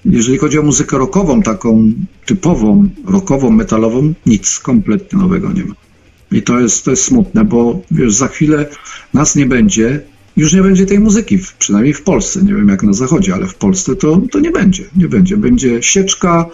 jeżeli 0.05 0.39
chodzi 0.39 0.59
o 0.59 0.63
muzykę 0.63 0.99
rockową, 0.99 1.43
taką 1.43 1.93
typową, 2.27 2.89
rockową, 3.05 3.51
metalową, 3.51 4.15
nic 4.27 4.59
kompletnie 4.59 5.19
nowego 5.19 5.53
nie 5.53 5.65
ma. 5.65 5.88
I 6.33 6.43
to 6.43 6.61
jest, 6.61 6.85
to 6.85 6.91
jest 6.91 7.05
smutne, 7.05 7.45
bo 7.45 7.83
wiesz, 7.91 8.15
za 8.15 8.29
chwilę 8.29 8.67
nas 9.15 9.37
nie 9.37 9.47
będzie, 9.47 10.01
już 10.37 10.53
nie 10.53 10.63
będzie 10.63 10.87
tej 10.87 11.01
muzyki, 11.01 11.39
przynajmniej 11.59 11.95
w 11.95 12.03
Polsce. 12.03 12.43
Nie 12.43 12.55
wiem 12.55 12.69
jak 12.69 12.83
na 12.83 12.93
zachodzie, 12.93 13.35
ale 13.35 13.47
w 13.47 13.55
Polsce 13.55 13.97
to, 13.97 14.23
to 14.31 14.41
nie 14.41 14.51
będzie. 14.51 14.85
Nie 14.97 15.09
będzie. 15.09 15.37
Będzie 15.37 15.83
sieczka, 15.83 16.47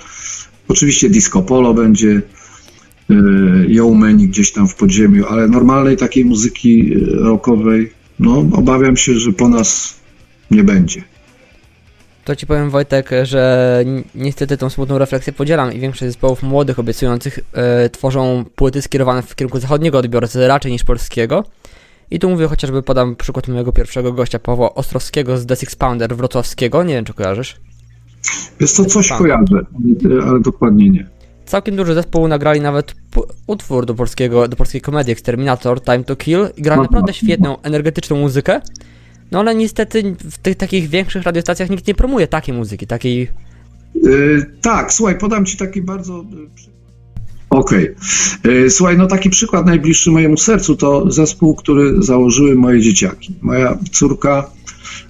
oczywiście 0.68 1.10
disco 1.10 1.42
polo 1.42 1.74
będzie, 1.74 2.22
yy, 3.08 3.66
Yeomeni 3.68 4.28
gdzieś 4.28 4.52
tam 4.52 4.68
w 4.68 4.74
podziemiu, 4.74 5.24
ale 5.26 5.48
normalnej 5.48 5.96
takiej 5.96 6.24
muzyki 6.24 6.88
yy, 6.88 7.06
rockowej, 7.10 7.92
no 8.18 8.48
obawiam 8.52 8.96
się, 8.96 9.14
że 9.14 9.32
po 9.32 9.48
nas 9.48 9.94
nie 10.50 10.64
będzie. 10.64 11.02
To 12.24 12.36
ci 12.36 12.46
powiem 12.46 12.70
Wojtek, 12.70 13.10
że 13.22 13.82
ni- 13.86 14.04
niestety 14.14 14.56
tą 14.56 14.70
smutną 14.70 14.98
refleksję 14.98 15.32
podzielam 15.32 15.72
i 15.72 15.80
większość 15.80 16.04
zespołów 16.12 16.42
młodych 16.42 16.78
obiecujących 16.78 17.38
e, 17.52 17.90
tworzą 17.90 18.44
płyty 18.54 18.82
skierowane 18.82 19.22
w 19.22 19.34
kierunku 19.34 19.60
zachodniego 19.60 19.98
odbiorcy 19.98 20.48
raczej 20.48 20.72
niż 20.72 20.84
polskiego. 20.84 21.44
I 22.10 22.18
tu 22.18 22.30
mówię 22.30 22.46
chociażby, 22.48 22.82
podam 22.82 23.16
przykład 23.16 23.48
mojego 23.48 23.72
pierwszego 23.72 24.12
gościa, 24.12 24.38
Pawła 24.38 24.74
Ostrowskiego 24.74 25.38
z 25.38 25.46
The 25.46 25.56
Six 25.56 25.76
Pounder 25.76 26.16
wrocławskiego, 26.16 26.82
nie 26.82 26.94
wiem 26.94 27.04
czy 27.04 27.14
kojarzysz. 27.14 27.56
Wiesz 28.60 28.72
co, 28.72 28.84
coś 28.84 29.08
Pan. 29.08 29.18
kojarzę, 29.18 29.44
ale- 30.04 30.22
ale 30.30 30.40
dokładnie 30.40 30.90
nie. 30.90 31.06
całkiem 31.46 31.76
duży 31.76 31.94
zespół 31.94 32.28
nagrali 32.28 32.60
nawet 32.60 32.94
utwór 33.46 33.86
do, 33.86 33.94
polskiego, 33.94 34.48
do 34.48 34.56
polskiej 34.56 34.80
komedii 34.80 35.12
Exterminator, 35.12 35.82
Time 35.82 36.04
to 36.04 36.16
Kill 36.16 36.48
i 36.56 36.62
grali 36.62 36.80
naprawdę 36.82 37.12
świetną, 37.12 37.62
energetyczną 37.62 38.16
muzykę. 38.16 38.60
No 39.32 39.40
ale 39.40 39.54
niestety 39.54 40.16
w 40.30 40.38
tych 40.38 40.56
takich 40.56 40.88
większych 40.88 41.22
radiostacjach 41.22 41.70
nikt 41.70 41.86
nie 41.86 41.94
promuje 41.94 42.26
takiej 42.26 42.54
muzyki, 42.54 42.86
takiej... 42.86 43.28
Yy, 43.94 44.46
tak, 44.60 44.92
słuchaj, 44.92 45.18
podam 45.18 45.44
ci 45.44 45.56
taki 45.56 45.82
bardzo... 45.82 46.20
Y, 46.20 46.74
Okej. 47.50 47.94
Okay. 48.42 48.70
Słuchaj, 48.70 48.96
no 48.96 49.06
taki 49.06 49.30
przykład 49.30 49.66
najbliższy 49.66 50.10
mojemu 50.10 50.36
sercu 50.36 50.76
to 50.76 51.10
zespół, 51.10 51.54
który 51.54 52.02
założyły 52.02 52.54
moje 52.54 52.80
dzieciaki. 52.80 53.34
Moja 53.42 53.78
córka 53.92 54.50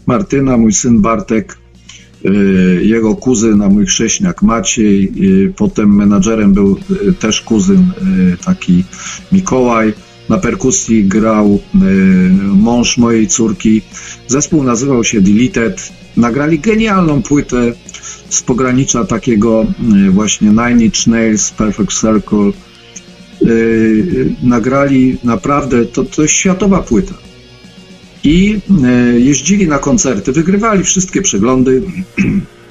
Martyna, 0.07 0.57
mój 0.57 0.73
syn 0.73 1.01
Bartek, 1.01 1.59
jego 2.81 3.17
kuzyn, 3.17 3.63
a 3.63 3.69
mój 3.69 3.87
chrześniak 3.87 4.43
Maciej, 4.43 5.13
potem 5.57 5.97
menadżerem 5.97 6.55
był 6.55 6.77
też 7.19 7.41
kuzyn 7.41 7.93
taki 8.45 8.85
Mikołaj, 9.33 9.93
na 10.29 10.39
perkusji 10.39 11.05
grał 11.05 11.61
mąż 12.55 12.99
mojej 12.99 13.27
córki. 13.27 13.83
Zespół 14.29 14.63
nazywał 14.63 15.05
się 15.05 15.21
Deleted. 15.21 15.93
Nagrali 16.17 16.59
genialną 16.59 17.23
płytę 17.23 17.73
z 18.29 18.43
pogranicza 18.43 19.05
takiego 19.05 19.67
y, 20.07 20.11
właśnie 20.11 20.49
Nine 20.49 20.81
Inch 20.81 21.07
Nails, 21.07 21.51
Perfect 21.51 21.93
Circle. 21.93 22.53
Y, 23.43 24.35
nagrali 24.43 25.17
naprawdę, 25.25 25.85
to, 25.87 26.05
to 26.05 26.23
jest 26.23 26.35
światowa 26.35 26.83
płyta. 26.83 27.15
I 28.25 28.61
jeździli 29.19 29.69
na 29.69 29.79
koncerty, 29.79 30.33
wygrywali 30.33 30.85
wszystkie 30.85 31.23
przeglądy. 31.23 31.83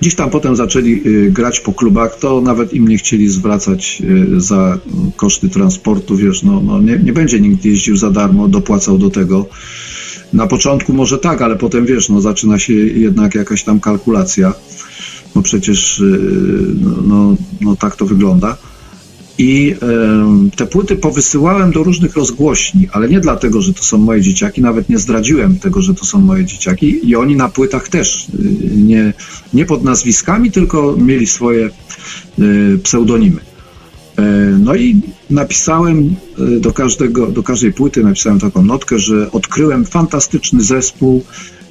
Gdzieś 0.00 0.14
tam 0.14 0.30
potem 0.30 0.56
zaczęli 0.56 1.02
grać 1.30 1.60
po 1.60 1.72
klubach, 1.72 2.18
to 2.18 2.40
nawet 2.40 2.72
im 2.74 2.88
nie 2.88 2.98
chcieli 2.98 3.28
zwracać 3.28 4.02
za 4.36 4.78
koszty 5.16 5.48
transportu, 5.48 6.16
wiesz, 6.16 6.42
no, 6.42 6.60
no 6.60 6.80
nie, 6.80 6.98
nie 6.98 7.12
będzie 7.12 7.40
nikt 7.40 7.64
jeździł 7.64 7.96
za 7.96 8.10
darmo, 8.10 8.48
dopłacał 8.48 8.98
do 8.98 9.10
tego. 9.10 9.46
Na 10.32 10.46
początku 10.46 10.92
może 10.92 11.18
tak, 11.18 11.42
ale 11.42 11.56
potem 11.56 11.86
wiesz, 11.86 12.08
no 12.08 12.20
zaczyna 12.20 12.58
się 12.58 12.72
jednak 12.74 13.34
jakaś 13.34 13.64
tam 13.64 13.80
kalkulacja, 13.80 14.54
przecież 15.42 16.00
y, 16.00 16.18
no, 16.80 16.90
no, 17.04 17.36
no 17.60 17.76
tak 17.76 17.96
to 17.96 18.06
wygląda. 18.06 18.56
I 19.38 19.74
te 20.56 20.66
płyty 20.66 20.96
powysyłałem 20.96 21.72
do 21.72 21.82
różnych 21.82 22.16
rozgłośni, 22.16 22.88
ale 22.92 23.08
nie 23.08 23.20
dlatego, 23.20 23.62
że 23.62 23.74
to 23.74 23.82
są 23.82 23.98
moje 23.98 24.20
dzieciaki, 24.20 24.62
nawet 24.62 24.88
nie 24.88 24.98
zdradziłem 24.98 25.58
tego, 25.58 25.82
że 25.82 25.94
to 25.94 26.04
są 26.04 26.20
moje 26.20 26.44
dzieciaki 26.44 27.08
i 27.08 27.16
oni 27.16 27.36
na 27.36 27.48
płytach 27.48 27.88
też 27.88 28.28
y, 28.28 28.32
nie, 28.76 29.12
nie 29.54 29.64
pod 29.64 29.84
nazwiskami, 29.84 30.50
tylko 30.50 30.96
mieli 30.96 31.26
swoje 31.26 31.70
y, 32.38 32.78
pseudonimy. 32.82 33.40
E, 34.18 34.22
no 34.58 34.74
i 34.74 35.00
napisałem 35.30 36.14
e, 36.38 36.60
do, 36.60 36.72
każdego, 36.72 37.26
do 37.26 37.42
każdej 37.42 37.72
płyty 37.72 38.02
napisałem 38.02 38.40
taką 38.40 38.64
notkę, 38.64 38.98
że 38.98 39.30
odkryłem 39.30 39.84
fantastyczny 39.84 40.62
zespół 40.62 41.24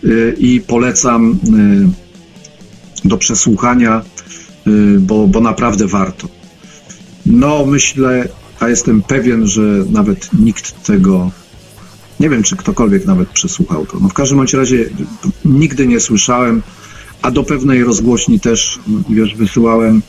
e, 0.04 0.08
i 0.38 0.62
polecam 0.62 1.40
do 3.06 3.18
przesłuchania, 3.18 4.02
bo, 5.00 5.28
bo 5.28 5.42
naprawdę 5.42 5.88
warto. 5.88 6.28
No 7.26 7.66
myślę, 7.66 8.28
a 8.60 8.70
jestem 8.70 9.02
pewien, 9.02 9.48
że 9.48 9.62
nawet 9.90 10.30
nikt 10.34 10.84
tego, 10.84 11.32
nie 12.20 12.30
wiem 12.30 12.44
czy 12.44 12.56
ktokolwiek 12.56 13.06
nawet 13.06 13.30
przesłuchał 13.30 13.86
to. 13.86 14.00
No 14.00 14.10
w 14.10 14.14
każdym 14.14 14.38
bądź 14.38 14.54
razie 14.54 14.90
nigdy 15.46 15.88
nie 15.88 16.00
słyszałem, 16.00 16.62
a 17.22 17.32
do 17.32 17.44
pewnej 17.44 17.84
rozgłośni 17.84 18.40
też, 18.40 18.80
wiesz, 19.10 19.36
wysyłałem 19.36 20.02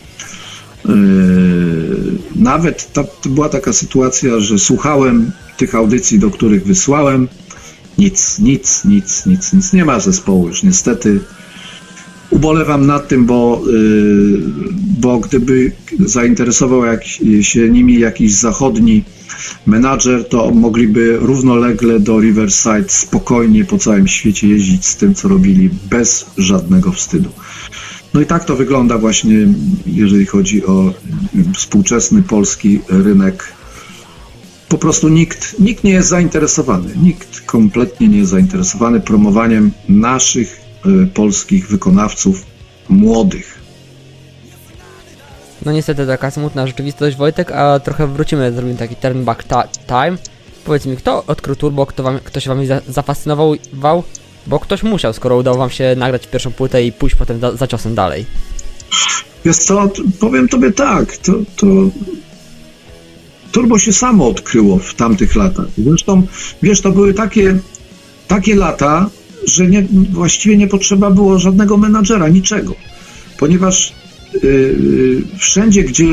Yy, 0.89 2.19
nawet 2.37 2.93
ta, 2.93 3.05
to 3.05 3.29
była 3.29 3.49
taka 3.49 3.73
sytuacja, 3.73 4.41
że 4.41 4.59
słuchałem 4.59 5.33
tych 5.57 5.75
audycji, 5.75 6.19
do 6.19 6.31
których 6.31 6.67
wysłałem. 6.67 7.29
Nic, 7.99 8.39
nic, 8.39 8.85
nic, 8.85 9.27
nic, 9.27 9.53
nic. 9.53 9.73
Nie 9.73 9.85
ma 9.85 10.01
zespołu 10.01 10.49
już 10.49 10.63
niestety. 10.63 11.21
Ubolewam 12.33 12.87
nad 12.87 13.09
tym, 13.09 13.27
bo, 13.27 13.63
yy, 13.67 14.43
bo 15.01 15.19
gdyby 15.19 15.73
zainteresował 15.99 16.85
jak, 16.85 17.05
się 17.41 17.69
nimi 17.69 17.99
jakiś 17.99 18.33
zachodni 18.33 19.05
menadżer, 19.67 20.29
to 20.29 20.51
mogliby 20.51 21.19
równolegle 21.21 22.01
do 22.01 22.21
Riverside 22.21 22.89
spokojnie 22.89 23.65
po 23.65 23.79
całym 23.79 24.09
świecie 24.09 24.49
jeździć 24.49 24.87
z 24.87 24.97
tym, 24.97 25.15
co 25.15 25.29
robili, 25.29 25.71
bez 25.91 26.27
żadnego 26.39 26.93
wstydu. 26.93 27.31
No 28.15 28.21
i 28.21 28.27
tak 28.27 28.45
to 28.45 28.57
wygląda 28.57 28.99
właśnie, 28.99 29.37
jeżeli 29.87 30.27
chodzi 30.27 30.67
o 30.67 30.93
współczesny 31.55 32.23
polski 32.23 32.81
rynek. 32.89 33.53
Po 34.69 34.79
prostu 34.79 35.09
nikt, 35.09 35.59
nikt 35.59 35.85
nie 35.85 35.93
jest 35.93 36.09
zainteresowany, 36.09 36.89
nikt 37.03 37.41
kompletnie 37.41 38.09
nie 38.09 38.19
jest 38.19 38.31
zainteresowany 38.31 39.01
promowaniem 39.01 39.71
naszych 39.89 40.59
y, 40.59 40.62
polskich 41.15 41.69
wykonawców 41.69 42.47
młodych. 42.89 43.59
No 45.65 45.73
niestety 45.73 46.07
taka 46.07 46.31
smutna 46.31 46.67
rzeczywistość, 46.67 47.17
Wojtek, 47.17 47.53
a 47.53 47.81
trochę 47.81 48.07
wrócimy, 48.07 48.53
zrobimy 48.53 48.79
taki 48.79 48.97
turn 48.97 49.25
back 49.25 49.45
time. 49.87 50.17
Powiedz 50.65 50.87
mi, 50.87 50.97
kto 50.97 51.25
odkrył 51.27 51.57
Turbo, 51.57 51.87
kto, 51.87 52.03
wam, 52.03 52.19
kto 52.25 52.41
się 52.41 52.51
wami 52.51 52.67
za, 52.67 52.81
zafascynował, 52.89 53.55
bo 54.47 54.61
ktoś 54.61 54.83
musiał, 54.83 55.13
skoro 55.13 55.37
udało 55.37 55.57
wam 55.57 55.71
się 55.71 55.95
nagrać 55.97 56.27
pierwszą 56.27 56.53
płytę 56.53 56.85
i 56.85 56.93
pójść 56.93 57.17
potem 57.17 57.41
za 57.55 57.67
ciosem 57.67 57.95
dalej. 57.95 58.27
Wiesz 59.45 59.57
co, 59.57 59.91
powiem 60.21 60.49
tobie 60.49 60.73
tak, 60.73 61.17
to, 61.17 61.33
to 61.57 61.67
Turbo 63.53 63.79
się 63.79 63.93
samo 63.93 64.29
odkryło 64.29 64.79
w 64.79 64.95
tamtych 64.95 65.37
latach. 65.37 65.67
Zresztą, 65.79 66.23
wiesz, 66.63 66.81
to 66.81 66.93
były 66.93 67.15
takie, 67.15 67.59
takie 68.29 68.55
lata, 68.55 69.11
że 69.47 69.67
nie, 69.67 69.87
właściwie 70.13 70.57
nie 70.57 70.69
potrzeba 70.69 71.11
było 71.11 71.39
żadnego 71.39 71.77
menadżera, 71.77 72.29
niczego. 72.29 72.75
Ponieważ 73.39 73.93
yy, 74.43 75.23
wszędzie, 75.39 75.83
gdzie 75.83 76.07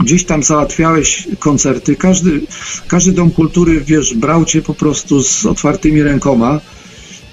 gdzieś 0.00 0.24
tam 0.24 0.42
załatwiałeś 0.42 1.28
koncerty, 1.38 1.96
każdy, 1.96 2.40
każdy 2.88 3.12
dom 3.12 3.30
kultury, 3.30 3.80
wiesz, 3.80 4.14
brał 4.14 4.44
cię 4.44 4.62
po 4.62 4.74
prostu 4.74 5.22
z 5.22 5.46
otwartymi 5.46 6.02
rękoma 6.02 6.60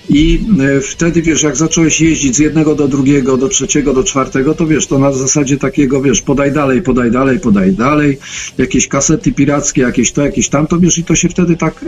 i 0.10 0.40
e, 0.60 0.82
wtedy, 0.82 1.22
wiesz, 1.22 1.44
jak 1.44 1.56
zacząłeś 1.56 2.02
jeździć 2.02 2.36
z 2.36 2.40
jednego 2.40 2.76
do 2.76 2.88
drugiego, 2.88 3.38
do 3.38 3.50
trzeciego, 3.50 3.94
do 3.94 4.04
czwartego, 4.04 4.54
to 4.54 4.68
wiesz, 4.68 4.88
to 4.88 5.00
na 5.00 5.12
zasadzie 5.12 5.58
takiego, 5.58 6.02
wiesz, 6.02 6.22
podaj 6.22 6.52
dalej, 6.52 6.82
podaj 6.82 7.12
dalej, 7.12 7.40
podaj 7.40 7.74
dalej, 7.74 8.18
jakieś 8.58 8.88
kasety 8.88 9.32
pirackie, 9.32 9.82
jakieś 9.82 10.12
to, 10.12 10.22
jakieś 10.22 10.50
tamto, 10.50 10.80
wiesz, 10.80 10.98
i 10.98 11.04
to 11.04 11.16
się 11.16 11.30
wtedy 11.30 11.58
tak, 11.58 11.84
y, 11.84 11.86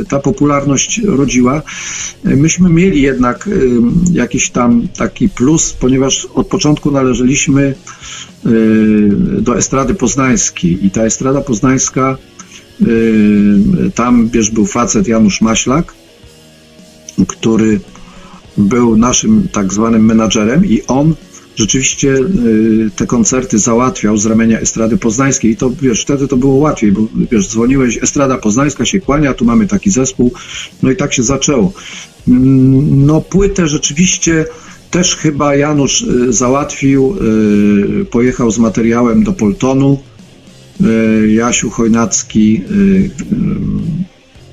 y, 0.00 0.04
ta 0.04 0.18
popularność 0.18 1.00
rodziła. 1.04 1.62
Myśmy 2.24 2.70
mieli 2.70 3.02
jednak 3.02 3.48
jakiś 4.12 4.50
tam 4.50 4.88
taki 4.98 5.28
plus, 5.28 5.72
ponieważ 5.72 6.28
od 6.34 6.46
początku 6.46 6.90
należeliśmy 6.90 7.74
do 9.40 9.56
estrady 9.56 9.94
poznańskiej 9.94 10.86
i 10.86 10.90
ta 10.90 11.04
estrada 11.04 11.40
poznańska, 11.40 12.16
tam, 13.94 14.28
wiesz, 14.28 14.50
był 14.50 14.66
facet 14.66 15.08
Janusz 15.08 15.40
Maślak, 15.40 15.94
który 17.26 17.80
był 18.56 18.96
naszym 18.96 19.48
tak 19.52 19.72
zwanym 19.72 20.04
menadżerem 20.04 20.66
i 20.66 20.82
on 20.86 21.14
rzeczywiście 21.56 22.08
y, 22.08 22.90
te 22.96 23.06
koncerty 23.06 23.58
załatwiał 23.58 24.16
z 24.16 24.26
ramienia 24.26 24.60
Estrady 24.60 24.96
Poznańskiej. 24.96 25.50
I 25.50 25.56
to, 25.56 25.70
wiesz, 25.82 26.02
wtedy 26.02 26.28
to 26.28 26.36
było 26.36 26.54
łatwiej, 26.54 26.92
bo, 26.92 27.00
wiesz, 27.32 27.48
dzwoniłeś, 27.48 27.98
Estrada 28.02 28.38
Poznańska 28.38 28.84
się 28.84 29.00
kłania, 29.00 29.34
tu 29.34 29.44
mamy 29.44 29.66
taki 29.66 29.90
zespół, 29.90 30.32
no 30.82 30.90
i 30.90 30.96
tak 30.96 31.12
się 31.12 31.22
zaczęło. 31.22 31.72
Mm, 32.28 33.06
no 33.06 33.20
płytę 33.20 33.68
rzeczywiście 33.68 34.44
też 34.90 35.16
chyba 35.16 35.54
Janusz 35.54 36.02
y, 36.02 36.32
załatwił, 36.32 37.16
y, 38.00 38.04
pojechał 38.04 38.50
z 38.50 38.58
materiałem 38.58 39.24
do 39.24 39.32
Poltonu, 39.32 39.98
Jasiu 41.28 41.70
Chojnacki 41.70 42.62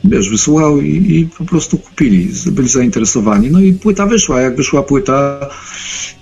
wiesz, 0.09 0.29
wysłuchał 0.29 0.81
i, 0.81 1.19
i, 1.19 1.27
po 1.37 1.45
prostu 1.45 1.77
kupili, 1.77 2.29
byli 2.51 2.69
zainteresowani. 2.69 3.51
No 3.51 3.59
i 3.59 3.73
płyta 3.73 4.05
wyszła. 4.05 4.41
Jak 4.41 4.55
wyszła 4.55 4.83
płyta, 4.83 5.39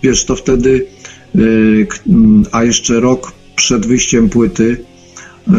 wiesz, 0.04 0.26
to 0.26 0.36
wtedy, 0.36 0.86
yy, 1.36 1.88
a 2.52 2.64
jeszcze 2.64 3.00
rok 3.00 3.32
przed 3.56 3.86
wyjściem 3.86 4.30
płyty, 4.30 4.86
yy, 5.48 5.56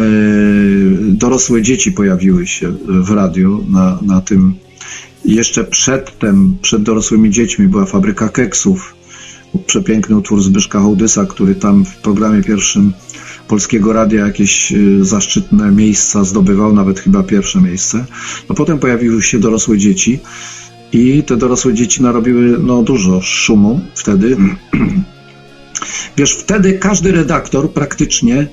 dorosłe 1.01 1.61
dzieci 1.61 1.91
pojawiły 1.91 2.47
się 2.47 2.73
w 2.87 3.11
radiu 3.11 3.65
na, 3.69 3.99
na 4.01 4.21
tym. 4.21 4.55
Jeszcze 5.25 5.63
przedtem, 5.63 6.57
przed 6.61 6.83
dorosłymi 6.83 7.29
dziećmi 7.29 7.67
była 7.67 7.85
fabryka 7.85 8.29
keksów, 8.29 8.95
przepiękny 9.65 10.17
utwór 10.17 10.41
Zbyszka 10.41 10.79
Hołdysa, 10.79 11.25
który 11.25 11.55
tam 11.55 11.85
w 11.85 11.95
programie 11.95 12.43
pierwszym 12.43 12.93
Polskiego 13.47 13.93
Radia 13.93 14.25
jakieś 14.25 14.71
y, 14.71 15.05
zaszczytne 15.05 15.71
miejsca 15.71 16.23
zdobywał, 16.23 16.73
nawet 16.73 16.99
chyba 16.99 17.23
pierwsze 17.23 17.61
miejsce. 17.61 18.05
No 18.49 18.55
potem 18.55 18.79
pojawiły 18.79 19.21
się 19.21 19.39
dorosłe 19.39 19.77
dzieci 19.77 20.19
i 20.91 21.23
te 21.23 21.37
dorosłe 21.37 21.73
dzieci 21.73 22.01
narobiły 22.01 22.57
no, 22.59 22.83
dużo 22.83 23.21
szumu 23.21 23.81
wtedy. 23.95 24.37
Wiesz, 26.17 26.35
wtedy 26.35 26.73
każdy 26.73 27.11
redaktor 27.11 27.71
praktycznie 27.71 28.47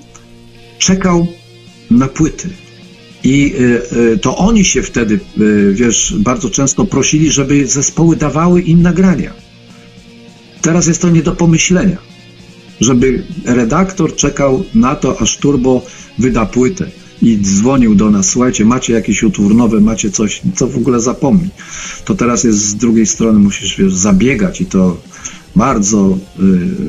czekał 0.79 1.27
na 1.91 2.09
płyty. 2.09 2.49
I 3.25 3.55
y, 3.61 3.97
y, 4.13 4.19
to 4.19 4.37
oni 4.37 4.65
się 4.65 4.83
wtedy, 4.83 5.21
wiesz, 5.73 6.15
bardzo 6.19 6.51
często 6.51 6.85
prosili, 6.85 7.31
żeby 7.31 7.67
zespoły 7.67 8.17
dawały 8.17 8.61
im 8.61 8.83
nagrania. 8.83 9.33
Teraz 10.63 10.87
jest 10.87 11.03
to 11.03 11.11
nie 11.11 11.23
do 11.23 11.33
pomyślenia, 11.33 12.14
żeby 12.81 13.25
redaktor 13.45 14.17
czekał 14.17 14.65
na 14.75 14.95
to, 14.95 15.21
aż 15.21 15.37
Turbo 15.37 15.83
wyda 16.19 16.47
płytę 16.47 16.91
i 17.23 17.39
dzwonił 17.43 17.95
do 17.95 18.11
nas, 18.11 18.29
słuchajcie, 18.29 18.65
macie 18.65 18.93
jakieś 18.93 19.23
utwór 19.23 19.55
nowe, 19.55 19.81
macie 19.81 20.11
coś, 20.11 20.43
co 20.57 20.67
w 20.67 20.77
ogóle 20.77 21.01
zapomni. 21.01 21.49
To 22.05 22.15
teraz 22.15 22.45
jest 22.45 22.59
z 22.59 22.75
drugiej 22.75 23.07
strony, 23.07 23.39
musisz 23.39 23.77
wiesz, 23.77 23.95
zabiegać 23.95 24.61
i 24.61 24.67
to 24.67 24.97
bardzo 25.57 26.19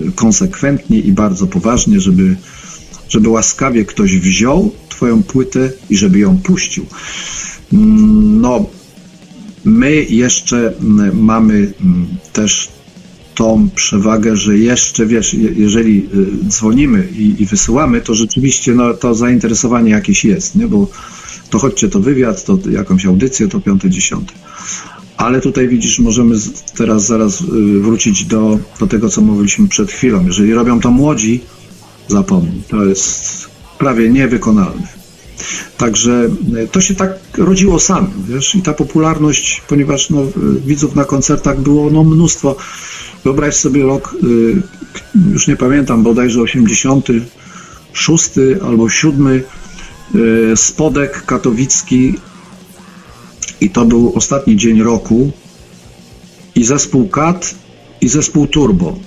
y, 0.07 0.11
konsekwentnie 0.11 0.99
i 0.99 1.11
bardzo 1.11 1.47
poważnie, 1.47 1.99
żeby, 1.99 2.35
żeby 3.09 3.29
łaskawie 3.29 3.85
ktoś 3.85 4.17
wziął 4.17 4.71
Twoją 4.89 5.23
płytę 5.23 5.71
i 5.89 5.97
żeby 5.97 6.19
ją 6.19 6.37
puścił. 6.37 6.85
Mm, 7.73 8.41
no, 8.41 8.65
my 9.65 10.03
jeszcze 10.03 10.73
mm, 10.77 11.23
mamy 11.23 11.53
mm, 11.53 12.07
też 12.33 12.74
tą 13.35 13.69
przewagę, 13.75 14.35
że 14.35 14.57
jeszcze 14.57 15.05
wiesz, 15.05 15.33
jeżeli 15.33 16.09
y, 16.43 16.49
dzwonimy 16.49 17.07
i, 17.17 17.41
i, 17.41 17.45
wysyłamy, 17.45 18.01
to 18.01 18.13
rzeczywiście 18.13 18.73
no, 18.73 18.93
to 18.93 19.15
zainteresowanie 19.15 19.91
jakieś 19.91 20.25
jest, 20.25 20.55
nie? 20.55 20.67
bo 20.67 20.87
to 21.49 21.59
chodźcie, 21.59 21.89
to 21.89 21.99
wywiad, 21.99 22.45
to 22.45 22.59
jakąś 22.69 23.05
audycję, 23.05 23.47
to 23.47 23.59
piąte, 23.59 23.89
dziesiąte. 23.89 24.33
Ale 25.17 25.41
tutaj 25.41 25.67
widzisz, 25.67 25.99
możemy 25.99 26.35
teraz 26.77 27.05
zaraz 27.05 27.41
y, 27.41 27.45
wrócić 27.79 28.25
do, 28.25 28.59
do 28.79 28.87
tego, 28.87 29.09
co 29.09 29.21
mówiliśmy 29.21 29.67
przed 29.67 29.91
chwilą. 29.91 30.25
Jeżeli 30.25 30.53
robią 30.53 30.79
to 30.79 30.91
młodzi, 30.91 31.41
zapomnij. 32.07 32.61
To 32.69 32.85
jest 32.85 33.47
prawie 33.79 34.09
niewykonalne. 34.09 34.94
Także 35.77 36.29
y, 36.63 36.67
to 36.67 36.81
się 36.81 36.95
tak 36.95 37.11
rodziło 37.37 37.79
sam, 37.79 38.11
wiesz, 38.27 38.55
i 38.55 38.61
ta 38.61 38.73
popularność, 38.73 39.61
ponieważ 39.67 40.09
no, 40.09 40.21
widzów 40.65 40.95
na 40.95 41.05
koncertach 41.05 41.61
było 41.61 41.89
no, 41.89 42.03
mnóstwo. 42.03 42.55
Wyobraź 43.23 43.55
sobie 43.55 43.83
rok, 43.83 44.15
y, 44.23 44.61
już 45.31 45.47
nie 45.47 45.55
pamiętam, 45.55 46.03
bodajże 46.03 46.41
86 46.41 48.29
albo 48.65 48.89
7, 48.89 49.41
Spodek 50.55 51.25
katowicki 51.25 52.15
i 53.61 53.69
to 53.69 53.85
był 53.85 54.13
ostatni 54.15 54.55
dzień 54.55 54.83
roku 54.83 55.31
i 56.55 56.63
zespół 56.63 57.09
KAT 57.09 57.55
i 58.01 58.07
zespół 58.07 58.47
Turbo 58.47 58.97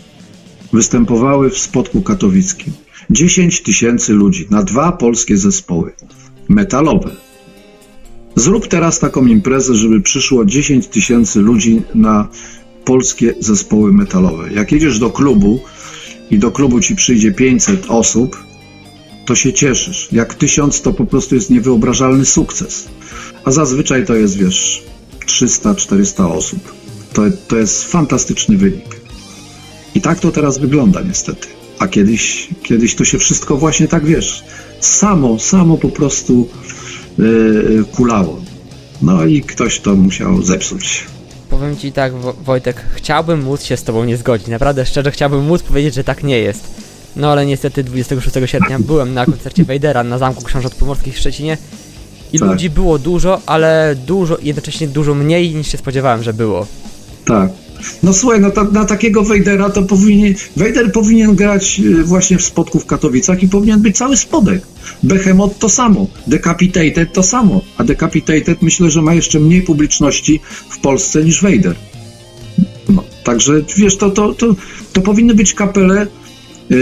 występowały 0.73 1.51
w 1.51 1.59
Spodku 1.59 2.03
Katowickim. 2.03 2.73
10 3.11 3.63
tysięcy 3.63 4.13
ludzi 4.13 4.47
na 4.51 4.63
dwa 4.63 4.93
polskie 4.93 5.37
zespoły 5.37 5.93
metalowe. 6.49 7.11
Zrób 8.35 8.69
teraz 8.69 8.99
taką 8.99 9.27
imprezę, 9.27 9.75
żeby 9.75 10.01
przyszło 10.01 10.45
10 10.45 10.87
tysięcy 10.87 11.41
ludzi 11.41 11.83
na 11.95 12.29
polskie 12.85 13.35
zespoły 13.41 13.93
metalowe. 13.93 14.53
Jak 14.53 14.73
jedziesz 14.73 14.99
do 14.99 15.11
klubu 15.11 15.61
i 16.31 16.39
do 16.39 16.51
klubu 16.51 16.81
ci 16.81 16.97
przyjdzie 16.97 17.33
500 17.33 17.87
osób, 17.89 18.45
to 19.27 19.35
się 19.35 19.53
cieszysz. 19.53 20.09
Jak 20.13 20.35
tysiąc, 20.35 20.83
to 20.83 20.93
po 20.93 21.07
prostu 21.07 21.35
jest 21.35 21.51
niewyobrażalny 21.51 22.25
sukces. 22.25 22.89
A 23.45 23.51
zazwyczaj 23.51 24.07
to 24.07 24.15
jest, 24.15 24.39
wiesz, 24.39 24.83
300-400 25.27 26.33
osób. 26.33 26.73
To, 27.13 27.23
to 27.49 27.57
jest 27.57 27.85
fantastyczny 27.85 28.57
wynik. 28.57 29.01
I 29.95 30.01
tak 30.01 30.21
to 30.21 30.31
teraz 30.31 30.59
wygląda 30.59 31.03
niestety. 31.03 31.58
A 31.79 31.89
kiedyś, 31.89 32.49
kiedyś 32.63 32.95
to 32.95 33.05
się 33.05 33.19
wszystko 33.19 33.57
właśnie 33.57 33.89
tak, 33.89 34.05
wiesz, 34.05 34.45
samo, 34.81 35.39
samo 35.39 35.77
po 35.77 35.89
prostu 35.89 36.49
yy, 37.19 37.85
kulało. 37.93 38.41
No 39.03 39.25
i 39.25 39.43
ktoś 39.43 39.81
to 39.81 39.95
musiał 39.95 40.43
zepsuć. 40.43 41.07
Powiem 41.51 41.77
Ci 41.77 41.93
tak, 41.93 42.13
Wojtek, 42.45 42.85
chciałbym 42.95 43.43
móc 43.43 43.63
się 43.63 43.77
z 43.77 43.83
Tobą 43.83 44.05
nie 44.05 44.17
zgodzić. 44.17 44.49
Naprawdę 44.49 44.87
szczerze 44.87 45.11
chciałbym 45.11 45.45
móc 45.45 45.63
powiedzieć, 45.63 45.95
że 45.95 46.05
tak 46.05 46.25
nie 46.25 46.39
jest. 46.39 46.65
No 47.17 47.33
ale 47.33 47.47
niestety 47.47 47.85
26 47.85 48.37
sierpnia 48.51 48.79
byłem 48.91 49.15
na 49.15 49.27
koncercie 49.27 49.65
Wejdera 49.65 50.05
na 50.05 50.19
Zamku 50.19 50.45
Książąt 50.45 50.75
Pomorskich 50.75 51.15
w 51.15 51.19
Szczecinie 51.19 51.59
i 52.33 52.39
tak. 52.39 52.49
ludzi 52.49 52.71
było 52.71 52.99
dużo, 52.99 53.41
ale 53.47 53.97
dużo, 54.07 54.37
jednocześnie 54.43 54.89
dużo 54.89 55.15
mniej 55.15 55.55
niż 55.55 55.69
się 55.69 55.79
spodziewałem, 55.79 56.23
że 56.23 56.33
było. 56.33 56.67
Tak. 57.25 57.51
No 58.03 58.13
słuchaj, 58.13 58.41
no 58.41 58.51
ta, 58.51 58.65
na 58.65 58.85
takiego 58.85 59.25
Wejdera 59.25 59.71
to 59.71 59.83
powinien, 59.83 60.35
Wejder 60.57 60.93
powinien 60.93 61.35
grać 61.35 61.81
y, 61.81 62.05
właśnie 62.05 62.39
w 62.39 62.45
spotku 62.45 62.81
w 62.81 62.87
Katowicach 62.87 63.43
i 63.43 63.49
powinien 63.49 63.81
być 63.81 63.97
cały 63.97 64.17
spodek. 64.17 64.63
Behemoth 65.03 65.59
to 65.59 65.69
samo, 65.69 66.07
Decapitated 66.27 67.13
to 67.13 67.23
samo, 67.23 67.61
a 67.77 67.85
Decapitated 67.85 68.63
myślę, 68.63 68.91
że 68.91 69.03
ma 69.03 69.15
jeszcze 69.15 69.41
mniej 69.41 69.63
publiczności 69.63 70.41
w 70.69 70.79
Polsce 70.79 71.25
niż 71.25 71.43
Wejder. 71.43 71.75
No, 72.89 73.05
także 73.25 73.63
wiesz, 73.77 73.97
to, 73.97 74.11
to, 74.11 74.35
to, 74.35 74.55
to 74.93 75.01
powinny 75.01 75.35
być 75.35 75.55
kapele, 75.55 76.07
yy, 76.71 76.79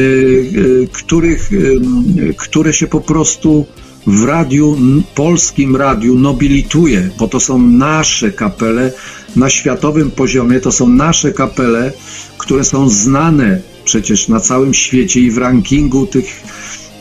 yy, 0.52 0.88
których, 0.92 1.52
yy, 1.52 2.34
które 2.36 2.72
się 2.72 2.86
po 2.86 3.00
prostu 3.00 3.66
w 4.06 4.24
radiu, 4.24 4.76
polskim 5.14 5.76
radiu 5.76 6.18
nobilituje, 6.18 7.10
bo 7.18 7.28
to 7.28 7.40
są 7.40 7.58
nasze 7.58 8.32
kapele 8.32 8.92
na 9.36 9.50
światowym 9.50 10.10
poziomie, 10.10 10.60
to 10.60 10.72
są 10.72 10.88
nasze 10.88 11.32
kapele, 11.32 11.92
które 12.38 12.64
są 12.64 12.88
znane 12.88 13.60
przecież 13.84 14.28
na 14.28 14.40
całym 14.40 14.74
świecie 14.74 15.20
i 15.20 15.30
w 15.30 15.38
rankingu 15.38 16.06
tych 16.06 16.42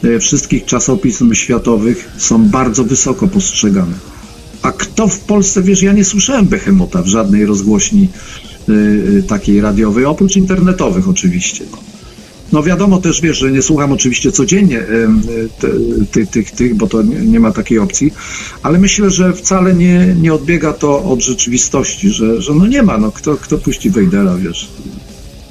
e, 0.04 0.20
wszystkich 0.20 0.66
czasopism 0.66 1.34
światowych 1.34 2.10
są 2.18 2.50
bardzo 2.50 2.84
wysoko 2.84 3.28
postrzegane. 3.28 3.96
A 4.62 4.72
kto 4.72 5.08
w 5.08 5.20
Polsce, 5.20 5.62
wiesz, 5.62 5.82
ja 5.82 5.94
nie 5.94 6.06
słyszałem 6.06 6.46
Behemota 6.46 7.02
w 7.02 7.08
żadnej 7.08 7.46
rozgłośni 7.46 8.10
y, 8.70 9.24
takiej 9.28 9.62
radiowej, 9.62 10.06
oprócz 10.06 10.36
internetowych 10.36 11.10
oczywiście. 11.10 11.66
No. 12.52 12.60
No 12.60 12.64
wiadomo 12.64 13.02
też, 13.02 13.22
wiesz, 13.22 13.38
że 13.38 13.52
nie 13.52 13.62
słucham 13.62 13.92
oczywiście 13.92 14.32
codziennie 14.32 14.84
tych, 16.12 16.30
tych, 16.30 16.52
tych, 16.52 16.76
bo 16.76 16.88
to 16.88 17.02
nie 17.02 17.40
ma 17.40 17.52
takiej 17.52 17.80
opcji, 17.80 18.14
ale 18.64 18.80
myślę, 18.80 19.10
że 19.10 19.34
wcale 19.34 19.74
nie, 19.74 20.16
nie 20.22 20.34
odbiega 20.34 20.74
to 20.74 21.04
od 21.04 21.22
rzeczywistości, 21.22 22.10
że, 22.10 22.42
że 22.42 22.54
no 22.54 22.68
nie 22.68 22.84
ma, 22.84 22.98
no 22.98 23.12
kto, 23.12 23.38
kto 23.38 23.58
puści 23.58 23.90
Wejdera, 23.90 24.36
wiesz, 24.36 24.70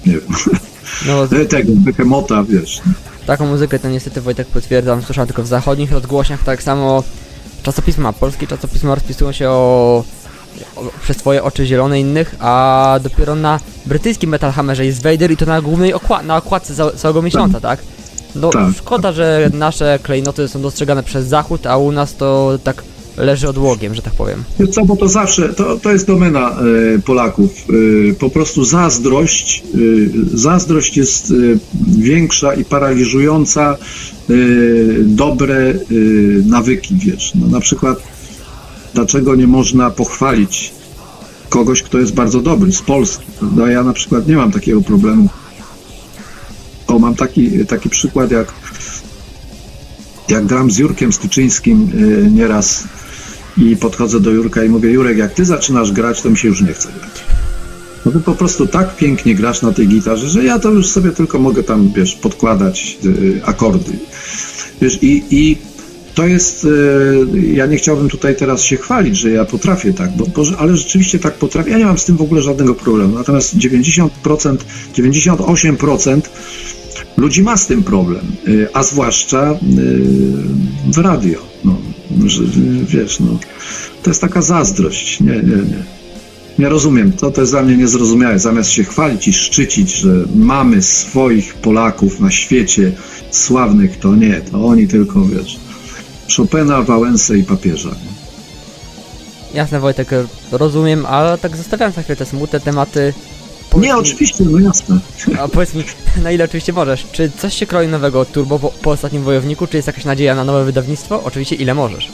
nie 0.07 0.13
wiem, 0.13 0.23
no, 1.07 1.29
tego, 1.49 1.73
Bekemota, 1.77 2.45
wiesz. 2.45 2.81
Taką 3.27 3.47
muzykę 3.47 3.79
to 3.79 3.89
niestety 3.91 4.21
Wojtek 4.21 4.49
potwierdzam, 4.49 5.03
słyszałem 5.03 5.29
tylko 5.29 5.43
w 5.43 5.47
zachodnich 5.47 5.93
rozgłośniach, 5.93 6.45
tak 6.45 6.63
samo 6.63 7.03
czasopisma, 7.63 8.13
polskie 8.13 8.47
czasopisma 8.47 8.95
rozpisują 8.95 9.33
się 9.33 9.49
o 9.49 10.05
przez 11.03 11.17
twoje 11.17 11.43
oczy 11.43 11.67
zielone 11.67 12.01
innych, 12.01 12.35
a 12.41 12.99
dopiero 13.03 13.35
na 13.35 13.61
brytyjskim 13.87 14.31
Metal 14.31 14.53
Hammerze 14.53 14.87
jest 14.87 15.03
Vader 15.03 15.31
i 15.31 15.37
to 15.37 15.47
na 15.47 15.61
głównej 15.61 15.93
okła 15.93 16.23
na 16.23 16.37
okładce 16.37 16.75
za 16.75 16.91
całego 16.91 17.23
miesiąca, 17.23 17.61
tak? 17.61 17.79
No 18.35 18.51
tak. 18.51 18.75
szkoda, 18.77 19.13
że 19.13 19.51
nasze 19.53 19.99
klejnoty 20.03 20.49
są 20.49 20.63
dostrzegane 20.63 21.03
przez 21.03 21.27
zachód, 21.27 21.67
a 21.67 21.77
u 21.77 21.93
nas 21.93 22.17
to 22.17 22.59
tak 22.65 22.83
leży 23.17 23.49
odłogiem, 23.49 23.95
że 23.95 24.03
tak 24.03 24.13
powiem. 24.13 24.45
Co, 24.73 24.85
bo 24.85 24.97
to 24.97 25.09
zawsze, 25.09 25.49
to, 25.49 25.79
to 25.79 25.93
jest 25.93 26.07
domena 26.07 26.57
y, 26.97 27.03
Polaków. 27.03 27.51
Y, 27.71 28.15
po 28.19 28.31
prostu 28.31 28.65
zazdrość, 28.65 29.63
y, 29.75 30.11
zazdrość 30.39 30.97
jest 30.97 31.33
większa 31.99 32.55
i 32.55 32.65
paraliżująca 32.65 33.77
dobre 35.01 35.75
nawyki, 36.47 36.95
wiesz. 36.97 37.33
No, 37.35 37.47
na 37.47 37.61
przykład 37.61 38.14
dlaczego 38.95 39.35
nie 39.35 39.47
można 39.47 39.91
pochwalić 39.91 40.73
kogoś, 41.49 41.83
kto 41.83 41.99
jest 41.99 42.15
bardzo 42.15 42.41
dobry, 42.41 42.73
z 42.73 42.83
Polski. 42.83 43.25
No 43.57 43.67
ja 43.67 43.83
na 43.83 43.93
przykład 43.93 44.29
nie 44.29 44.37
mam 44.37 44.53
takiego 44.53 44.81
problemu. 44.81 45.29
O, 46.87 46.99
mam 46.99 47.15
taki, 47.15 47.67
taki 47.67 47.89
przykład, 47.89 48.31
jak, 48.31 48.53
jak 50.29 50.47
gram 50.47 50.71
z 50.71 50.79
Jurkiem 50.79 51.13
Styczyńskim 51.13 51.91
yy, 51.95 52.31
nieraz 52.31 52.85
i 53.59 53.77
podchodzę 53.77 54.21
do 54.21 54.31
Jurka 54.31 54.65
i 54.65 54.69
mówię, 54.69 54.91
Jurek, 54.91 55.19
jak 55.19 55.35
ty 55.35 55.45
zaczynasz 55.45 55.93
grać, 55.93 56.23
to 56.23 56.31
mi 56.31 56.39
się 56.39 56.49
już 56.49 56.61
nie 56.61 56.73
chce 56.73 56.89
grać. 56.93 57.25
No 58.07 58.13
ty 58.13 58.21
po 58.21 58.35
prostu 58.35 58.67
tak 58.67 58.97
pięknie 58.97 59.35
grasz 59.35 59.63
na 59.63 59.73
tej 59.73 59.89
gitarze, 59.89 60.29
że 60.29 60.45
ja 60.45 60.59
to 60.59 60.71
już 60.71 60.87
sobie 60.87 61.11
tylko 61.11 61.39
mogę 61.39 61.63
tam, 61.63 61.93
wiesz, 61.93 62.15
podkładać 62.15 62.99
yy, 63.03 63.41
akordy. 63.45 63.99
Wiesz, 64.81 65.03
i, 65.03 65.25
i 65.31 65.59
to 66.15 66.27
jest, 66.27 66.65
e, 66.65 67.41
ja 67.53 67.67
nie 67.67 67.77
chciałbym 67.77 68.09
tutaj 68.09 68.37
teraz 68.37 68.63
się 68.63 68.77
chwalić, 68.77 69.17
że 69.17 69.31
ja 69.31 69.45
potrafię 69.45 69.93
tak, 69.93 70.17
bo, 70.17 70.27
bo, 70.27 70.43
ale 70.59 70.77
rzeczywiście 70.77 71.19
tak 71.19 71.35
potrafię. 71.35 71.71
Ja 71.71 71.79
nie 71.79 71.85
mam 71.85 71.99
z 71.99 72.05
tym 72.05 72.17
w 72.17 72.23
ogóle 72.23 72.43
żadnego 72.43 72.75
problemu. 72.75 73.19
Natomiast 73.19 73.57
90%, 73.57 74.57
98% 74.95 76.21
ludzi 77.17 77.43
ma 77.43 77.57
z 77.57 77.67
tym 77.67 77.83
problem, 77.83 78.27
e, 78.47 78.77
a 78.77 78.83
zwłaszcza 78.83 79.43
e, 79.43 79.57
w 80.93 80.99
radio. 80.99 81.39
No, 81.65 81.79
że, 82.27 82.43
wiesz, 82.89 83.21
no, 83.21 83.39
to 84.03 84.11
jest 84.11 84.21
taka 84.21 84.43
zazdrość. 84.43 85.21
Nie, 85.21 85.33
nie, 85.33 85.57
nie. 85.57 85.95
Nie 86.59 86.69
rozumiem, 86.69 87.13
to, 87.13 87.31
to 87.31 87.41
jest 87.41 87.53
dla 87.53 87.63
mnie 87.63 87.77
niezrozumiałe. 87.77 88.39
Zamiast 88.39 88.71
się 88.71 88.85
chwalić 88.85 89.29
i 89.29 89.33
szczycić, 89.33 89.97
że 89.97 90.25
mamy 90.35 90.83
swoich 90.83 91.55
Polaków 91.55 92.21
na 92.21 92.31
świecie 92.31 92.93
sławnych, 93.31 93.99
to 93.99 94.15
nie, 94.17 94.41
to 94.51 94.67
oni 94.67 94.89
tylko, 94.89 95.25
wiesz, 95.25 95.64
Chopina, 96.37 96.83
Wałęsę 96.83 97.39
i 97.39 97.45
papieża. 97.45 97.89
Nie? 97.89 98.25
Jasne 99.55 99.81
Wojtek, 99.81 100.11
rozumiem, 100.53 101.07
ale 101.07 101.39
tak 101.39 101.57
zostawiając 101.57 101.97
na 101.97 102.03
chwilę 102.03 102.17
te 102.17 102.27
smutne 102.27 102.61
tematy. 102.61 103.15
Nie, 103.75 103.81
mi, 103.81 103.93
oczywiście, 103.93 104.45
no 104.45 104.59
jasne. 104.59 104.99
A 105.41 105.49
powiedz 105.49 105.75
mi, 105.75 105.85
na 106.23 106.33
ile 106.33 106.45
oczywiście 106.45 106.73
możesz, 106.73 107.07
czy 107.13 107.31
coś 107.39 107.55
się 107.55 107.67
kroi 107.67 107.89
nowego 107.89 108.25
Turbo 108.25 108.59
po, 108.59 108.71
po 108.71 108.91
ostatnim 108.91 109.23
Wojowniku, 109.23 109.67
czy 109.67 109.77
jest 109.77 109.87
jakaś 109.87 110.05
nadzieja 110.05 110.35
na 110.35 110.45
nowe 110.45 110.65
wydawnictwo? 110.65 111.23
Oczywiście, 111.25 111.57
ile 111.57 111.75
możesz. 111.75 112.09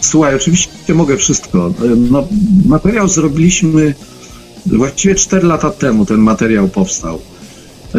Słuchaj, 0.00 0.34
oczywiście 0.34 0.94
mogę 0.94 1.16
wszystko. 1.16 1.72
No, 2.10 2.28
materiał 2.66 3.08
zrobiliśmy 3.08 3.94
właściwie 4.66 5.14
4 5.14 5.46
lata 5.46 5.70
temu, 5.70 6.06
ten 6.06 6.18
materiał 6.18 6.68
powstał. 6.68 7.20
E, 7.94 7.98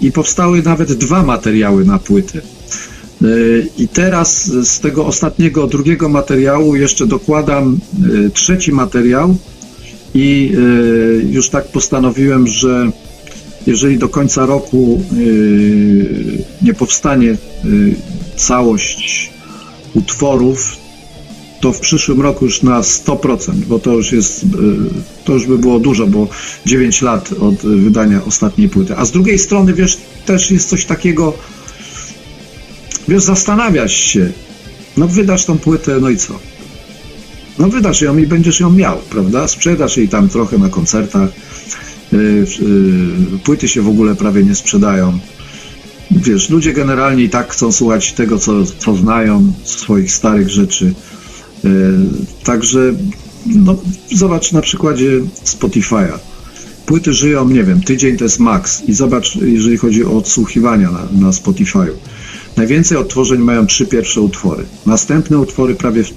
I 0.00 0.12
powstały 0.12 0.62
nawet 0.62 0.92
dwa 0.92 1.22
materiały 1.22 1.84
na 1.84 1.98
płyty. 1.98 2.42
E, 3.22 3.26
I 3.78 3.88
teraz 3.88 4.44
z 4.44 4.80
tego 4.80 5.06
ostatniego, 5.06 5.66
drugiego 5.66 6.08
materiału 6.08 6.76
jeszcze 6.76 7.06
dokładam 7.06 7.78
e, 8.26 8.30
trzeci 8.30 8.72
materiał 8.72 9.36
i 10.14 10.52
już 11.30 11.48
tak 11.48 11.68
postanowiłem, 11.68 12.46
że 12.46 12.90
jeżeli 13.66 13.98
do 13.98 14.08
końca 14.08 14.46
roku 14.46 15.02
nie 16.62 16.74
powstanie 16.74 17.36
całość 18.36 19.30
utworów, 19.94 20.76
to 21.60 21.72
w 21.72 21.80
przyszłym 21.80 22.20
roku 22.20 22.44
już 22.44 22.62
na 22.62 22.80
100%, 22.80 23.52
bo 23.52 23.78
to 23.78 23.92
już 23.92 24.12
jest, 24.12 24.44
to 25.24 25.32
już 25.32 25.46
by 25.46 25.58
było 25.58 25.78
dużo, 25.78 26.06
bo 26.06 26.28
9 26.66 27.02
lat 27.02 27.32
od 27.32 27.54
wydania 27.54 28.20
ostatniej 28.26 28.68
płyty. 28.68 28.96
A 28.96 29.04
z 29.04 29.10
drugiej 29.10 29.38
strony, 29.38 29.74
wiesz, 29.74 29.98
też 30.26 30.50
jest 30.50 30.68
coś 30.68 30.84
takiego, 30.84 31.32
wiesz, 33.08 33.22
zastanawiać 33.22 33.92
się, 33.92 34.32
no 34.96 35.08
wydasz 35.08 35.44
tą 35.44 35.58
płytę, 35.58 35.98
no 36.00 36.10
i 36.10 36.16
co? 36.16 36.38
No 37.58 37.68
wydasz 37.68 38.00
ją 38.00 38.18
i 38.18 38.26
będziesz 38.26 38.60
ją 38.60 38.70
miał, 38.70 38.98
prawda? 39.10 39.48
Sprzedasz 39.48 39.96
jej 39.96 40.08
tam 40.08 40.28
trochę 40.28 40.58
na 40.58 40.68
koncertach, 40.68 41.30
y, 42.12 42.16
y, 42.16 43.38
płyty 43.44 43.68
się 43.68 43.82
w 43.82 43.88
ogóle 43.88 44.14
prawie 44.14 44.44
nie 44.44 44.54
sprzedają. 44.54 45.18
Wiesz, 46.10 46.50
ludzie 46.50 46.72
generalnie 46.72 47.24
i 47.24 47.30
tak 47.30 47.52
chcą 47.52 47.72
słuchać 47.72 48.12
tego, 48.12 48.38
co, 48.38 48.52
co 48.78 48.96
znają, 48.96 49.52
swoich 49.64 50.12
starych 50.12 50.48
rzeczy. 50.48 50.94
E, 51.64 51.68
także 52.44 52.94
no, 53.46 53.76
zobacz 54.12 54.52
na 54.52 54.60
przykładzie 54.60 55.20
Spotify'a. 55.44 56.18
Płyty 56.86 57.12
żyją, 57.12 57.48
nie 57.48 57.64
wiem, 57.64 57.80
tydzień 57.80 58.16
to 58.16 58.24
jest 58.24 58.38
maks 58.38 58.82
i 58.82 58.92
zobacz, 58.92 59.36
jeżeli 59.36 59.76
chodzi 59.76 60.04
o 60.04 60.16
odsłuchiwania 60.16 60.90
na, 60.90 61.08
na 61.12 61.30
Spotify'u. 61.30 61.90
Najwięcej 62.56 62.98
odtworzeń 62.98 63.38
mają 63.38 63.66
trzy 63.66 63.86
pierwsze 63.86 64.20
utwory. 64.20 64.64
Następne 64.86 65.38
utwory 65.38 65.74
prawie, 65.74 66.04
w... 66.04 66.10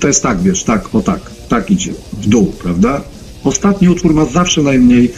to 0.00 0.08
jest 0.08 0.22
tak, 0.22 0.42
wiesz, 0.42 0.64
tak, 0.64 0.94
o 0.94 1.00
tak, 1.00 1.30
tak 1.48 1.70
idzie, 1.70 1.92
w 2.12 2.26
dół, 2.26 2.52
prawda? 2.62 3.02
Ostatni 3.44 3.88
utwór 3.88 4.14
ma 4.14 4.24
zawsze 4.24 4.62
najmniej 4.62 5.12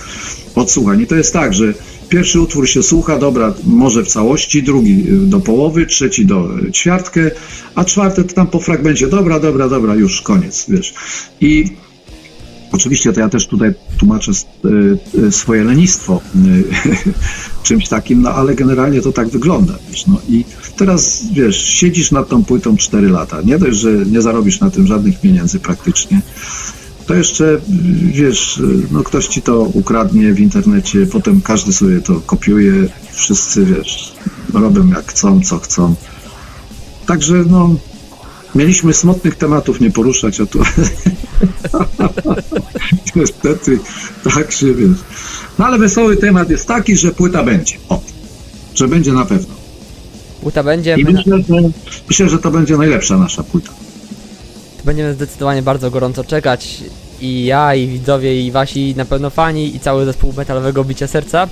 odsłuchań 0.55 1.01
i 1.01 1.07
to 1.07 1.17
jest 1.17 1.33
tak, 1.33 1.55
że 1.55 1.75
Pierwszy 2.09 2.41
utwór 2.41 2.69
się 2.69 2.83
słucha, 2.83 3.19
dobra, 3.19 3.55
może 3.65 4.03
w 4.03 4.09
całości, 4.09 4.63
drugi 4.63 5.05
do 5.09 5.41
połowy, 5.41 5.87
trzeci 5.87 6.27
do 6.27 6.49
ćwiartkę, 6.73 7.31
a 7.75 7.85
czwarty 7.85 8.25
to 8.25 8.35
tam 8.35 8.47
po 8.47 8.61
fragmencie, 8.61 9.07
dobra, 9.07 9.41
dobra, 9.41 9.69
dobra, 9.69 9.95
już 9.95 10.23
koniec, 10.23 10.67
wiesz. 10.69 10.95
I 11.41 11.65
oczywiście 12.73 13.13
to 13.13 13.21
ja 13.21 13.29
też 13.29 13.47
tutaj 13.47 13.75
tłumaczę 13.99 14.33
e, 14.33 15.27
e, 15.27 15.33
swoje 15.33 15.65
lenistwo 15.65 16.21
e, 16.35 16.39
czymś 17.67 17.89
takim, 17.89 18.23
no 18.23 18.31
ale 18.31 18.55
generalnie 18.55 19.01
to 19.01 19.13
tak 19.13 19.29
wygląda, 19.29 19.75
wiesz, 19.91 20.07
no 20.07 20.21
i 20.29 20.45
teraz, 20.77 21.25
wiesz, 21.33 21.65
siedzisz 21.65 22.13
nad 22.13 22.29
tą 22.29 22.45
płytą 22.45 22.77
4 22.77 23.09
lata, 23.09 23.43
nie 23.43 23.59
dość, 23.59 23.79
że 23.79 23.93
nie 23.93 24.23
zarobisz 24.23 24.61
na 24.61 24.71
tym 24.71 24.87
żadnych 24.87 25.21
pieniędzy 25.21 25.61
praktycznie, 25.61 26.21
to 27.07 27.15
jeszcze, 27.15 27.61
wiesz, 28.13 28.63
no 28.91 29.03
ktoś 29.03 29.27
ci 29.27 29.43
to 29.43 29.61
ukradnie 29.61 30.33
w 30.33 30.41
internecie, 30.41 31.07
potem 31.07 31.41
każdy 31.41 31.73
sobie 31.73 32.01
to 32.01 32.21
kopiuje, 32.21 32.89
wszyscy, 33.13 33.65
wiesz, 33.65 34.13
robią 34.55 34.89
jak 34.89 35.11
chcą, 35.11 35.41
co 35.41 35.59
chcą. 35.59 35.95
Także, 37.07 37.45
no, 37.51 37.75
mieliśmy 38.57 38.95
smutnych 38.95 39.35
tematów 39.35 39.81
nie 39.81 39.91
poruszać, 39.91 40.41
a 40.41 40.47
tu 40.47 40.59
niestety 43.17 43.79
tak 44.35 44.53
się, 44.53 44.75
wiesz. 44.75 44.99
No 45.59 45.67
ale 45.67 45.79
wesoły 45.79 46.17
temat 46.17 46.51
jest 46.51 46.69
taki, 46.69 46.97
że 46.97 47.13
płyta 47.13 47.43
będzie. 47.43 47.77
O, 47.89 48.01
że 48.75 48.89
będzie 48.89 49.13
na 49.13 49.25
pewno. 49.25 49.55
Płyta 50.43 50.63
będzie. 50.63 50.95
I 50.95 51.05
myślę, 51.05 51.39
że, 51.49 51.55
myślę, 52.09 52.29
że 52.29 52.39
to 52.39 52.51
będzie 52.51 52.77
najlepsza 52.77 53.17
nasza 53.17 53.43
płyta 53.43 53.73
będziemy 54.87 55.15
zdecydowanie 55.15 55.63
bardzo 55.63 55.91
gorąco 55.91 56.25
czekać. 56.25 56.83
I 57.21 57.45
ja, 57.45 57.75
i 57.75 57.89
widzowie, 57.89 58.47
i 58.47 58.51
wasi 58.51 58.95
na 58.97 59.05
pewno 59.05 59.31
fani, 59.31 59.77
i 59.77 59.81
cały 59.81 60.05
zespół 60.05 60.33
metalowego 60.33 60.85
bicia 60.85 61.07
serca. 61.07 61.49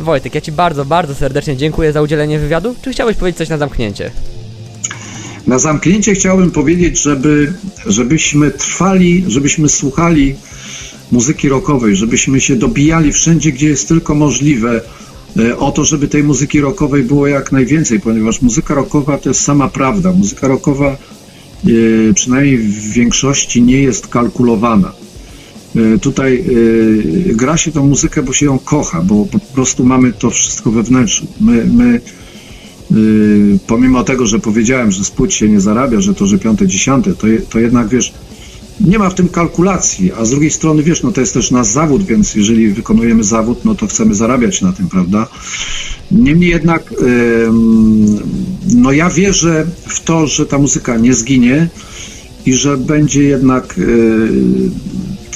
Wojtek, 0.00 0.34
ja 0.34 0.40
Ci 0.40 0.52
bardzo, 0.52 0.84
bardzo 0.84 1.14
serdecznie 1.14 1.56
dziękuję 1.56 1.92
za 1.92 2.02
udzielenie 2.02 2.38
wywiadu. 2.38 2.74
Czy 2.82 2.92
chciałbyś 2.92 3.16
powiedzieć 3.16 3.38
coś 3.38 3.48
na 3.48 3.58
zamknięcie? 3.58 4.10
Na 5.50 5.58
zamknięcie 5.58 6.14
chciałbym 6.14 6.50
powiedzieć, 6.50 7.02
żeby, 7.02 7.52
żebyśmy 7.86 8.50
trwali, 8.50 9.24
żebyśmy 9.28 9.68
słuchali 9.68 10.34
muzyki 11.12 11.48
rockowej, 11.48 11.96
żebyśmy 11.96 12.40
się 12.40 12.56
dobijali 12.56 13.12
wszędzie, 13.12 13.52
gdzie 13.52 13.68
jest 13.68 13.88
tylko 13.88 14.14
możliwe 14.14 14.80
e, 15.38 15.58
o 15.58 15.72
to, 15.72 15.84
żeby 15.84 16.08
tej 16.08 16.22
muzyki 16.22 16.60
rockowej 16.60 17.02
było 17.02 17.26
jak 17.26 17.52
najwięcej, 17.52 18.00
ponieważ 18.00 18.42
muzyka 18.42 18.74
rockowa 18.74 19.18
to 19.18 19.28
jest 19.30 19.40
sama 19.40 19.68
prawda. 19.68 20.12
Muzyka 20.12 20.48
rockowa 20.48 20.96
E, 22.10 22.14
przynajmniej 22.14 22.58
w 22.58 22.92
większości 22.92 23.62
nie 23.62 23.82
jest 23.82 24.06
kalkulowana. 24.06 24.92
E, 25.76 25.98
tutaj 25.98 26.44
gra 27.26 27.56
się 27.56 27.72
tą 27.72 27.86
muzykę, 27.86 28.22
bo 28.22 28.32
się 28.32 28.46
ją 28.46 28.58
kocha, 28.58 29.02
bo 29.02 29.26
po 29.26 29.38
prostu 29.38 29.84
mamy 29.84 30.12
to 30.12 30.30
wszystko 30.30 30.70
wewnętrzne. 30.70 31.28
My, 31.40 31.66
my 31.66 32.00
pomimo 33.66 34.04
tego, 34.04 34.26
że 34.26 34.38
powiedziałem, 34.38 34.90
że 34.90 35.04
z 35.04 35.10
płeć 35.10 35.34
się 35.34 35.48
nie 35.48 35.60
zarabia, 35.60 36.00
że 36.00 36.14
to, 36.14 36.26
że 36.26 36.38
piąte, 36.38 36.66
dziesiąte, 36.66 37.14
to, 37.14 37.26
to 37.50 37.58
jednak 37.58 37.88
wiesz, 37.88 38.12
nie 38.80 38.98
ma 38.98 39.10
w 39.10 39.14
tym 39.14 39.28
kalkulacji, 39.28 40.12
a 40.12 40.24
z 40.24 40.30
drugiej 40.30 40.50
strony 40.50 40.82
wiesz, 40.82 41.02
no 41.02 41.12
to 41.12 41.20
jest 41.20 41.34
też 41.34 41.50
nasz 41.50 41.66
zawód, 41.66 42.02
więc 42.02 42.34
jeżeli 42.34 42.68
wykonujemy 42.68 43.24
zawód, 43.24 43.64
no 43.64 43.74
to 43.74 43.86
chcemy 43.86 44.14
zarabiać 44.14 44.62
na 44.62 44.72
tym, 44.72 44.88
prawda? 44.88 45.26
Niemniej 46.10 46.50
jednak, 46.50 46.94
no 48.74 48.92
ja 48.92 49.10
wierzę 49.10 49.66
w 49.86 50.00
to, 50.00 50.26
że 50.26 50.46
ta 50.46 50.58
muzyka 50.58 50.96
nie 50.96 51.14
zginie 51.14 51.68
i 52.46 52.54
że 52.54 52.76
będzie 52.76 53.22
jednak 53.22 53.78
e, 53.78 53.82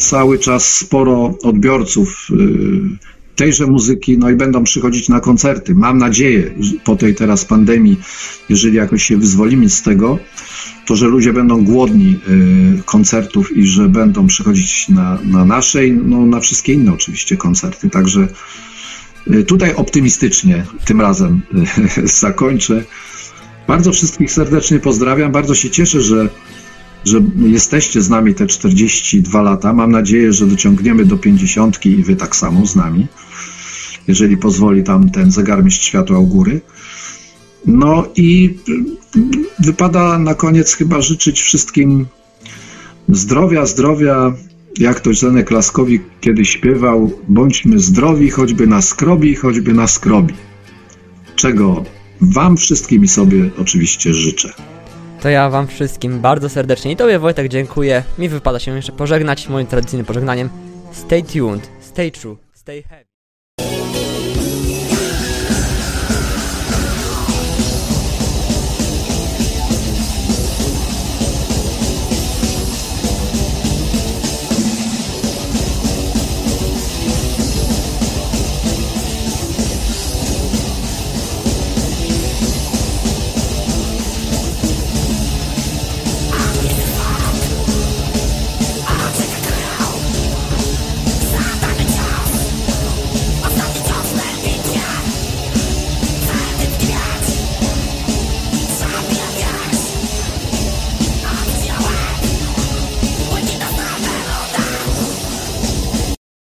cały 0.00 0.38
czas 0.38 0.74
sporo 0.74 1.34
odbiorców 1.42 2.28
e, 2.30 3.13
tejże 3.37 3.66
muzyki, 3.66 4.18
no 4.18 4.30
i 4.30 4.35
będą 4.35 4.64
przychodzić 4.64 5.09
na 5.09 5.20
koncerty. 5.20 5.74
Mam 5.74 5.99
nadzieję, 5.99 6.55
po 6.85 6.97
tej 6.97 7.14
teraz 7.14 7.45
pandemii, 7.45 7.97
jeżeli 8.49 8.76
jakoś 8.76 9.05
się 9.05 9.16
wyzwolimy 9.16 9.70
z 9.70 9.82
tego, 9.82 10.18
to, 10.87 10.97
że 10.97 11.07
ludzie 11.07 11.32
będą 11.32 11.64
głodni 11.64 12.18
e, 12.78 12.82
koncertów 12.82 13.57
i 13.57 13.66
że 13.66 13.89
będą 13.89 14.26
przychodzić 14.26 14.89
na, 14.89 15.18
na 15.24 15.45
nasze, 15.45 15.80
no 15.89 16.26
na 16.26 16.41
wszystkie 16.41 16.72
inne 16.72 16.93
oczywiście 16.93 17.37
koncerty. 17.37 17.91
Także 17.91 18.28
Y, 19.30 19.45
tutaj 19.45 19.74
optymistycznie 19.74 20.64
tym 20.85 21.01
razem 21.01 21.41
y, 21.99 22.09
zakończę. 22.24 22.85
Bardzo 23.66 23.93
wszystkich 23.93 24.32
serdecznie 24.32 24.78
pozdrawiam. 24.78 25.32
Bardzo 25.32 25.55
się 25.55 25.70
cieszę, 25.70 26.01
że, 26.01 26.28
że 27.05 27.20
jesteście 27.37 28.03
z 28.03 28.11
nami 28.11 28.35
te 28.35 28.47
42 28.47 29.43
lata. 29.43 29.72
Mam 29.72 29.91
nadzieję, 29.91 30.32
że 30.32 30.47
dociągniemy 30.47 31.05
do 31.05 31.18
50 31.18 31.87
i 31.87 32.03
wy 32.03 32.16
tak 32.16 32.37
samo 32.37 32.66
z 32.66 32.76
nami, 32.76 33.07
jeżeli 34.09 34.36
pozwoli 34.36 34.82
tam 34.82 35.11
ten 35.11 35.30
zegarmistrz 35.32 35.86
światła 35.86 36.18
u 36.18 36.26
góry. 36.26 36.61
No 37.66 38.05
i 38.16 38.59
wypada 39.59 40.18
na 40.18 40.34
koniec 40.34 40.74
chyba 40.74 41.00
życzyć 41.00 41.40
wszystkim 41.40 42.07
zdrowia, 43.09 43.66
zdrowia, 43.66 44.32
jak 44.78 45.00
to 45.00 45.14
Zenek 45.14 45.50
Laskowi 45.50 46.00
kiedyś 46.20 46.50
śpiewał, 46.50 47.11
bądźmy 47.28 47.78
zdrowi, 47.78 48.30
choćby 48.30 48.66
na 48.66 48.82
skrobi, 48.82 49.34
choćby 49.34 49.72
na 49.72 49.86
skrobi. 49.86 50.34
Czego 51.36 51.84
Wam 52.20 52.57
wszystkim 52.57 53.05
i 53.05 53.09
sobie 53.09 53.50
oczywiście 53.59 54.14
życzę. 54.14 54.52
To 55.20 55.28
ja 55.28 55.50
Wam 55.50 55.66
wszystkim 55.66 56.20
bardzo 56.20 56.48
serdecznie 56.48 56.92
i 56.92 56.96
Tobie 56.96 57.18
Wojtek 57.18 57.48
dziękuję. 57.48 58.02
Mi 58.18 58.28
wypada 58.28 58.59
się 58.59 58.76
jeszcze 58.76 58.92
pożegnać 58.92 59.48
moim 59.48 59.66
tradycyjnym 59.66 60.07
pożegnaniem. 60.07 60.48
Stay 60.92 61.22
tuned, 61.22 61.70
stay 61.80 62.12
true, 62.12 62.36
stay 62.55 62.82
happy. 62.82 63.03